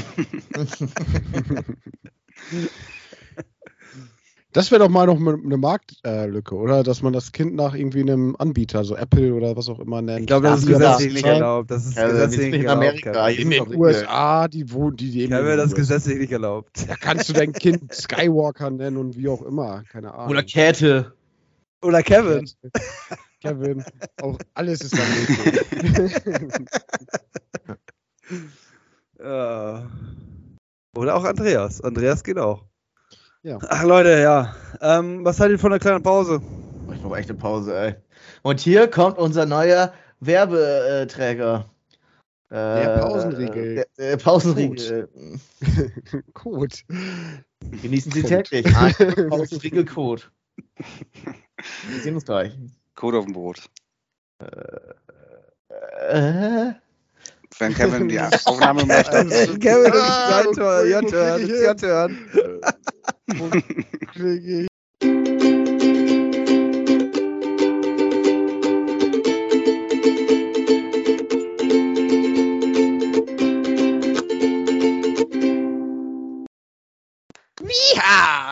Das 4.53 4.71
wäre 4.71 4.81
doch 4.83 4.89
mal 4.89 5.07
noch 5.07 5.19
eine 5.19 5.57
Marktlücke, 5.59 6.55
oder? 6.55 6.83
Dass 6.83 7.03
man 7.03 7.13
das 7.13 7.33
Kind 7.33 7.55
nach 7.55 7.75
irgendwie 7.75 8.01
einem 8.01 8.35
Anbieter, 8.39 8.83
so 8.83 8.97
Apple 8.97 9.35
oder 9.35 9.57
was 9.57 9.69
auch 9.69 9.79
immer 9.79 10.01
nennt. 10.01 10.21
Ich 10.21 10.27
glaube, 10.27 10.47
das 10.47 10.61
ist 10.61 10.67
gesetzlich 10.67 11.13
nicht 11.13 11.27
erlaubt. 11.27 11.71
Das 11.71 11.85
ist 11.87 11.97
Ja, 11.97 12.09
gesetzlich 12.09 12.53
nicht 12.53 12.63
in. 12.63 12.69
Amerika. 12.69 13.29
In 13.29 13.51
den 13.51 13.77
USA, 13.77 14.49
die 14.49 14.73
wohnen, 14.73 14.97
die 14.97 15.11
leben. 15.11 15.33
Kevin, 15.33 15.53
in 15.53 15.59
das 15.59 15.75
gesetzlich 15.75 16.19
nicht 16.19 16.33
erlaubt. 16.33 16.89
Da 16.89 16.95
kannst 16.97 17.29
du 17.29 17.35
dein 17.35 17.53
Kind 17.53 17.93
Skywalker 17.93 18.71
nennen 18.71 18.97
und 18.97 19.17
wie 19.17 19.29
auch 19.29 19.43
immer. 19.43 19.85
Keine 19.91 20.15
Ahnung. 20.15 20.31
Oder 20.31 20.43
Käthe. 20.43 21.13
Oder 21.83 22.03
Kevin. 22.03 22.49
Kevin. 23.43 23.85
Auch 24.23 24.39
alles 24.55 24.81
ist 24.81 24.97
dann. 24.99 25.07
Oder 30.97 31.17
auch 31.17 31.25
Andreas. 31.25 31.81
Andreas 31.83 32.25
geht 32.25 32.39
auch. 32.39 32.68
Ja. 33.43 33.59
Ach 33.69 33.85
Leute, 33.85 34.21
ja. 34.21 34.55
Ähm, 34.81 35.25
was 35.25 35.39
haltet 35.41 35.59
ihr 35.59 35.61
von 35.61 35.73
einer 35.73 35.79
kleinen 35.79 36.03
Pause? 36.03 36.41
Oh, 36.89 36.93
Ich 36.93 37.01
brauche 37.01 37.17
echt 37.19 37.31
eine 37.31 37.39
Pause, 37.39 37.77
ey. 37.79 37.95
Und 38.43 38.61
hier 38.61 38.89
kommt 38.89 39.19
unser 39.19 39.47
neuer 39.47 39.93
Werbeträger. 40.21 41.67
Äh, 42.51 42.55
Der 42.55 42.99
Pausenriegel. 42.99 43.75
Der, 43.77 43.87
der 43.99 44.17
Pausenriegel. 44.17 45.09
Code. 46.35 46.75
Genießen 47.83 48.11
Sie 48.13 48.23
Code. 48.23 48.43
täglich. 48.43 48.77
Ein 48.77 48.95
Pausenriegel-Code. 49.29 50.23
Wir 51.89 52.01
sehen 52.03 52.15
uns 52.15 52.25
gleich. 52.25 52.57
Code 52.95 53.19
auf 53.19 53.25
dem 53.27 53.35
Brot. 53.35 53.61
Äh, 54.41 54.47
Wenn 57.59 57.75
Kevin 57.75 58.09
die 58.09 58.19
Aufnahme 58.21 58.85
macht, 58.87 59.13
dann 59.13 59.29
Kevin, 59.61 59.93
Ah, 59.95 60.43
it's 60.47 60.59
your 60.59 62.09
ich- 63.27 64.69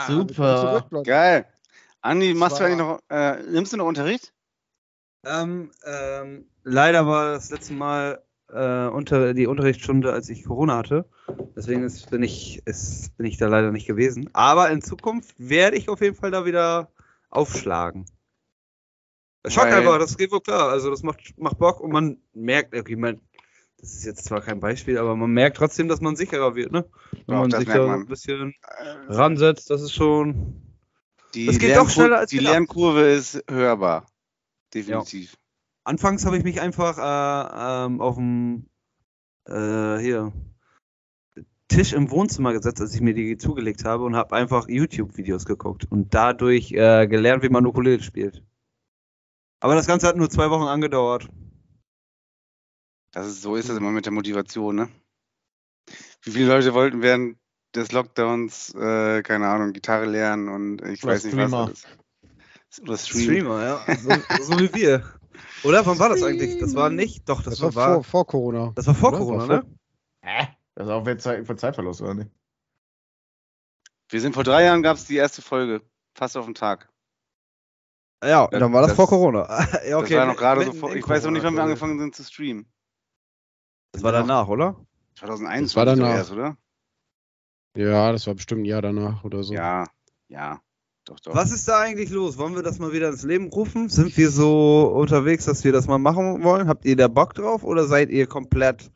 super. 0.06 1.02
Geil. 1.02 1.46
Andi, 2.00 2.34
machst 2.34 2.60
du 2.60 2.64
eigentlich 2.64 2.78
noch, 2.78 3.00
äh, 3.10 3.42
nimmst 3.42 3.72
du 3.72 3.76
noch 3.76 3.86
Unterricht? 3.86 4.32
Ähm, 5.24 5.72
ähm, 5.84 6.48
leider 6.62 7.06
war 7.06 7.32
das 7.32 7.50
letzte 7.50 7.72
Mal 7.72 8.22
äh, 8.52 8.86
unter 8.86 9.34
die 9.34 9.46
Unterrichtsstunde, 9.46 10.12
als 10.12 10.28
ich 10.28 10.44
Corona 10.44 10.76
hatte. 10.78 11.08
Deswegen 11.56 11.82
ist, 11.82 12.10
bin, 12.10 12.22
ich, 12.22 12.62
ist, 12.66 13.16
bin 13.16 13.26
ich 13.26 13.36
da 13.38 13.48
leider 13.48 13.72
nicht 13.72 13.86
gewesen. 13.86 14.30
Aber 14.32 14.70
in 14.70 14.82
Zukunft 14.82 15.34
werde 15.38 15.76
ich 15.76 15.88
auf 15.88 16.00
jeden 16.00 16.14
Fall 16.16 16.30
da 16.30 16.44
wieder 16.44 16.90
aufschlagen. 17.30 18.06
Schock 19.46 19.64
Weil- 19.64 19.74
einfach, 19.74 19.98
das 19.98 20.16
geht 20.16 20.32
wohl 20.32 20.40
klar. 20.40 20.68
Also 20.70 20.90
das 20.90 21.02
macht, 21.02 21.34
macht 21.38 21.58
Bock 21.58 21.80
und 21.80 21.92
man 21.92 22.18
merkt, 22.34 22.74
okay, 22.74 22.96
man, 22.96 23.20
das 23.78 23.92
ist 23.94 24.04
jetzt 24.04 24.24
zwar 24.24 24.40
kein 24.40 24.58
Beispiel, 24.60 24.98
aber 24.98 25.14
man 25.16 25.30
merkt 25.30 25.56
trotzdem, 25.58 25.88
dass 25.88 26.00
man 26.00 26.16
sicherer 26.16 26.54
wird, 26.54 26.72
ne? 26.72 26.84
Wenn 27.12 27.20
Doch, 27.26 27.48
man 27.48 27.50
sich 27.50 27.68
da 27.68 27.86
man. 27.86 28.00
ein 28.00 28.06
bisschen 28.06 28.54
Äh, 28.78 29.12
ransetzt, 29.12 29.70
das 29.70 29.82
ist 29.82 29.92
schon. 29.92 30.62
Die, 31.34 31.46
Das 31.46 31.58
geht 31.58 31.76
doch 31.76 31.84
Lernkur- 31.86 31.90
schneller 31.90 32.18
als 32.18 32.30
die. 32.30 32.38
Lernkurve 32.38 33.02
ist 33.08 33.44
hörbar. 33.50 34.06
Definitiv. 34.72 35.36
Anfangs 35.86 36.26
habe 36.26 36.36
ich 36.36 36.42
mich 36.42 36.60
einfach 36.60 36.98
äh, 36.98 37.86
ähm, 37.86 38.00
auf 38.00 38.16
dem 38.16 38.68
äh, 39.46 39.98
hier 39.98 40.32
Tisch 41.68 41.92
im 41.92 42.10
Wohnzimmer 42.10 42.52
gesetzt, 42.52 42.80
als 42.80 42.92
ich 42.92 43.00
mir 43.00 43.14
die 43.14 43.36
zugelegt 43.36 43.84
habe 43.84 44.02
und 44.02 44.16
habe 44.16 44.34
einfach 44.34 44.68
YouTube-Videos 44.68 45.44
geguckt 45.44 45.86
und 45.88 46.12
dadurch 46.12 46.72
äh, 46.72 47.06
gelernt, 47.06 47.44
wie 47.44 47.50
man 47.50 47.66
Ukulele 47.66 48.02
spielt. 48.02 48.42
Aber 49.60 49.76
das 49.76 49.86
Ganze 49.86 50.08
hat 50.08 50.16
nur 50.16 50.28
zwei 50.28 50.50
Wochen 50.50 50.66
angedauert. 50.66 51.28
Das 53.12 53.28
ist, 53.28 53.42
so 53.42 53.54
ist 53.54 53.68
das 53.68 53.76
immer 53.76 53.92
mit 53.92 54.06
der 54.06 54.12
Motivation, 54.12 54.74
ne? 54.74 54.88
Wie 56.22 56.32
viele 56.32 56.48
Leute 56.48 56.74
wollten 56.74 57.00
während 57.00 57.38
des 57.76 57.92
Lockdowns, 57.92 58.74
äh, 58.74 59.22
keine 59.22 59.46
Ahnung, 59.46 59.72
Gitarre 59.72 60.06
lernen 60.06 60.48
und 60.48 60.82
ich 60.82 61.04
Oder 61.04 61.12
weiß 61.12 61.24
nicht 61.24 61.36
was 61.36 61.50
Streamer. 61.50 61.64
alles. 61.66 61.86
Oder 62.82 62.98
Stream. 62.98 63.22
Streamer, 63.22 63.64
ja. 63.64 63.96
So, 63.96 64.10
so 64.42 64.58
wie 64.58 64.74
wir. 64.74 65.15
Oder 65.64 65.84
wann 65.86 65.98
war 65.98 66.08
das 66.08 66.22
eigentlich? 66.22 66.58
Das 66.58 66.74
war 66.74 66.90
nicht, 66.90 67.28
doch, 67.28 67.42
das, 67.42 67.58
Das 67.58 67.62
war 67.62 67.74
war, 67.74 67.94
vor, 67.94 68.04
vor 68.04 68.26
Corona. 68.26 68.72
das 68.74 68.86
war 68.86 68.94
vor 68.94 69.08
oder? 69.10 69.18
Corona, 69.18 69.48
War 69.48 69.60
vor- 69.62 69.70
ne? 69.70 69.78
Hä? 70.22 70.48
Das 70.74 70.86
ist 70.86 70.92
auch 70.92 71.04
für, 71.04 71.16
Zeit, 71.16 71.46
für 71.46 71.56
Zeitverlust, 71.56 72.02
oder 72.02 72.14
nicht? 72.14 72.30
Wir 74.08 74.20
sind 74.20 74.34
vor 74.34 74.44
drei 74.44 74.64
Jahren 74.64 74.82
gab 74.82 74.96
es 74.96 75.06
die 75.06 75.16
erste 75.16 75.42
Folge, 75.42 75.82
fast 76.14 76.36
auf 76.36 76.44
den 76.44 76.54
Tag. 76.54 76.88
Ja, 78.24 78.46
dann 78.48 78.72
war 78.72 78.80
das, 78.82 78.90
Das- 78.90 78.96
vor 78.96 79.08
Corona. 79.08 79.40
ja, 79.86 80.00
das 80.00 80.10
war 80.10 80.26
noch 80.26 80.36
gerade 80.36 80.64
so 80.64 80.72
vor, 80.72 80.94
ich 80.94 81.06
weiß 81.08 81.26
auch 81.26 81.30
nicht, 81.30 81.42
wann 81.42 81.54
wir 81.54 81.62
angefangen 81.62 81.98
sind 81.98 82.14
zu 82.14 82.22
streamen. 82.24 82.70
Das 83.92 84.02
war 84.02 84.12
danach, 84.12 84.48
oder? 84.48 84.76
2001 85.18 85.70
Das 85.70 85.76
war 85.76 85.84
danach. 85.86 86.14
erst, 86.14 86.32
oder? 86.32 86.56
Ja, 87.76 88.12
das 88.12 88.26
war 88.26 88.34
bestimmt 88.34 88.62
ein 88.62 88.64
Jahr 88.66 88.82
danach 88.82 89.24
oder 89.24 89.42
so. 89.42 89.52
Ja, 89.54 89.86
ja, 90.28 90.60
doch, 91.06 91.18
doch. 91.20 91.34
Was 91.34 91.52
ist 91.52 91.66
da 91.66 91.80
eigentlich 91.80 92.10
los? 92.10 92.36
Wollen 92.36 92.54
wir 92.54 92.62
das 92.62 92.78
mal 92.78 92.92
wieder 92.92 93.08
ins 93.08 93.22
Leben 93.22 93.48
rufen? 93.48 93.88
Sind 93.88 94.16
wir 94.16 94.30
so 94.30 94.92
unterwegs, 94.94 95.46
dass 95.46 95.64
wir 95.64 95.72
das 95.72 95.86
mal 95.86 95.98
machen 95.98 96.42
wollen? 96.42 96.68
Habt 96.68 96.84
ihr 96.84 96.96
da 96.96 97.08
Bock 97.08 97.34
drauf 97.34 97.64
oder 97.64 97.86
seid 97.86 98.10
ihr 98.10 98.26
komplett, 98.26 98.90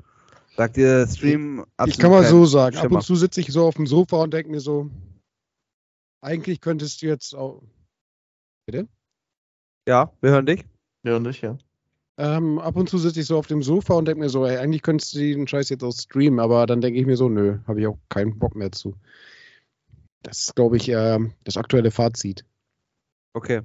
sagt 0.56 0.76
ihr 0.76 1.06
Stream 1.06 1.64
Ich 1.86 1.98
kann 1.98 2.10
mal 2.10 2.24
so 2.24 2.44
sagen, 2.44 2.76
ab 2.76 2.82
Schimmer. 2.82 2.96
und 2.96 3.02
zu 3.02 3.14
sitze 3.14 3.40
ich 3.40 3.52
so 3.52 3.64
auf 3.64 3.76
dem 3.76 3.86
Sofa 3.86 4.22
und 4.22 4.34
denke 4.34 4.50
mir 4.50 4.60
so, 4.60 4.90
eigentlich 6.20 6.60
könntest 6.60 7.00
du 7.00 7.06
jetzt 7.06 7.34
auch. 7.34 7.62
Ja, 9.88 10.12
wir 10.20 10.30
hören 10.30 10.46
dich. 10.46 10.64
Ja, 11.02 11.16
und 11.16 11.26
ich, 11.26 11.40
ja. 11.40 11.56
Ähm, 12.18 12.58
ab 12.58 12.76
und 12.76 12.90
zu 12.90 12.98
sitze 12.98 13.20
ich 13.20 13.26
so 13.26 13.38
auf 13.38 13.46
dem 13.46 13.62
Sofa 13.62 13.94
und 13.94 14.06
denke 14.06 14.20
mir 14.20 14.28
so, 14.28 14.44
ey, 14.44 14.58
eigentlich 14.58 14.82
könntest 14.82 15.14
du 15.14 15.18
den 15.18 15.48
Scheiß 15.48 15.70
jetzt 15.70 15.82
auch 15.82 15.92
streamen, 15.92 16.38
aber 16.38 16.66
dann 16.66 16.82
denke 16.82 17.00
ich 17.00 17.06
mir 17.06 17.16
so, 17.16 17.30
nö, 17.30 17.58
habe 17.66 17.80
ich 17.80 17.86
auch 17.86 17.96
keinen 18.10 18.38
Bock 18.38 18.54
mehr 18.54 18.70
zu. 18.72 18.94
Das 20.22 20.40
ist, 20.40 20.56
glaube 20.56 20.76
ich, 20.76 20.88
ähm, 20.88 21.32
das 21.44 21.56
aktuelle 21.56 21.90
Fazit 21.90 22.44
Okay. 23.32 23.62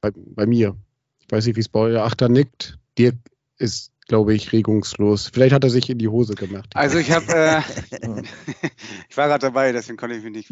bei, 0.00 0.10
bei 0.14 0.46
mir. 0.46 0.76
Ich 1.20 1.30
weiß 1.30 1.46
nicht, 1.46 1.56
wie 1.56 1.60
es 1.60 1.68
bei 1.68 1.80
euer 1.80 2.04
Achter 2.04 2.28
nickt. 2.28 2.78
Dirk 2.98 3.16
ist, 3.56 3.92
glaube 4.06 4.34
ich, 4.34 4.52
regungslos. 4.52 5.30
Vielleicht 5.32 5.54
hat 5.54 5.64
er 5.64 5.70
sich 5.70 5.88
in 5.90 5.98
die 5.98 6.08
Hose 6.08 6.34
gemacht. 6.34 6.70
Also 6.74 6.98
ich 6.98 7.10
habe, 7.10 7.32
äh, 7.32 7.60
ich 9.08 9.16
war 9.16 9.28
gerade 9.28 9.46
dabei, 9.46 9.72
deswegen 9.72 9.96
konnte 9.96 10.16
ich 10.16 10.24
mich 10.24 10.32
nicht. 10.32 10.50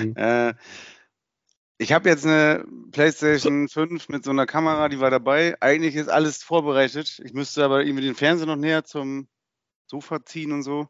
Mhm. 0.00 0.14
äh, 0.16 0.54
ich 1.78 1.92
habe 1.92 2.08
jetzt 2.08 2.24
eine 2.24 2.64
PlayStation 2.90 3.68
5 3.68 4.08
mit 4.08 4.24
so 4.24 4.30
einer 4.30 4.46
Kamera, 4.46 4.88
die 4.88 5.00
war 5.00 5.10
dabei. 5.10 5.56
Eigentlich 5.60 5.94
ist 5.94 6.08
alles 6.08 6.42
vorbereitet. 6.42 7.20
Ich 7.24 7.34
müsste 7.34 7.64
aber 7.64 7.84
irgendwie 7.84 8.04
den 8.04 8.14
Fernseher 8.14 8.46
noch 8.46 8.56
näher 8.56 8.84
zum 8.84 9.28
Sofa 9.86 10.24
ziehen 10.24 10.52
und 10.52 10.62
so. 10.62 10.88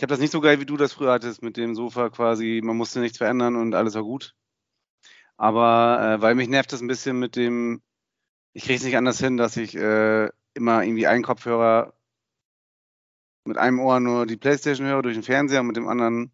Ich 0.00 0.02
habe 0.02 0.14
das 0.14 0.20
nicht 0.20 0.32
so 0.32 0.40
geil, 0.40 0.58
wie 0.60 0.64
du 0.64 0.78
das 0.78 0.94
früher 0.94 1.12
hattest 1.12 1.42
mit 1.42 1.58
dem 1.58 1.74
Sofa 1.74 2.08
quasi. 2.08 2.62
Man 2.64 2.78
musste 2.78 3.00
nichts 3.00 3.18
verändern 3.18 3.54
und 3.54 3.74
alles 3.74 3.94
war 3.96 4.02
gut. 4.02 4.34
Aber 5.36 6.00
äh, 6.00 6.22
weil 6.22 6.34
mich 6.34 6.48
nervt 6.48 6.72
das 6.72 6.80
ein 6.80 6.86
bisschen 6.86 7.18
mit 7.18 7.36
dem, 7.36 7.82
ich 8.54 8.62
kriege 8.62 8.76
es 8.76 8.82
nicht 8.82 8.96
anders 8.96 9.20
hin, 9.20 9.36
dass 9.36 9.58
ich 9.58 9.76
äh, 9.76 10.30
immer 10.54 10.82
irgendwie 10.82 11.06
einen 11.06 11.22
Kopfhörer 11.22 11.92
mit 13.44 13.58
einem 13.58 13.78
Ohr 13.78 14.00
nur 14.00 14.24
die 14.24 14.38
Playstation 14.38 14.86
höre 14.86 15.02
durch 15.02 15.16
den 15.16 15.22
Fernseher 15.22 15.60
und 15.60 15.66
mit 15.66 15.76
dem 15.76 15.86
anderen. 15.86 16.32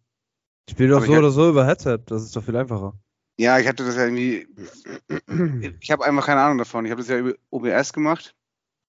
Spiel 0.69 0.87
doch 0.87 0.99
Aber 0.99 1.05
so 1.07 1.11
ich 1.11 1.17
oder 1.17 1.31
so 1.31 1.49
über 1.49 1.67
Headset. 1.67 1.99
Das 2.05 2.23
ist 2.23 2.37
doch 2.37 2.45
viel 2.45 2.55
einfacher. 2.55 2.93
Ja, 3.37 3.59
ich 3.59 3.67
hatte 3.67 3.83
das 3.83 3.97
ja 3.97 4.05
irgendwie. 4.05 4.47
Ich 5.81 5.91
habe 5.91 6.05
einfach 6.05 6.25
keine 6.25 6.39
Ahnung 6.39 6.57
davon. 6.57 6.85
Ich 6.85 6.91
habe 6.91 7.01
das 7.01 7.09
ja 7.09 7.17
über 7.17 7.33
OBS 7.49 7.91
gemacht. 7.91 8.33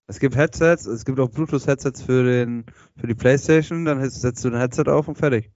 Es 0.08 0.18
gibt 0.20 0.34
Headsets, 0.36 0.86
es 0.86 1.04
gibt 1.04 1.20
auch 1.20 1.28
Bluetooth-Headsets 1.28 2.02
für, 2.02 2.24
den, 2.24 2.64
für 2.96 3.06
die 3.06 3.14
Playstation, 3.14 3.84
dann 3.84 4.08
setzt 4.08 4.42
du 4.44 4.48
ein 4.48 4.58
Headset 4.58 4.84
auf 4.88 5.06
und 5.06 5.16
fertig. 5.16 5.50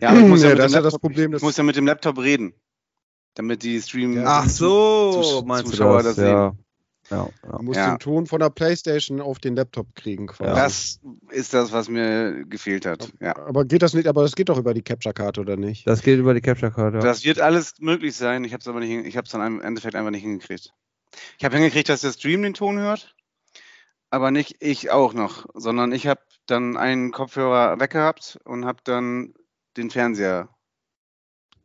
Ja, 0.00 0.10
aber 0.10 0.20
ich 0.20 0.26
muss 0.26 0.42
ja, 0.42 0.48
Ja, 0.50 0.54
mit 0.54 0.58
das 0.60 0.64
dem 0.64 0.66
ist 0.66 0.74
ja 0.74 0.80
das 0.80 0.92
Laptop, 0.92 1.00
Problem, 1.00 1.34
Ich 1.34 1.42
muss 1.42 1.56
ja 1.56 1.64
mit 1.64 1.76
dem 1.76 1.86
Laptop 1.86 2.18
reden. 2.18 2.54
Damit 3.34 3.62
die 3.62 3.80
Stream. 3.82 4.14
Ja. 4.14 4.22
Ach 4.26 4.48
so, 4.48 5.12
Zus- 5.22 5.44
meinst 5.44 5.66
Zuschauer 5.72 5.98
du 5.98 6.04
das? 6.04 6.16
das 6.16 6.24
ja. 6.24 6.56
Ja, 7.10 7.28
ja. 7.44 7.56
Du 7.58 7.62
musst 7.62 7.76
Ja. 7.78 7.90
den 7.94 7.98
Ton 7.98 8.26
von 8.26 8.40
der 8.40 8.50
Playstation 8.50 9.20
auf 9.20 9.38
den 9.38 9.54
Laptop 9.54 9.94
kriegen 9.94 10.26
quasi. 10.28 10.54
Das 10.54 11.00
ist 11.30 11.52
das, 11.52 11.70
was 11.72 11.88
mir 11.88 12.44
gefehlt 12.46 12.86
hat. 12.86 13.12
Ja. 13.20 13.36
Aber 13.36 13.64
geht 13.64 13.82
das 13.82 13.92
nicht, 13.94 14.06
aber 14.08 14.22
das 14.22 14.34
geht 14.34 14.48
doch 14.48 14.58
über 14.58 14.72
die 14.72 14.82
Capture-Karte, 14.82 15.40
oder 15.40 15.56
nicht? 15.56 15.86
Das 15.86 16.02
geht 16.02 16.18
über 16.18 16.32
die 16.34 16.40
Capture 16.40 16.72
Card, 16.72 16.94
ja. 16.94 17.00
Das 17.00 17.24
wird 17.24 17.40
alles 17.40 17.74
möglich 17.80 18.16
sein. 18.16 18.44
Ich 18.44 18.52
habe 18.52 18.60
es 18.60 18.68
aber 18.68 18.80
nicht, 18.80 19.06
ich 19.06 19.16
habe 19.16 19.24
es 19.26 19.30
dann 19.32 19.46
im 19.46 19.60
Endeffekt 19.60 19.94
einfach 19.96 20.10
nicht 20.10 20.22
hingekriegt. 20.22 20.72
Ich 21.38 21.44
habe 21.44 21.56
hingekriegt, 21.56 21.88
dass 21.88 22.00
der 22.00 22.12
Stream 22.12 22.42
den 22.42 22.54
Ton 22.54 22.78
hört, 22.78 23.14
aber 24.10 24.30
nicht 24.30 24.56
ich 24.60 24.90
auch 24.90 25.12
noch, 25.14 25.46
sondern 25.54 25.92
ich 25.92 26.06
habe 26.06 26.20
dann 26.46 26.76
einen 26.76 27.12
Kopfhörer 27.12 27.80
weggehabt 27.80 28.38
und 28.44 28.64
habe 28.64 28.78
dann 28.84 29.34
den 29.76 29.90
Fernseher. 29.90 30.48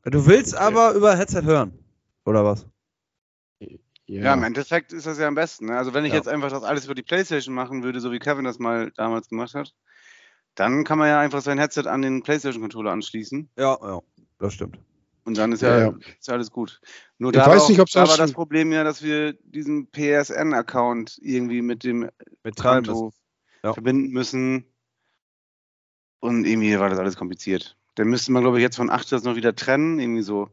Du 0.03 0.25
willst 0.25 0.55
aber 0.55 0.93
über 0.93 1.15
Headset 1.15 1.43
hören, 1.43 1.77
oder 2.25 2.43
was? 2.43 2.67
Ja, 4.07 4.33
im 4.33 4.43
Endeffekt 4.43 4.91
ist 4.91 5.05
das 5.05 5.19
ja 5.19 5.27
am 5.27 5.35
besten. 5.35 5.67
Ne? 5.67 5.77
Also 5.77 5.93
wenn 5.93 6.03
ich 6.03 6.11
Ja. 6.11 6.17
jetzt 6.17 6.27
einfach 6.27 6.49
das 6.49 6.63
alles 6.63 6.85
über 6.85 6.95
die 6.95 7.03
Playstation 7.03 7.55
machen 7.55 7.83
würde, 7.83 8.01
so 8.01 8.11
wie 8.11 8.19
Kevin 8.19 8.43
das 8.43 8.59
mal 8.59 8.91
damals 8.95 9.29
gemacht 9.29 9.53
hat, 9.53 9.73
dann 10.55 10.83
kann 10.83 10.97
man 10.97 11.07
ja 11.07 11.19
einfach 11.19 11.41
sein 11.41 11.57
Headset 11.57 11.87
an 11.87 12.01
den 12.01 12.21
Playstation-Controller 12.21 12.91
anschließen 12.91 13.49
Ja, 13.55 13.77
ja, 13.81 14.01
das 14.37 14.53
stimmt. 14.53 14.77
Und 15.23 15.37
dann 15.37 15.51
ist 15.51 15.61
Ja, 15.61 15.77
ja, 15.79 15.85
ja. 15.89 15.97
Ist 16.19 16.27
ja 16.27 16.33
alles 16.33 16.51
gut. 16.51 16.81
Nur 17.17 17.31
Ich 17.31 17.37
da, 17.37 17.47
weiß 17.47 17.55
war 17.57 17.63
auch, 17.63 17.69
nicht, 17.69 17.79
ob's 17.79 17.91
da 17.93 18.01
das 18.01 18.09
war 18.09 18.17
das 18.17 18.29
schon- 18.31 18.35
Problem 18.35 18.71
ja, 18.71 18.83
dass 18.83 19.01
wir 19.03 19.33
diesen 19.33 19.87
PSN-Account 19.91 21.19
irgendwie 21.21 21.61
mit 21.61 21.83
dem 21.83 22.09
Konto 22.57 23.13
Ja. 23.63 23.73
verbinden 23.73 24.11
müssen. 24.11 24.65
Und 26.19 26.45
irgendwie 26.45 26.77
war 26.79 26.89
das 26.89 26.99
alles 26.99 27.15
kompliziert. 27.15 27.77
Dann 27.95 28.07
müsste 28.07 28.31
man, 28.31 28.43
glaube 28.43 28.57
ich, 28.57 28.61
jetzt 28.61 28.75
von 28.77 28.89
8 28.89 29.11
das 29.11 29.23
noch 29.23 29.35
wieder 29.35 29.55
trennen, 29.55 29.99
irgendwie 29.99 30.21
so. 30.21 30.49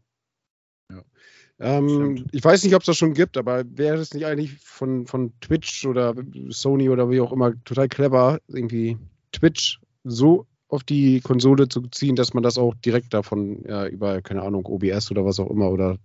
Ähm, 1.61 1.89
Stimmt. 1.89 2.27
ich 2.33 2.45
weiß 2.45 2.63
nicht, 2.63 2.75
ob 2.77 2.83
es 2.83 2.87
das 2.87 2.97
schon 2.97 3.15
gibt, 3.15 3.37
aber 3.37 3.65
wäre 3.77 3.97
es 3.97 4.15
nicht 4.15 4.27
eigentlich 4.27 4.57
von, 4.61 5.07
von 5.09 5.33
Twitch 5.41 5.85
oder 5.87 6.15
Sony 6.51 6.89
oder 6.89 7.11
wie 7.11 7.21
auch 7.21 7.33
immer 7.33 7.53
total 7.65 7.89
clever, 7.89 8.39
irgendwie 8.47 8.97
Twitch 9.33 9.81
so 10.05 10.47
auf 10.69 10.85
die 10.85 11.21
Konsole 11.21 11.69
zu 11.69 11.83
ziehen, 11.89 12.17
dass 12.17 12.35
man 12.35 12.43
das 12.43 12.59
auch 12.59 12.75
direkt 12.75 13.15
davon 13.15 13.65
ja, 13.67 13.87
über, 13.87 14.21
keine 14.23 14.43
Ahnung, 14.43 14.67
OBS 14.67 15.11
oder 15.11 15.25
was 15.25 15.41
auch 15.41 15.51
immer 15.51 15.71
oder 15.71 15.99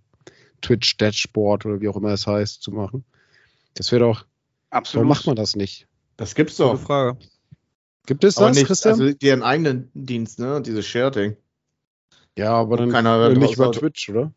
Twitch 0.62 0.96
Dashboard 0.96 1.66
oder 1.66 1.80
wie 1.80 1.88
auch 1.88 1.96
immer 1.96 2.10
es 2.10 2.26
heißt, 2.26 2.62
zu 2.62 2.70
machen. 2.72 3.04
Das 3.74 3.92
wäre 3.92 4.04
doch, 4.04 4.24
Absolut. 4.70 5.02
warum 5.02 5.08
macht 5.16 5.26
man 5.26 5.36
das 5.36 5.56
nicht? 5.56 5.86
Das 6.16 6.34
gibt's 6.34 6.56
Gute 6.56 6.70
doch. 6.70 6.80
Frage. 6.80 7.18
Gibt 8.06 8.24
es 8.24 8.36
Aber 8.38 8.48
das, 8.48 8.56
nicht, 8.56 8.66
Christian? 8.66 9.00
also 9.00 9.12
deren 9.12 9.42
eigenen 9.42 9.90
Dienst, 9.94 10.38
ne? 10.38 10.62
Dieses 10.62 10.86
Share-Ding. 10.86 11.36
ja, 12.38 12.52
aber 12.52 12.76
dann 12.76 12.90
keiner 12.90 13.30
äh, 13.30 13.34
nicht 13.36 13.54
über 13.56 13.66
hat. 13.66 13.74
Twitch, 13.76 14.08
oder? 14.10 14.32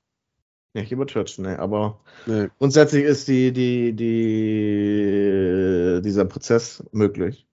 Nicht 0.74 0.92
über 0.92 1.06
Twitch, 1.08 1.38
ne, 1.40 1.58
aber 1.60 2.00
Nee. 2.26 2.48
grundsätzlich 2.60 3.04
ist 3.06 3.28
die, 3.28 3.52
die, 3.54 3.94
die, 3.94 6.02
dieser 6.04 6.26
Prozess 6.26 6.84
möglich. 6.92 7.46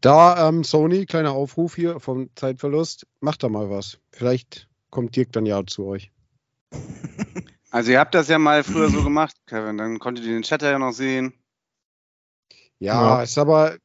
Da, 0.00 0.48
ähm, 0.48 0.64
Sony, 0.64 1.06
kleiner 1.06 1.32
Aufruf 1.32 1.76
hier 1.76 2.00
vom 2.00 2.30
Zeitverlust, 2.34 3.06
macht 3.20 3.42
da 3.42 3.48
mal 3.48 3.68
was. 3.70 3.98
Vielleicht 4.12 4.68
kommt 4.90 5.14
Dirk 5.14 5.32
dann 5.32 5.46
ja 5.46 5.64
zu 5.66 5.86
euch. 5.86 6.10
Also 7.72 7.92
ihr 7.92 8.00
habt 8.00 8.16
das 8.16 8.26
ja 8.26 8.36
mal 8.40 8.64
früher 8.64 8.90
so 8.90 9.04
gemacht, 9.04 9.36
Kevin. 9.46 9.78
Dann 9.78 10.00
konntet 10.00 10.24
ihr 10.24 10.32
den 10.32 10.42
Chatter 10.42 10.72
ja 10.72 10.78
noch 10.80 10.90
sehen. 10.90 11.32
Ja, 12.80 13.18
Ja. 13.18 13.22
ist 13.22 13.38
aber 13.38 13.76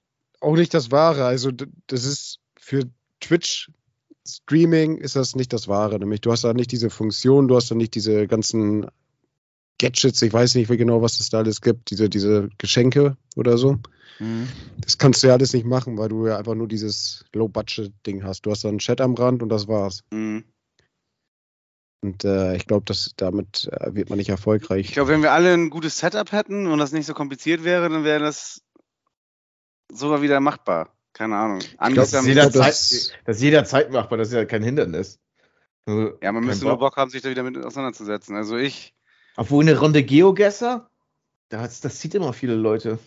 auch 0.42 0.56
nicht 0.56 0.74
das 0.74 0.90
Wahre. 0.90 1.26
Also 1.26 1.52
das 1.52 2.04
ist 2.04 2.40
für 2.60 2.90
Twitch 3.20 3.70
Streaming 4.28 4.98
ist 4.98 5.16
das 5.16 5.36
nicht 5.36 5.54
das 5.54 5.68
Wahre. 5.68 6.00
Nämlich 6.00 6.22
du 6.22 6.32
hast 6.32 6.44
da 6.44 6.54
nicht 6.54 6.72
diese 6.72 6.90
Funktion, 6.90 7.48
du 7.48 7.56
hast 7.56 7.70
da 7.70 7.76
nicht 7.76 7.94
diese 7.94 8.26
ganzen 8.28 8.88
Gadgets, 9.80 10.22
ich 10.22 10.34
weiß 10.34 10.56
nicht 10.56 10.70
wie 10.70 10.78
genau, 10.78 11.02
was 11.02 11.20
es 11.20 11.30
da 11.30 11.40
alles 11.40 11.62
gibt, 11.62 11.92
diese, 11.92 12.10
diese 12.10 12.50
Geschenke 12.58 13.18
oder 13.36 13.58
so. 13.58 13.78
Mhm. 14.20 14.48
Das 14.80 14.98
kannst 14.98 15.22
du 15.24 15.28
ja 15.28 15.34
alles 15.34 15.54
nicht 15.54 15.66
machen, 15.66 15.98
weil 15.98 16.10
du 16.10 16.28
ja 16.28 16.38
einfach 16.38 16.56
nur 16.56 16.68
dieses 16.68 17.26
Low-Budget-Ding 17.34 18.24
hast. 18.24 18.46
Du 18.46 18.52
hast 18.52 18.64
da 18.64 18.70
einen 18.70 18.80
Chat 18.80 19.02
am 19.02 19.14
Rand 19.16 19.44
und 19.44 19.50
das 19.50 19.68
war's. 19.68 20.04
Mhm. 20.12 20.44
Und 22.02 22.24
äh, 22.24 22.56
ich 22.56 22.68
glaube, 22.68 22.86
dass 22.86 23.14
damit 23.18 23.68
äh, 23.72 23.96
wird 23.96 24.10
man 24.10 24.18
nicht 24.18 24.30
erfolgreich. 24.30 24.88
Ich 24.88 24.94
glaube, 24.94 25.10
wenn 25.12 25.24
wir 25.24 25.32
alle 25.32 25.54
ein 25.54 25.70
gutes 25.70 25.98
Setup 25.98 26.32
hätten 26.32 26.68
und 26.68 26.78
das 26.78 26.92
nicht 26.92 27.08
so 27.08 27.14
kompliziert 27.14 27.64
wäre, 27.64 27.90
dann 27.90 28.04
wäre 28.04 28.20
das 28.20 28.62
sogar 29.92 30.22
wieder 30.22 30.40
machbar. 30.40 30.92
Keine 31.14 31.36
Ahnung. 31.38 31.60
glaub, 31.60 31.72
Das 31.72 31.80
Anders 31.80 32.08
ist, 32.10 32.14
haben- 32.16 32.28
jeder- 32.28 32.42
jederzeit, 32.44 32.68
das- 32.68 33.12
das 33.26 33.36
ist 33.38 33.42
jederzeit 33.42 33.92
machbar, 33.92 34.18
das 34.18 34.28
ist 34.30 34.34
ja 34.36 34.46
kein 34.46 34.64
Hindernis. 34.64 35.20
Ja, 35.88 36.32
man 36.32 36.44
müsste 36.44 36.66
nur 36.66 36.78
Bock 36.78 36.98
haben, 36.98 37.10
sich 37.12 37.22
da 37.22 37.30
wieder 37.30 37.44
mit 37.44 37.58
auseinanderzusetzen. 37.64 38.36
Also 38.36 38.58
ich, 38.58 38.96
Obwohl 39.38 39.64
eine 39.64 39.80
Runde 39.80 40.04
Geogesser, 40.04 40.90
das, 41.50 41.80
das 41.82 42.00
zieht 42.00 42.16
immer 42.16 42.34
viele 42.34 42.56
Leute. 42.56 42.98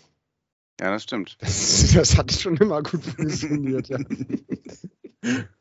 Ja, 0.81 0.91
das 0.91 1.03
stimmt. 1.03 1.37
Das, 1.41 1.93
das 1.95 2.17
hat 2.17 2.33
schon 2.33 2.57
immer 2.57 2.83
gut 2.83 3.05
funktioniert, 3.05 3.89
ja. 3.89 3.99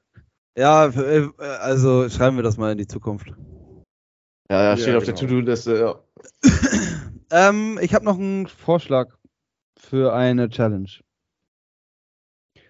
Ja, 0.57 0.88
äh, 0.88 1.30
also 1.59 2.09
schreiben 2.09 2.36
wir 2.36 2.43
das 2.43 2.57
mal 2.57 2.72
in 2.72 2.80
die 2.80 2.88
Zukunft. 2.88 3.28
Ja, 4.49 4.63
ja, 4.63 4.70
Ja, 4.72 4.78
steht 4.78 4.95
auf 4.95 5.03
der 5.03 5.13
genau. 5.13 5.28
To-Do-Liste. 5.28 5.78
Ja. 5.78 5.99
Ähm, 7.30 7.78
ich 7.82 7.93
habe 7.93 8.05
noch 8.05 8.18
einen 8.18 8.47
Vorschlag 8.47 9.09
für 9.78 10.13
eine 10.13 10.47
Challenge. 10.47 10.89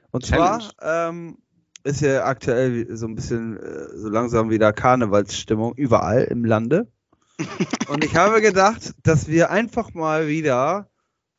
Und 0.09 0.25
Challenge? 0.25 0.63
zwar 0.79 1.09
ähm, 1.09 1.37
ist 1.83 2.01
ja 2.01 2.25
aktuell 2.25 2.87
so 2.97 3.05
ein 3.05 3.13
bisschen 3.13 3.57
äh, 3.57 3.95
so 3.95 4.09
langsam 4.09 4.49
wieder 4.49 4.73
Karnevalsstimmung 4.73 5.75
überall 5.75 6.23
im 6.23 6.43
Lande. 6.43 6.91
und 7.87 8.03
ich 8.03 8.15
habe 8.15 8.41
gedacht, 8.41 8.95
dass 9.03 9.27
wir 9.27 9.51
einfach 9.51 9.93
mal 9.93 10.27
wieder 10.27 10.89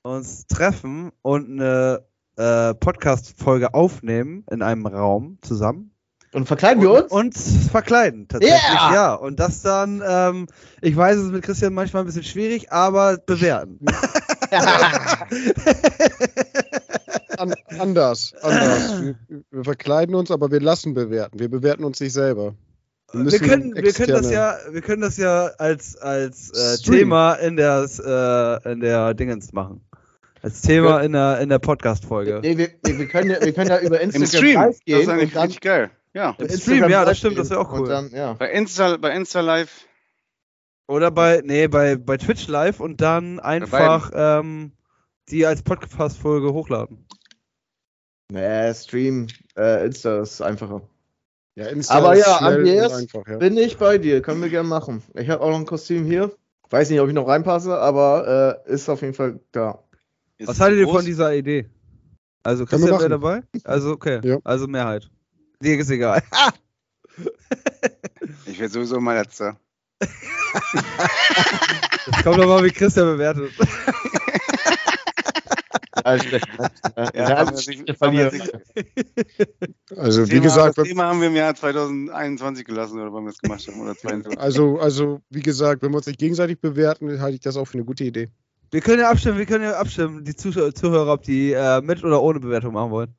uns 0.02 0.46
treffen 0.46 1.10
und 1.22 1.50
eine 1.50 2.04
äh, 2.36 2.74
Podcast-Folge 2.74 3.74
aufnehmen 3.74 4.44
in 4.50 4.62
einem 4.62 4.86
Raum 4.86 5.38
zusammen. 5.42 5.92
Und 6.32 6.46
verkleiden 6.46 6.82
wir 6.82 6.90
uns? 6.90 7.10
Uns 7.10 7.68
verkleiden, 7.70 8.28
tatsächlich, 8.28 8.60
Yeah! 8.60 8.94
ja. 8.94 9.14
Und 9.14 9.40
das 9.40 9.62
dann, 9.62 10.02
ähm, 10.06 10.46
ich 10.82 10.94
weiß, 10.94 11.16
es 11.16 11.24
ist 11.24 11.32
mit 11.32 11.42
Christian 11.42 11.72
manchmal 11.72 12.02
ein 12.02 12.06
bisschen 12.06 12.22
schwierig, 12.24 12.70
aber 12.70 13.16
bewerten. 13.16 13.78
An, 17.38 17.54
anders, 17.78 18.34
anders. 18.42 19.02
Wir, 19.02 19.16
wir 19.50 19.64
verkleiden 19.64 20.14
uns, 20.14 20.30
aber 20.30 20.50
wir 20.50 20.60
lassen 20.60 20.94
bewerten. 20.94 21.38
Wir 21.38 21.48
bewerten 21.48 21.84
uns 21.84 22.00
nicht 22.00 22.12
selber. 22.12 22.54
Wir 23.12 23.24
müssen 23.24 23.46
können, 23.46 23.74
wir 23.74 23.92
können 23.92 24.12
das 24.12 24.30
ja, 24.30 24.56
wir 24.70 24.82
können 24.82 25.00
das 25.00 25.16
ja 25.16 25.46
als, 25.58 25.96
als 25.96 26.50
äh. 26.50 26.76
Thema 26.82 27.34
in 27.34 27.56
der, 27.56 27.88
äh, 28.64 28.72
in 28.72 28.80
der 28.80 29.14
Dingens 29.14 29.52
machen. 29.52 29.80
Als 30.42 30.60
Thema 30.62 31.00
in 31.00 31.12
der, 31.12 31.40
in 31.40 31.48
der 31.48 31.58
Podcast-Folge. 31.58 32.40
nee, 32.42 32.56
wir, 32.56 32.68
nee, 32.86 32.98
wir, 32.98 33.08
können 33.08 33.30
ja, 33.30 33.40
wir 33.40 33.52
können 33.52 33.70
ja 33.70 33.80
über 33.80 34.00
Im 34.00 34.10
Instagram 34.10 34.28
Stream. 34.28 34.54
live 34.54 34.78
Das 34.86 35.00
ist 35.00 35.08
eigentlich 35.08 35.32
dann 35.32 35.42
richtig 35.42 35.60
geil. 35.60 35.90
Ja. 36.14 36.36
Im 36.38 36.46
Instagram 36.46 36.76
Stream, 36.76 36.90
ja, 36.90 37.04
das 37.04 37.18
stimmt, 37.18 37.38
das 37.38 37.50
wäre 37.50 37.60
auch 37.60 37.72
cool. 37.72 37.80
Und 37.80 37.88
dann, 37.88 38.10
ja. 38.10 38.34
Bei 38.34 38.50
Insta, 38.52 38.96
bei 38.96 39.14
Insta 39.14 39.40
Live, 39.40 39.86
Oder 40.86 41.10
bei, 41.10 41.42
nee, 41.44 41.66
bei, 41.66 41.96
bei 41.96 42.16
Twitch 42.16 42.46
live 42.48 42.80
und 42.80 43.00
dann 43.00 43.40
einfach 43.40 44.10
ähm, 44.14 44.72
die 45.28 45.44
als 45.44 45.62
Podcast-Folge 45.62 46.52
hochladen. 46.52 47.04
Nee, 48.30 48.72
Stream, 48.74 49.26
äh, 49.56 49.86
Insta 49.86 50.20
ist 50.20 50.40
einfacher. 50.40 50.82
Ja, 51.56 51.66
Insta 51.66 51.94
Aber 51.94 52.14
ist 52.14 52.26
ja, 52.26 52.36
Andreas, 52.36 52.92
einfach, 52.92 53.26
ja. 53.26 53.36
Bin 53.38 53.56
ich 53.56 53.78
bei 53.78 53.98
dir, 53.98 54.22
können 54.22 54.40
wir 54.40 54.48
gerne 54.48 54.68
machen. 54.68 55.02
Ich 55.14 55.28
habe 55.28 55.42
auch 55.42 55.50
noch 55.50 55.58
ein 55.58 55.66
Kostüm 55.66 56.04
hier. 56.04 56.30
Weiß 56.70 56.90
nicht, 56.90 57.00
ob 57.00 57.08
ich 57.08 57.14
noch 57.14 57.26
reinpasse, 57.26 57.78
aber 57.78 58.62
äh, 58.66 58.72
ist 58.72 58.88
auf 58.88 59.00
jeden 59.00 59.14
Fall 59.14 59.40
da. 59.52 59.82
Ist 60.38 60.48
Was 60.48 60.60
haltet 60.60 60.80
ihr 60.80 60.88
von 60.88 61.04
dieser 61.04 61.34
Idee? 61.34 61.68
Also 62.42 62.64
Christian 62.64 62.90
wäre 62.98 63.08
dabei? 63.08 63.42
Also 63.64 63.90
okay. 63.92 64.20
Ja. 64.22 64.38
Also 64.44 64.66
Mehrheit. 64.66 65.10
Dir 65.62 65.78
ist 65.78 65.90
egal. 65.90 66.22
Ich 68.46 68.58
werde 68.60 68.72
sowieso 68.72 69.00
mal 69.00 69.16
letzter. 69.16 69.58
Jetzt 70.00 70.12
kommt 72.22 72.38
doch 72.38 72.46
mal, 72.46 72.62
wie 72.64 72.70
Christian 72.70 73.06
bewertet. 73.06 73.50
Also, 76.04 76.24
sich- 77.56 77.84
Also, 79.96 80.30
wie 80.30 80.40
gesagt, 80.40 80.78
das 80.78 80.88
Thema 80.88 81.04
haben 81.08 81.20
wir 81.20 81.28
im 81.28 81.34
Jahr 81.36 81.54
2021 81.54 82.64
gelassen, 82.64 82.98
oder 83.00 83.12
wann 83.12 83.24
wir 83.24 83.30
es 83.30 83.38
gemacht 83.38 83.66
haben, 83.68 83.80
oder 83.80 83.94
22. 83.98 84.38
also, 84.40 84.78
also, 84.78 85.20
wie 85.28 85.42
gesagt, 85.42 85.82
wenn 85.82 85.90
wir 85.90 85.96
uns 85.98 86.06
nicht 86.06 86.18
gegenseitig 86.20 86.60
bewerten, 86.60 87.20
halte 87.20 87.34
ich 87.34 87.40
das 87.40 87.56
auch 87.56 87.66
für 87.66 87.74
eine 87.74 87.84
gute 87.84 88.04
Idee. 88.04 88.30
Wir 88.70 88.80
können 88.80 89.00
ja 89.00 89.10
abstimmen, 89.10 89.38
wir 89.38 89.46
können 89.46 89.64
ja 89.64 89.78
abstimmen, 89.78 90.24
die 90.24 90.36
Zuschauer, 90.36 90.74
Zuhörer, 90.74 91.12
ob 91.12 91.22
die 91.22 91.52
äh, 91.52 91.80
mit 91.80 92.04
oder 92.04 92.22
ohne 92.22 92.40
Bewertung 92.40 92.74
machen 92.74 92.90
wollen. 92.90 93.14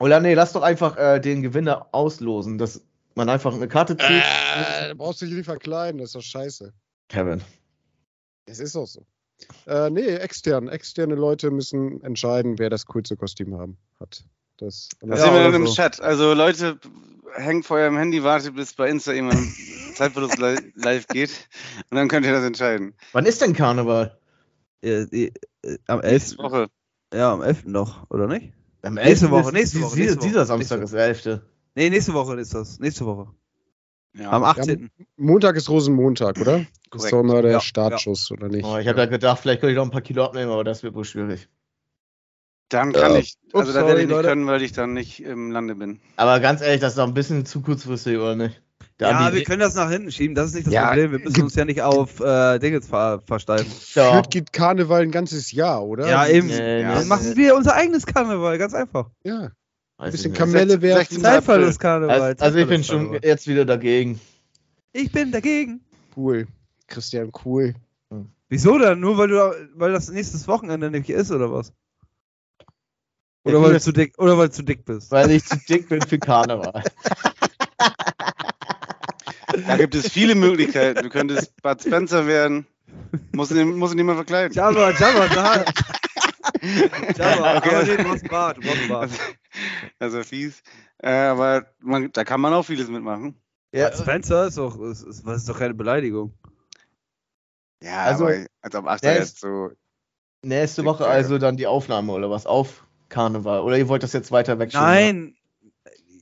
Oder 0.00 0.20
nee, 0.20 0.34
lass 0.34 0.52
doch 0.52 0.62
einfach 0.62 0.96
äh, 0.96 1.20
den 1.20 1.42
Gewinner 1.42 1.86
auslosen, 1.92 2.58
dass 2.58 2.82
man 3.14 3.28
einfach 3.28 3.54
eine 3.54 3.68
Karte 3.68 3.96
zieht. 3.96 4.22
Äh, 4.90 4.94
brauchst 4.94 5.20
du 5.22 5.26
dich 5.26 5.34
nicht 5.34 5.44
verkleiden, 5.46 5.98
das 6.00 6.10
ist 6.10 6.14
doch 6.16 6.22
scheiße. 6.22 6.72
Kevin. 7.08 7.42
Es 8.46 8.58
ist 8.60 8.76
auch 8.76 8.86
so. 8.86 9.04
Äh, 9.66 9.90
nee, 9.90 10.06
extern. 10.06 10.68
Externe 10.68 11.14
Leute 11.14 11.50
müssen 11.50 12.02
entscheiden, 12.02 12.58
wer 12.58 12.70
das 12.70 12.86
coolste 12.86 13.16
Kostüm 13.16 13.56
haben, 13.56 13.76
hat. 14.00 14.24
Das, 14.56 14.88
Da 15.00 15.14
Ja, 15.14 15.16
sind 15.16 15.34
wir 15.34 15.44
dann 15.44 15.54
im 15.54 15.66
so. 15.66 15.74
Chat. 15.74 16.00
Also 16.00 16.34
Leute, 16.34 16.78
hängt 17.34 17.66
vor 17.66 17.76
eurem 17.78 17.96
Handy, 17.96 18.22
wartet 18.24 18.56
bis 18.56 18.74
bei 18.74 18.88
Insta 18.88 19.12
irgendwann 19.12 19.52
Zeitverlust 19.94 20.38
li 20.38 20.72
live 20.74 21.06
geht 21.08 21.30
und 21.90 21.96
dann 21.96 22.08
könnt 22.08 22.26
ihr 22.26 22.32
das 22.32 22.44
entscheiden. 22.44 22.94
Wann 23.12 23.26
ist 23.26 23.40
denn 23.40 23.52
Karneval? 23.52 24.16
Äh, 24.82 25.06
die, 25.06 25.32
äh, 25.62 25.78
am 25.86 26.00
Nächste 26.00 26.36
11. 26.36 26.38
Woche. 26.38 26.66
Ja, 27.12 27.32
am 27.32 27.42
11. 27.42 27.64
noch, 27.66 28.08
oder 28.10 28.26
nicht? 28.26 28.52
Am 28.82 28.94
Nächste 28.94 29.26
11. 29.26 29.30
Woche, 29.30 29.48
ist- 29.48 29.52
nächste 29.54 29.80
Woche, 29.80 29.96
Dieser, 29.96 30.04
nächste 30.04 30.18
Woche, 30.20 30.28
dieser 30.28 30.46
Samstag 30.46 30.78
nächste 30.80 30.96
ist 30.98 31.24
der 31.26 31.34
11. 31.34 31.42
Nee, 31.74 31.90
nächste 31.90 32.14
Woche 32.14 32.40
ist 32.40 32.54
das. 32.54 32.78
Nächste 32.78 33.06
Woche. 33.06 33.32
Ja. 34.16 34.30
Am 34.30 34.42
18. 34.44 34.90
Montag 35.16 35.56
ist 35.56 35.68
Rosenmontag, 35.68 36.40
oder? 36.40 36.58
Das 36.58 36.62
ist 37.04 37.10
Korrekt. 37.10 37.12
doch 37.12 37.20
immer 37.20 37.42
der 37.42 37.52
Ja, 37.52 37.60
Startschuss, 37.60 38.30
oder 38.32 38.48
nicht? 38.48 38.64
Oh, 38.64 38.78
ich 38.78 38.88
habe 38.88 38.96
da 38.96 39.06
gedacht, 39.06 39.40
vielleicht 39.40 39.60
könnte 39.60 39.72
ich 39.72 39.76
noch 39.76 39.84
ein 39.84 39.90
paar 39.90 40.00
Kilo 40.00 40.24
abnehmen, 40.24 40.50
aber 40.50 40.64
das 40.64 40.82
wird 40.82 40.94
wohl 40.94 41.04
schwierig. 41.04 41.48
Dann 42.70 42.92
kann 42.92 43.12
Ja. 43.12 43.18
ich, 43.18 43.36
also 43.52 43.68
Ups, 43.70 43.74
da 43.74 43.86
werde 43.86 44.00
ich 44.00 44.06
nicht 44.06 44.14
Leute. 44.16 44.28
können, 44.28 44.46
weil 44.46 44.62
ich 44.62 44.72
dann 44.72 44.92
nicht 44.92 45.20
im 45.20 45.50
Lande 45.50 45.74
bin. 45.74 46.00
Aber 46.16 46.40
ganz 46.40 46.60
ehrlich, 46.60 46.80
das 46.80 46.92
ist 46.92 46.98
doch 46.98 47.06
ein 47.06 47.14
bisschen 47.14 47.46
zu 47.46 47.62
kurzfristig, 47.62 48.16
oder 48.16 48.36
nicht? 48.36 48.60
Der 49.00 49.10
Ja, 49.10 49.18
Andi- 49.28 49.34
wir 49.34 49.44
können 49.44 49.60
das 49.60 49.74
nach 49.76 49.90
hinten 49.90 50.10
schieben, 50.10 50.34
das 50.34 50.48
ist 50.48 50.54
nicht 50.54 50.66
das 50.66 50.74
Ja, 50.74 50.88
Problem. 50.88 51.12
Wir 51.12 51.18
müssen 51.20 51.42
uns 51.42 51.54
ja 51.54 51.64
nicht 51.64 51.82
auf 51.82 52.18
äh, 52.20 52.58
Dinge 52.58 52.82
ver 52.82 53.20
versteifen. 53.24 53.70
Ja. 53.94 54.12
Fürth 54.12 54.30
geht 54.30 54.52
Karneval 54.52 55.02
ein 55.02 55.12
ganzes 55.12 55.52
Jahr, 55.52 55.84
oder? 55.84 56.08
Ja, 56.08 56.26
eben. 56.26 56.48
Nee, 56.48 56.82
Ja, 56.82 56.96
Dann 56.96 57.06
machen 57.08 57.36
wir 57.36 57.54
unser 57.54 57.74
eigenes 57.74 58.06
Karneval, 58.06 58.58
ganz 58.58 58.74
einfach. 58.74 59.08
Ja, 59.22 59.52
ein 59.98 60.06
ich 60.08 60.12
bisschen. 60.12 60.32
Kamelle 60.32 60.72
16. 60.80 60.82
werfen. 60.82 61.20
Zeitverlust 61.22 61.78
Karneval. 61.78 62.20
Also, 62.20 62.44
also 62.44 62.58
ich 62.58 62.66
bin 62.68 62.82
schon 62.82 63.18
jetzt 63.22 63.46
wieder 63.46 63.64
dagegen. 63.64 64.20
Ich 64.92 65.12
bin 65.12 65.30
dagegen. 65.30 65.80
Cool. 66.16 66.48
Christian, 66.88 67.30
cool. 67.44 67.74
Wieso 68.48 68.78
denn? 68.78 68.98
Nur 68.98 69.16
weil 69.18 69.28
du 69.28 69.54
weil 69.74 69.92
das 69.92 70.08
nächstes 70.10 70.48
Wochenende 70.48 70.90
nicht 70.90 71.08
ist 71.10 71.30
oder 71.30 71.52
was? 71.52 71.72
Oder 73.44 73.60
weil 73.62 73.68
du- 73.68 73.74
du 73.74 73.80
zu 73.80 73.92
dick 73.92 74.18
oder 74.18 74.36
weil 74.38 74.48
du 74.48 74.54
zu 74.54 74.62
dick 74.64 74.84
bist. 74.84 75.12
Weil 75.12 75.30
ich 75.30 75.44
zu 75.44 75.56
dick 75.68 75.88
bin 75.88 76.00
für 76.02 76.18
Karneval. 76.18 76.82
Da 79.66 79.76
gibt 79.76 79.94
es 79.94 80.08
viele 80.10 80.34
Möglichkeiten. 80.34 81.02
Du 81.02 81.08
könntest 81.08 81.60
Bud 81.62 81.80
Spencer 81.80 82.26
werden. 82.26 82.66
Muss, 83.32 83.50
muss 83.50 83.90
ihn 83.92 83.96
niemand 83.96 84.16
verkleiden. 84.16 84.52
Jabba, 84.54 84.90
Jabba, 84.92 85.28
da. 85.28 85.64
Jabba, 87.16 87.56
Okay. 87.58 87.68
aber 87.74 87.82
nee, 87.84 87.96
du 87.96 88.04
brauchst 88.04 88.22
einen 88.22 88.30
Bart, 88.30 88.56
du 88.56 88.60
brauchst 88.62 88.78
einen 88.80 88.88
Bart. 88.88 89.10
Also 89.98 90.22
fies. 90.22 90.62
Äh, 91.02 91.10
aber 91.10 91.66
man, 91.80 92.10
da 92.12 92.22
kann 92.24 92.40
man 92.40 92.52
auch 92.54 92.62
vieles 92.64 92.88
mitmachen. 92.88 93.34
Ja, 93.72 93.92
Spencer 93.94 94.46
ist 94.46 94.56
doch, 94.58 94.80
ist, 94.80 95.02
ist, 95.02 95.26
ist 95.26 95.48
doch 95.48 95.58
keine 95.58 95.74
Beleidigung. 95.74 96.32
Ja, 97.82 98.04
Also- 98.04 98.26
aber 98.26 98.46
als 98.60 98.74
ob 98.74 98.86
Achter 98.86 99.08
Der 99.10 99.18
jetzt 99.18 99.40
so. 99.40 99.70
nächste 100.44 100.84
Woche 100.84 101.06
also 101.06 101.38
dann 101.38 101.56
die 101.56 101.66
Aufnahme 101.66 102.12
oder 102.12 102.30
was 102.30 102.46
auf 102.46 102.86
Karneval. 103.08 103.60
Oder 103.60 103.78
ihr 103.78 103.88
wollt 103.88 104.02
das 104.02 104.12
jetzt 104.12 104.30
weiter 104.32 104.58
wegschieben? 104.58 104.86
Nein. 104.86 105.34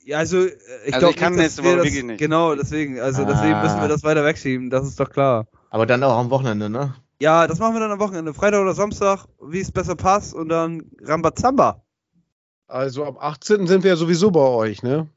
Ja, 0.07 0.19
also, 0.19 0.39
äh, 0.47 0.53
ich 0.87 0.95
Also 0.95 0.99
glaube 1.01 1.11
ich 1.11 1.17
kann 1.17 1.35
nicht, 1.35 1.59
das, 1.59 1.65
wirklich 1.65 2.03
nicht. 2.05 2.19
Genau, 2.19 2.55
deswegen, 2.55 3.01
also 3.01 3.25
deswegen 3.25 3.55
Ah. 3.55 3.63
müssen 3.65 3.81
wir 3.81 3.89
das 3.89 4.05
weiter 4.05 4.25
wegschieben, 4.25 4.71
das 4.71 4.87
ist 4.87 5.01
doch 5.01 5.11
klar. 5.11 5.49
Aber 5.71 5.85
dann 5.85 6.01
auch 6.05 6.17
am 6.17 6.31
Wochenende, 6.31 6.71
ne? 6.71 6.95
Ja, 7.21 7.49
das 7.49 7.59
machen 7.59 7.75
wir 7.75 7.81
dann 7.81 7.91
am 7.91 7.99
Wochenende, 7.99 8.33
Freitag 8.33 8.61
oder 8.63 8.73
Samstag, 8.73 9.25
wie 9.43 9.59
es 9.61 9.73
besser 9.73 9.97
passt 9.97 10.33
und 10.33 10.49
dann 10.49 10.85
Rambazamba. 11.03 11.83
Also 12.69 13.05
am 13.05 13.19
18. 13.19 13.67
sind 13.67 13.83
wir 13.83 13.91
ja 13.91 13.97
sowieso 13.97 14.31
bei 14.31 14.41
euch, 14.41 14.85
ne? 14.85 15.09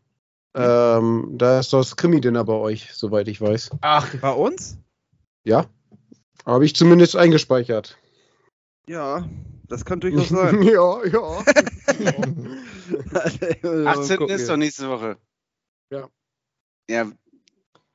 Ähm, 0.56 1.36
da 1.38 1.60
ist 1.60 1.72
das 1.72 1.96
Krimi-Dinner 1.96 2.44
bei 2.44 2.54
euch, 2.54 2.90
soweit 2.92 3.28
ich 3.28 3.40
weiß. 3.40 3.70
Ach, 3.82 4.08
Bei 4.22 4.32
uns? 4.32 4.80
Ja. 5.44 5.66
Habe 6.48 6.66
ich 6.66 6.76
zumindest 6.76 7.16
eingespeichert. 7.16 7.96
Ja, 8.88 9.24
das 9.70 9.86
kann 9.86 10.00
durchaus 10.00 10.30
sein. 10.30 10.62
ja, 10.64 11.06
ja. 11.06 11.44
18. 13.86 14.22
ist 14.24 14.50
doch 14.50 14.58
nächste 14.58 14.90
Woche. 14.90 15.18
Ja. 15.92 16.10
Ja, 16.90 17.06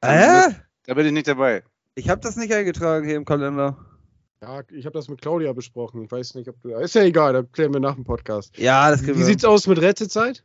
Hä? 0.04 0.54
da 0.86 0.94
bin 0.94 1.06
ich 1.06 1.12
nicht 1.12 1.28
dabei. 1.28 1.64
Ich 1.96 2.08
habe 2.08 2.20
das 2.20 2.36
nicht 2.36 2.52
eingetragen 2.52 3.06
hier 3.06 3.16
im 3.16 3.24
Kalender. 3.24 3.76
Ja, 4.40 4.62
ich 4.70 4.84
habe 4.84 4.92
das 4.94 5.08
mit 5.08 5.22
Claudia 5.22 5.52
besprochen. 5.52 6.04
Ich 6.04 6.12
weiß 6.12 6.34
nicht, 6.34 6.48
ob 6.48 6.60
du. 6.62 6.70
Ist 6.76 6.94
ja 6.94 7.02
egal, 7.02 7.32
da 7.32 7.42
klären 7.42 7.72
wir 7.72 7.80
nach 7.80 7.94
dem 7.94 8.04
Podcast. 8.04 8.56
Ja, 8.58 8.90
das 8.90 9.00
kriegen 9.00 9.14
Wie 9.14 9.20
wir. 9.20 9.26
sieht's 9.26 9.44
aus 9.44 9.66
mit 9.66 9.80
Rätselzeit? 9.80 10.44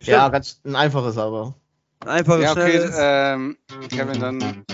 ja, 0.00 0.28
ganz 0.28 0.60
ein 0.64 0.76
einfaches 0.76 1.18
aber. 1.18 1.54
Einfach 2.00 2.38
Ja, 2.38 2.52
okay, 2.52 2.88
ähm, 2.96 3.56
Kevin, 3.88 4.20
dann 4.20 4.64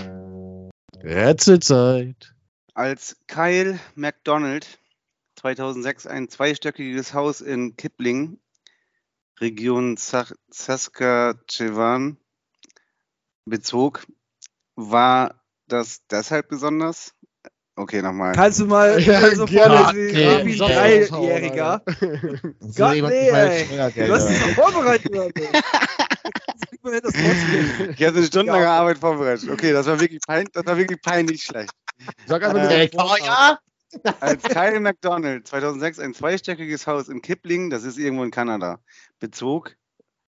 Rätselzeit. 1.01 2.33
als 2.75 3.17
Kyle 3.27 3.79
McDonald 3.95 4.79
2006 5.43 6.07
ein 6.07 6.29
zweistöckiges 6.29 7.13
Haus 7.13 7.41
in 7.41 7.75
Kipling, 7.75 8.39
Region 9.41 9.97
Saskatchewan, 9.97 12.15
bezog. 13.43 14.05
War 14.77 15.43
das 15.67 16.07
deshalb 16.09 16.47
besonders? 16.47 17.13
Okay, 17.75 18.01
nochmal. 18.01 18.31
Kannst 18.31 18.61
du 18.61 18.67
mal 18.67 18.97
Ja, 19.01 19.35
so 19.35 19.45
gerne. 19.45 19.83
vorlesen 19.83 20.45
wie 20.45 20.53
ein 20.53 20.57
Dreijähriger? 20.59 21.83
So 22.61 22.85
Gott, 22.85 23.09
nee, 23.09 23.29
ey. 23.29 23.67
Du 23.67 24.13
hast 24.13 24.29
dich 24.29 24.39
doch 24.39 24.63
vorbereitet. 24.63 25.11
Ich 27.97 28.05
habe 28.05 28.17
eine 28.17 28.25
stundenlange 28.25 28.69
Arbeit 28.69 28.97
vorbereitet. 28.97 29.49
Okay, 29.49 29.73
das 29.73 29.87
war 29.87 29.99
wirklich, 29.99 30.21
pein 30.25 30.47
das 30.53 30.65
war 30.65 30.77
wirklich 30.77 31.01
peinlich 31.01 31.43
schlecht. 31.43 31.73
Sag 32.27 32.45
einfach 32.45 32.63
Äh, 32.69 32.87
den 32.87 32.97
Vortrag. 32.97 33.19
Victoria? 33.19 33.59
Als 34.19 34.43
Kyle 34.43 34.79
McDonald 34.79 35.47
2006 35.47 35.99
ein 35.99 36.13
zweistöckiges 36.13 36.87
Haus 36.87 37.09
in 37.09 37.21
Kipling, 37.21 37.69
das 37.69 37.83
ist 37.83 37.97
irgendwo 37.97 38.23
in 38.23 38.31
Kanada, 38.31 38.79
bezog, 39.19 39.75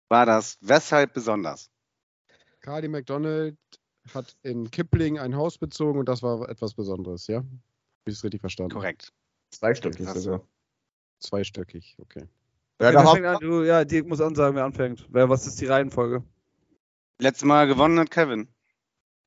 war 0.10 0.26
das 0.26 0.58
weshalb 0.62 1.14
besonders? 1.14 1.70
Cardi 2.62 2.88
McDonald 2.88 3.58
hat 4.14 4.36
in 4.44 4.70
Kipling 4.72 5.20
ein 5.20 5.36
Haus 5.36 5.58
bezogen 5.58 6.00
und 6.00 6.08
das 6.10 6.22
war 6.24 6.48
etwas 6.50 6.74
Besonderes, 6.74 7.28
ja? 7.28 7.38
Habe 7.38 7.48
ich 8.06 8.16
es 8.16 8.24
richtig 8.24 8.42
verstanden? 8.42 8.74
Korrekt. 8.74 9.12
Zwei 9.52 9.74
Stück 9.76 10.00
ist 10.00 10.08
Das- 10.16 10.24
sogar. 10.24 10.42
Zweistöckig, 11.20 11.98
okay. 12.00 12.28
Ja, 12.80 12.90
Okay, 12.92 13.12
fängt 13.16 13.26
an? 13.26 13.38
Du, 13.42 13.64
ja, 13.64 13.84
Dirk 13.84 14.06
muss 14.08 14.22
ansagen, 14.22 14.56
wer 14.56 14.66
anfängt. 14.66 15.08
Wer, 15.10 15.30
was 15.30 15.48
ist 15.48 15.60
die 15.60 15.66
Reihenfolge? 15.66 16.24
Letztes 17.20 17.44
Mal 17.46 17.66
gewonnen 17.68 18.00
hat 18.00 18.12
Kevin. 18.12 18.48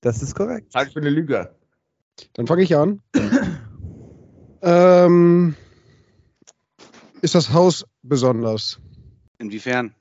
Das 0.03 0.23
ist 0.23 0.37
korrekt. 0.37 0.73
halt 0.75 0.93
für 0.93 1.01
eine 1.01 1.11
Lüge. 1.11 1.53
Dann 2.35 2.47
fange 2.47 2.63
ich 2.63 2.77
an. 2.77 3.03
ähm, 4.63 5.55
ist 7.23 7.35
das 7.35 7.53
Haus 7.53 7.85
besonders? 8.03 8.79
Inwiefern? 9.39 9.95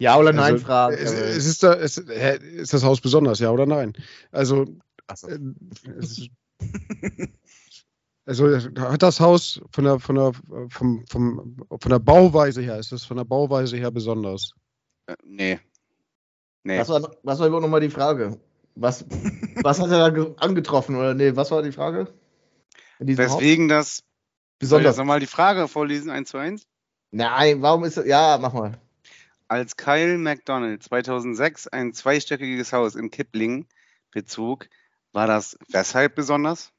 Ja 0.00 0.16
oder 0.16 0.32
nein 0.32 0.54
Also, 0.54 0.64
fragen. 0.64 0.96
Es, 0.96 1.12
es 1.12 1.46
ist, 1.46 1.62
da, 1.62 1.74
es, 1.74 1.98
ist 1.98 2.72
das 2.72 2.84
Haus 2.84 3.00
besonders, 3.00 3.40
ja 3.40 3.50
oder 3.50 3.66
nein? 3.66 3.92
Also, 4.30 4.66
so. 5.14 5.28
äh, 5.28 5.38
es 5.98 6.28
also 8.26 8.46
hat 8.78 9.02
das 9.02 9.20
Haus 9.20 9.60
von 9.72 9.84
der, 9.84 9.98
von 9.98 10.14
der, 10.14 10.32
vom, 10.68 11.04
vom, 11.08 11.56
von 11.80 11.90
der 11.90 11.98
Bauweise 11.98 12.60
her, 12.60 12.78
ist 12.78 12.92
das 12.92 13.04
von 13.04 13.16
der 13.16 13.24
Bauweise 13.24 13.76
her 13.76 13.90
besonders? 13.90 14.52
Äh, 15.06 15.16
nee. 15.24 15.58
Nee. 16.62 16.78
Was 16.78 16.88
war, 16.90 17.10
was 17.22 17.38
war 17.38 17.46
überhaupt 17.46 17.62
nochmal 17.62 17.80
die 17.80 17.88
Frage? 17.90 18.38
Was, 18.74 19.04
was 19.62 19.80
hat 19.80 19.90
er 19.90 19.98
da 19.98 20.08
ge- 20.10 20.34
angetroffen? 20.36 20.96
Oder 20.96 21.14
nee, 21.14 21.34
was 21.34 21.50
war 21.50 21.62
die 21.62 21.72
Frage? 21.72 22.12
Weswegen 22.98 23.68
das. 23.68 23.96
Soll 23.96 24.00
ich 24.00 24.58
Besonders. 24.58 24.96
nochmal 24.96 25.20
die 25.20 25.26
Frage 25.26 25.68
vorlesen, 25.68 26.10
eins 26.10 26.30
zu 26.30 26.38
eins? 26.38 26.66
Nein, 27.10 27.62
warum 27.62 27.84
ist 27.84 27.96
das? 27.96 28.06
Ja, 28.06 28.38
mach 28.40 28.52
mal. 28.52 28.78
Als 29.46 29.76
Kyle 29.76 30.18
McDonald 30.18 30.82
2006 30.82 31.68
ein 31.68 31.92
zweistöckiges 31.94 32.72
Haus 32.72 32.96
in 32.96 33.10
Kipling 33.10 33.66
bezog, 34.10 34.68
war 35.12 35.26
das 35.26 35.56
weshalb 35.68 36.16
besonders? 36.16 36.72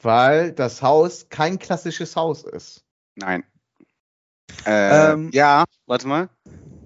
Weil 0.00 0.52
das 0.52 0.80
Haus 0.82 1.28
kein 1.28 1.58
klassisches 1.58 2.16
Haus 2.16 2.44
ist. 2.44 2.84
Nein. 3.14 3.44
Äh, 4.64 5.12
Ähm. 5.12 5.30
ja, 5.32 5.64
warte 5.86 6.06
mal. 6.08 6.28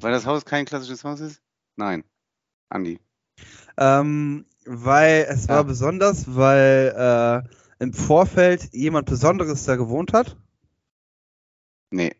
Weil 0.01 0.13
das 0.13 0.27
Haus 0.27 0.45
kein 0.45 0.65
klassisches 0.65 1.05
Haus 1.05 1.21
ist? 1.21 1.41
Nein. 1.77 2.05
Andi. 2.69 2.99
Ähm, 3.77 4.47
weil 4.65 5.27
es 5.29 5.49
war 5.49 5.59
Ja. 5.59 5.63
besonders, 5.63 6.25
weil 6.35 7.45
äh, 7.45 7.49
im 7.79 7.93
Vorfeld 7.93 8.69
jemand 8.73 9.07
Besonderes 9.07 9.65
da 9.65 9.77
gewohnt 9.77 10.13
hat. 10.13 10.37
Nee. 11.91 12.15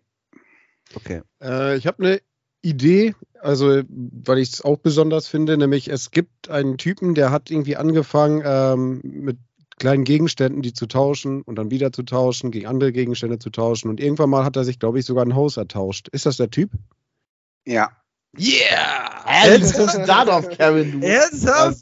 Okay. 0.95 1.23
Äh, 1.43 1.77
ich 1.77 1.87
habe 1.87 2.05
eine 2.05 2.21
Idee, 2.63 3.15
also 3.41 3.83
weil 3.89 4.39
ich 4.39 4.53
es 4.53 4.63
auch 4.63 4.79
besonders 4.79 5.29
finde, 5.29 5.57
nämlich 5.57 5.89
es 5.89 6.11
gibt 6.11 6.49
einen 6.49 6.79
Typen, 6.79 7.15
der 7.15 7.31
hat 7.31 7.51
irgendwie 7.51 7.77
angefangen 7.77 8.43
ähm, 8.45 9.01
mit 9.03 9.39
kleinen 9.79 10.05
Gegenständen, 10.05 10.63
die 10.63 10.73
zu 10.73 10.87
tauschen 10.87 11.43
und 11.43 11.57
dann 11.57 11.71
wieder 11.71 11.93
zu 11.93 12.03
tauschen, 12.03 12.51
gegen 12.51 12.67
andere 12.67 12.93
Gegenstände 12.93 13.39
zu 13.39 13.51
tauschen 13.51 13.91
und 13.91 14.01
irgendwann 14.01 14.31
mal 14.31 14.45
hat 14.45 14.57
er 14.57 14.65
sich, 14.65 14.79
glaube 14.79 14.99
ich, 14.99 15.05
sogar 15.05 15.25
ein 15.25 15.35
Haus 15.35 15.57
ertauscht. 15.57 16.09
Ist 16.09 16.27
das 16.27 16.39
der 16.39 16.51
Typ? 16.51 16.71
Ja. 17.67 17.91
Yeah! 18.39 19.57
Wie 19.59 19.73
kommst 19.73 19.95
du 19.97 20.05
da 20.07 20.25
drauf, 20.25 20.49
Kevin? 20.51 21.01
Du? 21.01 21.07
Ernsthaft? 21.07 21.79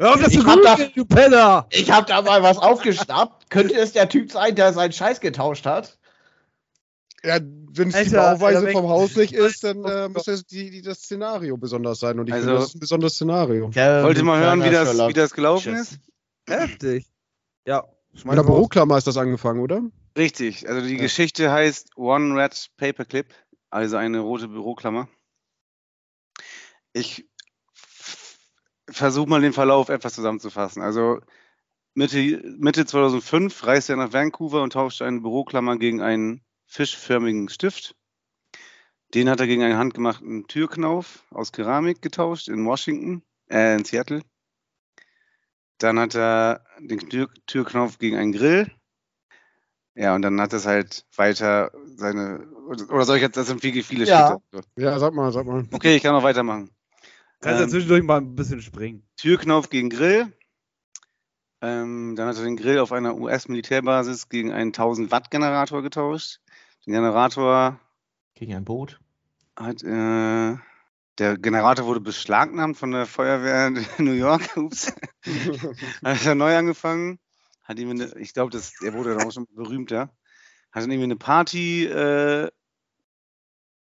Hör 0.00 0.14
auf, 0.14 0.20
das 0.22 0.32
ich 0.32 0.40
zu 0.40 0.46
hab 0.46 0.56
googeln, 0.56 0.92
du 0.94 1.04
Penner! 1.04 1.66
Ich 1.70 1.90
hab 1.90 2.06
da 2.06 2.22
mal 2.22 2.42
was 2.42 2.58
aufgeschnappt. 2.58 3.50
Könnte 3.50 3.74
es 3.74 3.92
der 3.92 4.08
Typ 4.08 4.30
sein, 4.30 4.54
der 4.54 4.72
seinen 4.72 4.92
Scheiß 4.92 5.20
getauscht 5.20 5.66
hat? 5.66 5.98
Ja, 7.24 7.38
wenn 7.40 7.88
es 7.88 8.04
die 8.10 8.14
Bauweise 8.14 8.68
vom 8.70 8.88
Haus 8.88 9.16
nicht 9.16 9.32
ist, 9.32 9.64
dann 9.64 9.84
äh, 9.84 10.08
muss 10.08 10.24
das, 10.24 10.46
die, 10.46 10.70
die, 10.70 10.82
das 10.82 10.98
Szenario 11.02 11.56
besonders 11.56 11.98
sein 11.98 12.18
und 12.20 12.28
ich 12.28 12.34
Also- 12.34 12.46
finde, 12.46 12.60
das 12.60 12.68
ist 12.68 12.76
ein 12.76 12.80
besonderes 12.80 13.14
Szenario. 13.14 13.70
Kevin, 13.70 14.04
Wollt 14.04 14.18
ihr 14.18 14.24
mal 14.24 14.40
hören, 14.40 14.62
wie 14.62 14.70
das, 14.70 14.96
wie 14.96 15.12
das 15.12 15.32
gelaufen 15.32 15.74
Schiss. 15.76 15.92
ist? 15.92 16.00
Heftig. 16.48 17.06
Ja. 17.66 17.84
Mit 18.24 18.36
der. 18.36 18.42
Büroklammer 18.44 18.96
ist 18.98 19.06
das 19.06 19.16
angefangen, 19.16 19.60
oder? 19.60 19.82
Richtig. 20.16 20.68
Also 20.68 20.86
die 20.86 20.94
Ja. 20.94 21.02
Geschichte 21.02 21.50
heißt 21.50 21.96
One 21.96 22.40
Red 22.40 22.68
Paperclip, 22.76 23.26
also 23.70 23.96
eine 23.96 24.20
rote 24.20 24.46
Büroklammer. 24.48 25.08
Ich 26.98 27.28
versuche 28.90 29.28
mal 29.28 29.40
den 29.40 29.52
Verlauf 29.52 29.88
etwas 29.88 30.14
zusammenzufassen. 30.14 30.82
Also 30.82 31.20
Mitte, 31.94 32.18
Mitte 32.58 32.86
2005 32.86 33.66
reiste 33.66 33.92
er 33.92 33.96
nach 33.96 34.12
Vancouver 34.12 34.62
und 34.62 34.72
tauschte 34.72 35.04
eine 35.04 35.20
Büroklammer 35.20 35.76
gegen 35.76 36.00
einen 36.00 36.42
fischförmigen 36.66 37.48
Stift. 37.48 37.94
Den 39.14 39.30
hat 39.30 39.40
er 39.40 39.46
gegen 39.46 39.62
einen 39.62 39.78
handgemachten 39.78 40.46
Türknauf 40.48 41.24
aus 41.30 41.52
Keramik 41.52 42.02
getauscht 42.02 42.48
in 42.48 42.66
Washington, 42.66 43.22
äh, 43.50 43.76
in 43.76 43.84
Seattle. 43.84 44.22
Dann 45.78 45.98
hat 45.98 46.14
er 46.14 46.64
den 46.78 46.98
Tür 46.98 47.28
Türknauf 47.46 47.98
gegen 47.98 48.16
einen 48.16 48.32
Grill. 48.32 48.70
Ja, 49.94 50.14
und 50.14 50.22
dann 50.22 50.40
hat 50.40 50.52
es 50.52 50.66
halt 50.66 51.06
weiter 51.16 51.72
seine. 51.96 52.46
Oder 52.68 53.04
soll 53.04 53.16
ich 53.16 53.22
jetzt, 53.22 53.36
das 53.36 53.46
sind 53.46 53.60
viele, 53.60 53.82
viele 53.82 54.04
Ja. 54.04 54.38
Schritte. 54.52 54.68
Ja, 54.76 54.98
sag 54.98 55.14
mal, 55.14 55.32
sag 55.32 55.46
mal. 55.46 55.66
Okay, 55.72 55.96
ich 55.96 56.02
kann 56.02 56.12
noch 56.12 56.22
weitermachen. 56.22 56.70
Kannst 57.40 57.58
ja 57.60 57.64
Ähm, 57.64 57.70
zwischendurch 57.70 58.02
mal 58.02 58.18
ein 58.18 58.34
bisschen 58.34 58.60
springen. 58.62 59.06
Türknauf 59.16 59.70
gegen 59.70 59.90
Grill. 59.90 60.32
Ähm, 61.60 62.14
dann 62.16 62.28
hat 62.28 62.36
er 62.36 62.44
den 62.44 62.56
Grill 62.56 62.78
auf 62.78 62.92
einer 62.92 63.16
US-Militärbasis 63.16 64.28
gegen 64.28 64.52
einen 64.52 64.68
1000 64.72 65.10
Watt 65.10 65.30
Generator 65.30 65.82
getauscht. 65.82 66.40
Den 66.86 66.92
Generator 66.94 67.80
Gegen 68.34 68.54
ein 68.54 68.64
Boot. 68.64 69.00
hat, 69.56 69.82
äh, 69.82 70.56
der 71.18 71.36
Generator 71.38 71.86
wurde 71.86 72.00
beschlagnahmt 72.00 72.76
von 72.76 72.92
der 72.92 73.06
Feuerwehr 73.06 73.66
in 73.68 74.04
New 74.04 74.12
York. 74.12 74.42
Ups. 74.56 74.92
hat 76.04 76.26
er 76.26 76.34
neu 76.34 76.56
angefangen. 76.56 77.18
Hat 77.64 77.78
ihm 77.78 77.90
eine, 77.90 78.16
ich 78.18 78.32
glaube, 78.34 78.50
das, 78.50 78.72
der 78.74 78.94
wurde 78.94 79.14
dann 79.14 79.26
auch 79.26 79.32
schon 79.32 79.46
berühmter. 79.52 80.12
Hat 80.72 80.82
dann 80.82 80.90
irgendwie 80.90 81.04
eine 81.04 81.16
Party 81.16 81.86
äh, 81.86 82.50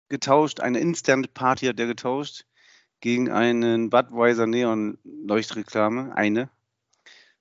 getauscht, 0.09 0.61
eine 0.61 0.79
Instant-Party 0.81 1.67
hat 1.67 1.79
der 1.79 1.87
getauscht 1.87 2.45
gegen 3.03 3.31
einen 3.31 3.91
Budweiser 3.91 4.47
Neon-Leuchtreklame. 4.47 6.17
Eine. 6.17 6.49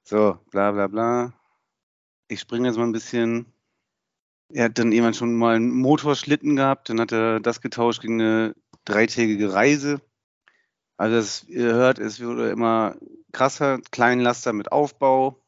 So, 0.03 0.37
bla 0.49 0.71
bla 0.71 0.87
bla. 0.87 1.33
Ich 2.27 2.41
springe 2.41 2.67
jetzt 2.67 2.77
mal 2.77 2.83
ein 2.83 2.91
bisschen. 2.91 3.45
Er 4.49 4.65
hat 4.65 4.77
dann 4.77 4.91
jemand 4.91 5.15
schon 5.15 5.35
mal 5.35 5.55
einen 5.55 5.71
Motorschlitten 5.71 6.57
gehabt, 6.57 6.89
dann 6.89 6.99
hat 6.99 7.13
er 7.13 7.39
das 7.39 7.61
getauscht 7.61 8.01
gegen 8.01 8.19
eine 8.19 8.55
dreitägige 8.83 9.53
Reise. 9.53 10.01
Also 10.97 11.15
das, 11.15 11.43
ihr 11.45 11.73
hört, 11.73 11.99
es 11.99 12.21
wurde 12.21 12.49
immer 12.49 12.95
krasser, 13.31 13.79
Kleinlaster 13.91 14.51
mit 14.51 14.71
Aufbau 14.71 15.41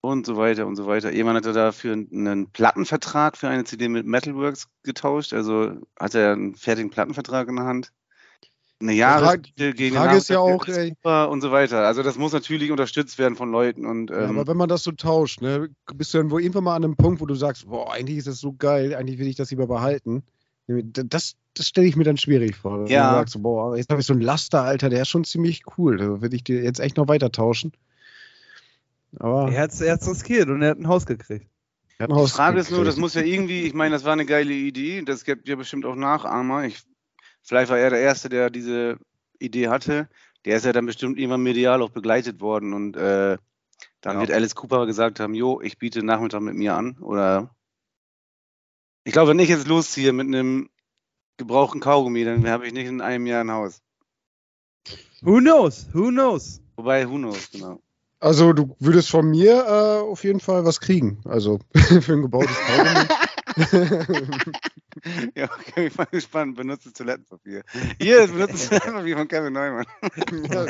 und 0.00 0.26
so 0.26 0.36
weiter 0.36 0.66
und 0.66 0.76
so 0.76 0.86
weiter. 0.86 1.12
Jemand 1.12 1.36
hat 1.36 1.46
er 1.46 1.52
dafür 1.52 1.92
einen 1.92 2.50
Plattenvertrag 2.50 3.36
für 3.36 3.48
eine 3.48 3.64
CD 3.64 3.88
mit 3.88 4.06
Metalworks 4.06 4.68
getauscht, 4.82 5.32
also 5.34 5.76
hat 5.98 6.14
er 6.14 6.32
einen 6.32 6.56
fertigen 6.56 6.90
Plattenvertrag 6.90 7.48
in 7.48 7.56
der 7.56 7.64
Hand. 7.66 7.92
Eine 8.82 8.92
Jahresmiete 8.94 9.74
gegen 9.74 9.94
Frage 9.94 10.10
den 10.10 10.18
ist 10.18 10.28
ja 10.28 10.40
auch, 10.40 10.66
ey, 10.66 10.92
und 11.04 11.40
so 11.40 11.52
weiter. 11.52 11.86
Also 11.86 12.02
das 12.02 12.18
muss 12.18 12.32
natürlich 12.32 12.70
unterstützt 12.70 13.18
werden 13.18 13.36
von 13.36 13.50
Leuten 13.52 13.86
und 13.86 14.10
Ja, 14.10 14.24
ähm, 14.24 14.30
aber 14.30 14.46
wenn 14.48 14.56
man 14.56 14.68
das 14.68 14.82
so 14.82 14.92
tauscht, 14.92 15.40
ne, 15.40 15.68
bist 15.94 16.12
du 16.12 16.18
dann 16.18 16.30
wohl 16.30 16.42
irgendwann 16.42 16.64
mal 16.64 16.76
an 16.76 16.84
einem 16.84 16.96
Punkt, 16.96 17.20
wo 17.20 17.26
du 17.26 17.34
sagst, 17.34 17.68
boah, 17.68 17.92
eigentlich 17.92 18.18
ist 18.18 18.26
das 18.26 18.38
so 18.38 18.52
geil, 18.52 18.94
eigentlich 18.94 19.18
will 19.18 19.28
ich 19.28 19.36
das 19.36 19.50
lieber 19.50 19.66
behalten. 19.66 20.24
Das, 20.66 21.34
das 21.54 21.68
stelle 21.68 21.86
ich 21.86 21.96
mir 21.96 22.04
dann 22.04 22.16
schwierig 22.16 22.56
vor. 22.56 22.80
Wenn 22.80 22.88
Ja. 22.88 23.10
du 23.10 23.16
sagst, 23.18 23.42
boah, 23.42 23.76
jetzt 23.76 23.90
habe 23.90 24.00
ich 24.00 24.06
so 24.06 24.12
einen 24.12 24.22
Laster, 24.22 24.62
Alter, 24.62 24.88
der 24.88 25.02
ist 25.02 25.08
schon 25.08 25.24
ziemlich 25.24 25.62
cool. 25.76 25.98
Da 25.98 26.20
will 26.20 26.34
ich 26.34 26.44
dir 26.44 26.62
jetzt 26.62 26.80
echt 26.80 26.96
noch 26.96 27.08
weiter 27.08 27.30
tauschen. 27.30 27.72
Aber 29.18 29.50
Er 29.52 29.62
hat's, 29.62 29.80
er 29.80 29.92
hat's 29.94 30.08
riskiert 30.08 30.48
und 30.48 30.62
er 30.62 30.70
hat 30.70 30.78
ein 30.78 30.88
Haus 30.88 31.06
gekriegt. 31.06 31.46
er 31.98 32.04
hat 32.04 32.10
ein 32.12 32.24
Die 32.24 32.30
Frage 32.30 32.60
ist 32.60 32.70
nur, 32.70 32.84
das 32.84 32.96
muss 32.96 33.14
ja 33.14 33.22
irgendwie, 33.22 33.62
ich 33.62 33.74
meine, 33.74 33.94
das 33.94 34.04
war 34.04 34.12
eine 34.12 34.24
geile 34.24 34.52
Idee, 34.52 35.02
das 35.02 35.24
gibt 35.24 35.48
ja 35.48 35.56
bestimmt 35.56 35.84
auch 35.84 35.96
Nachahmer. 35.96 36.64
Ich, 36.64 36.82
vielleicht 37.42 37.70
war 37.70 37.78
er 37.78 37.90
der 37.90 38.00
Erste, 38.00 38.28
der 38.28 38.50
diese 38.50 38.98
Idee 39.38 39.68
hatte. 39.68 40.08
Der 40.44 40.56
ist 40.56 40.64
ja 40.64 40.72
dann 40.72 40.86
bestimmt 40.86 41.18
irgendwann 41.18 41.42
medial 41.42 41.82
auch 41.82 41.90
begleitet 41.90 42.40
worden 42.40 42.72
und 42.72 42.96
äh, 42.96 43.36
dann 44.00 44.14
Ja. 44.16 44.20
wird 44.20 44.30
Alice 44.32 44.54
Cooper 44.54 44.86
gesagt 44.86 45.20
haben, 45.20 45.34
jo, 45.34 45.60
ich 45.60 45.78
biete 45.78 46.04
Nachmittag 46.04 46.40
mit 46.42 46.54
mir 46.54 46.74
an 46.74 46.98
oder 46.98 47.54
Ich 49.04 49.12
glaube, 49.12 49.30
wenn 49.30 49.38
ich 49.38 49.48
jetzt 49.48 49.66
losziehe 49.68 50.12
mit 50.12 50.26
einem 50.26 50.68
gebrauchten 51.36 51.80
Kaugummi, 51.80 52.24
dann 52.24 52.48
habe 52.48 52.66
ich 52.66 52.72
nicht 52.72 52.86
in 52.86 53.00
einem 53.00 53.26
Jahr 53.26 53.42
ein 53.42 53.50
Haus. 53.50 53.80
Who 55.22 55.38
knows? 55.38 55.86
Who 55.92 56.08
knows? 56.10 56.60
Wobei, 56.76 57.08
who 57.08 57.16
knows, 57.16 57.50
genau. 57.50 57.80
Also 58.20 58.52
du 58.52 58.76
würdest 58.78 59.10
von 59.10 59.28
mir 59.28 59.64
äh, 59.66 60.00
auf 60.02 60.22
jeden 60.24 60.40
Fall 60.40 60.64
was 60.64 60.80
kriegen. 60.80 61.20
Also 61.24 61.58
für 61.74 62.12
ein 62.12 62.22
gebautes 62.22 62.56
Kaugummi. 62.56 63.06
Ja, 65.34 65.44
okay, 65.44 65.86
ich 65.86 65.96
bin 65.96 66.06
gespannt. 66.12 66.54
Benutztes 66.56 66.92
Toilettenpapier. 66.92 67.62
Hier 68.00 68.24
ist 68.24 68.32
benutztes 68.32 68.68
Toilettenpapier 68.68 69.16
von 69.16 69.26
Kevin 69.28 69.52
Neumann. 69.54 69.86
ja, 70.52 70.66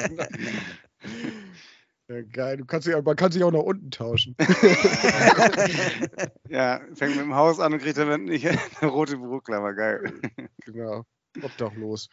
ja, 2.09 2.23
geil, 2.33 2.57
du 2.59 2.65
kannst 2.65 2.87
dich, 2.87 2.95
man 3.03 3.17
kann 3.17 3.33
sich 3.33 3.43
auch 3.43 3.51
nach 3.51 3.61
unten 3.61 3.91
tauschen. 3.91 4.37
Ja, 6.49 6.81
fängt 6.95 7.17
mit 7.17 7.25
dem 7.25 7.35
Haus 7.35 7.59
an 7.61 7.73
und 7.73 7.81
kriegt 7.83 7.97
damit 7.99 8.23
nicht 8.23 8.47
eine 8.47 8.91
rote 8.91 9.17
Büroklammer. 9.17 9.73
Geil. 9.75 10.13
genau. 10.65 11.05
Obdachlos. 11.43 12.11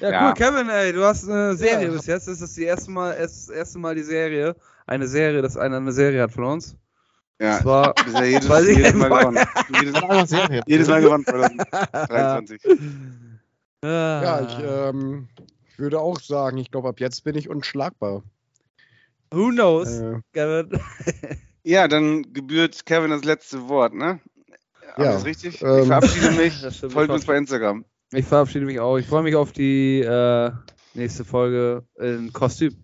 Ja, 0.00 0.10
Ja. 0.10 0.28
cool, 0.28 0.34
Kevin, 0.34 0.68
ey, 0.68 0.92
du 0.92 1.04
hast 1.04 1.28
eine 1.28 1.56
Serie 1.56 1.86
Ja. 1.88 1.92
bis 1.92 2.06
jetzt. 2.06 2.26
Das 2.28 2.34
ist 2.34 2.42
das 2.42 2.58
erste 2.58 2.90
Mal, 2.90 3.16
das 3.18 3.48
erste 3.48 3.78
Mal 3.78 3.94
die 3.94 4.02
Serie. 4.04 4.54
Eine 4.86 5.06
Serie, 5.08 5.42
dass 5.42 5.56
einer 5.56 5.78
eine 5.78 5.92
Serie 5.92 6.22
hat 6.22 6.32
von 6.32 6.44
uns. 6.44 6.76
Ja, 7.40 7.56
Das 7.56 7.64
war. 7.64 7.94
ist 8.06 8.14
ja 8.14 8.24
jedes, 8.24 8.48
Weiß 8.48 8.66
ich 8.66 8.76
jedes 8.76 8.94
Mal 8.94 9.08
gewonnen. 9.08 9.38
Jedes, 10.66 10.88
Mal 10.88 11.00
gewonnen 11.00 11.24
2023. 11.24 12.62
ja, 13.84 14.40
ich 14.42 14.58
ähm, 14.64 15.28
würde 15.78 16.00
auch 16.00 16.20
sagen, 16.20 16.58
ich 16.58 16.70
glaube, 16.70 16.88
ab 16.90 17.00
jetzt 17.00 17.24
bin 17.24 17.36
ich 17.36 17.48
unschlagbar. 17.48 18.22
Who 19.32 19.48
knows, 19.50 19.88
Äh, 20.00 20.20
Kevin? 20.34 20.78
Ja, 21.62 21.88
dann 21.88 22.32
gebührt 22.32 22.84
Kevin 22.84 23.10
das 23.10 23.24
letzte 23.24 23.68
Wort, 23.68 23.94
ne? 23.94 24.20
Ja, 24.98 25.04
Alles 25.10 25.24
richtig? 25.24 25.62
ähm, 25.62 25.78
ich 25.80 25.86
verabschiede 25.86 26.30
mich. 26.32 26.54
Folgt 26.92 27.10
uns 27.12 27.24
bei 27.24 27.36
Instagram. 27.36 27.84
Ich 28.12 28.26
verabschiede 28.26 28.66
mich 28.66 28.80
auch. 28.80 28.98
Ich 28.98 29.06
freue 29.06 29.22
mich 29.22 29.36
auf 29.36 29.52
die 29.52 30.00
äh, 30.00 30.50
nächste 30.94 31.24
Folge 31.24 31.84
in 31.98 32.32
Kostüm. 32.32 32.74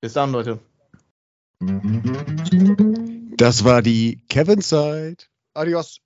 Bis 0.00 0.12
dann, 0.12 0.30
Leute. 0.32 0.60
Das 3.36 3.64
war 3.64 3.82
die 3.82 4.22
Kevin 4.28 4.60
Side. 4.60 5.24
Adios. 5.54 6.00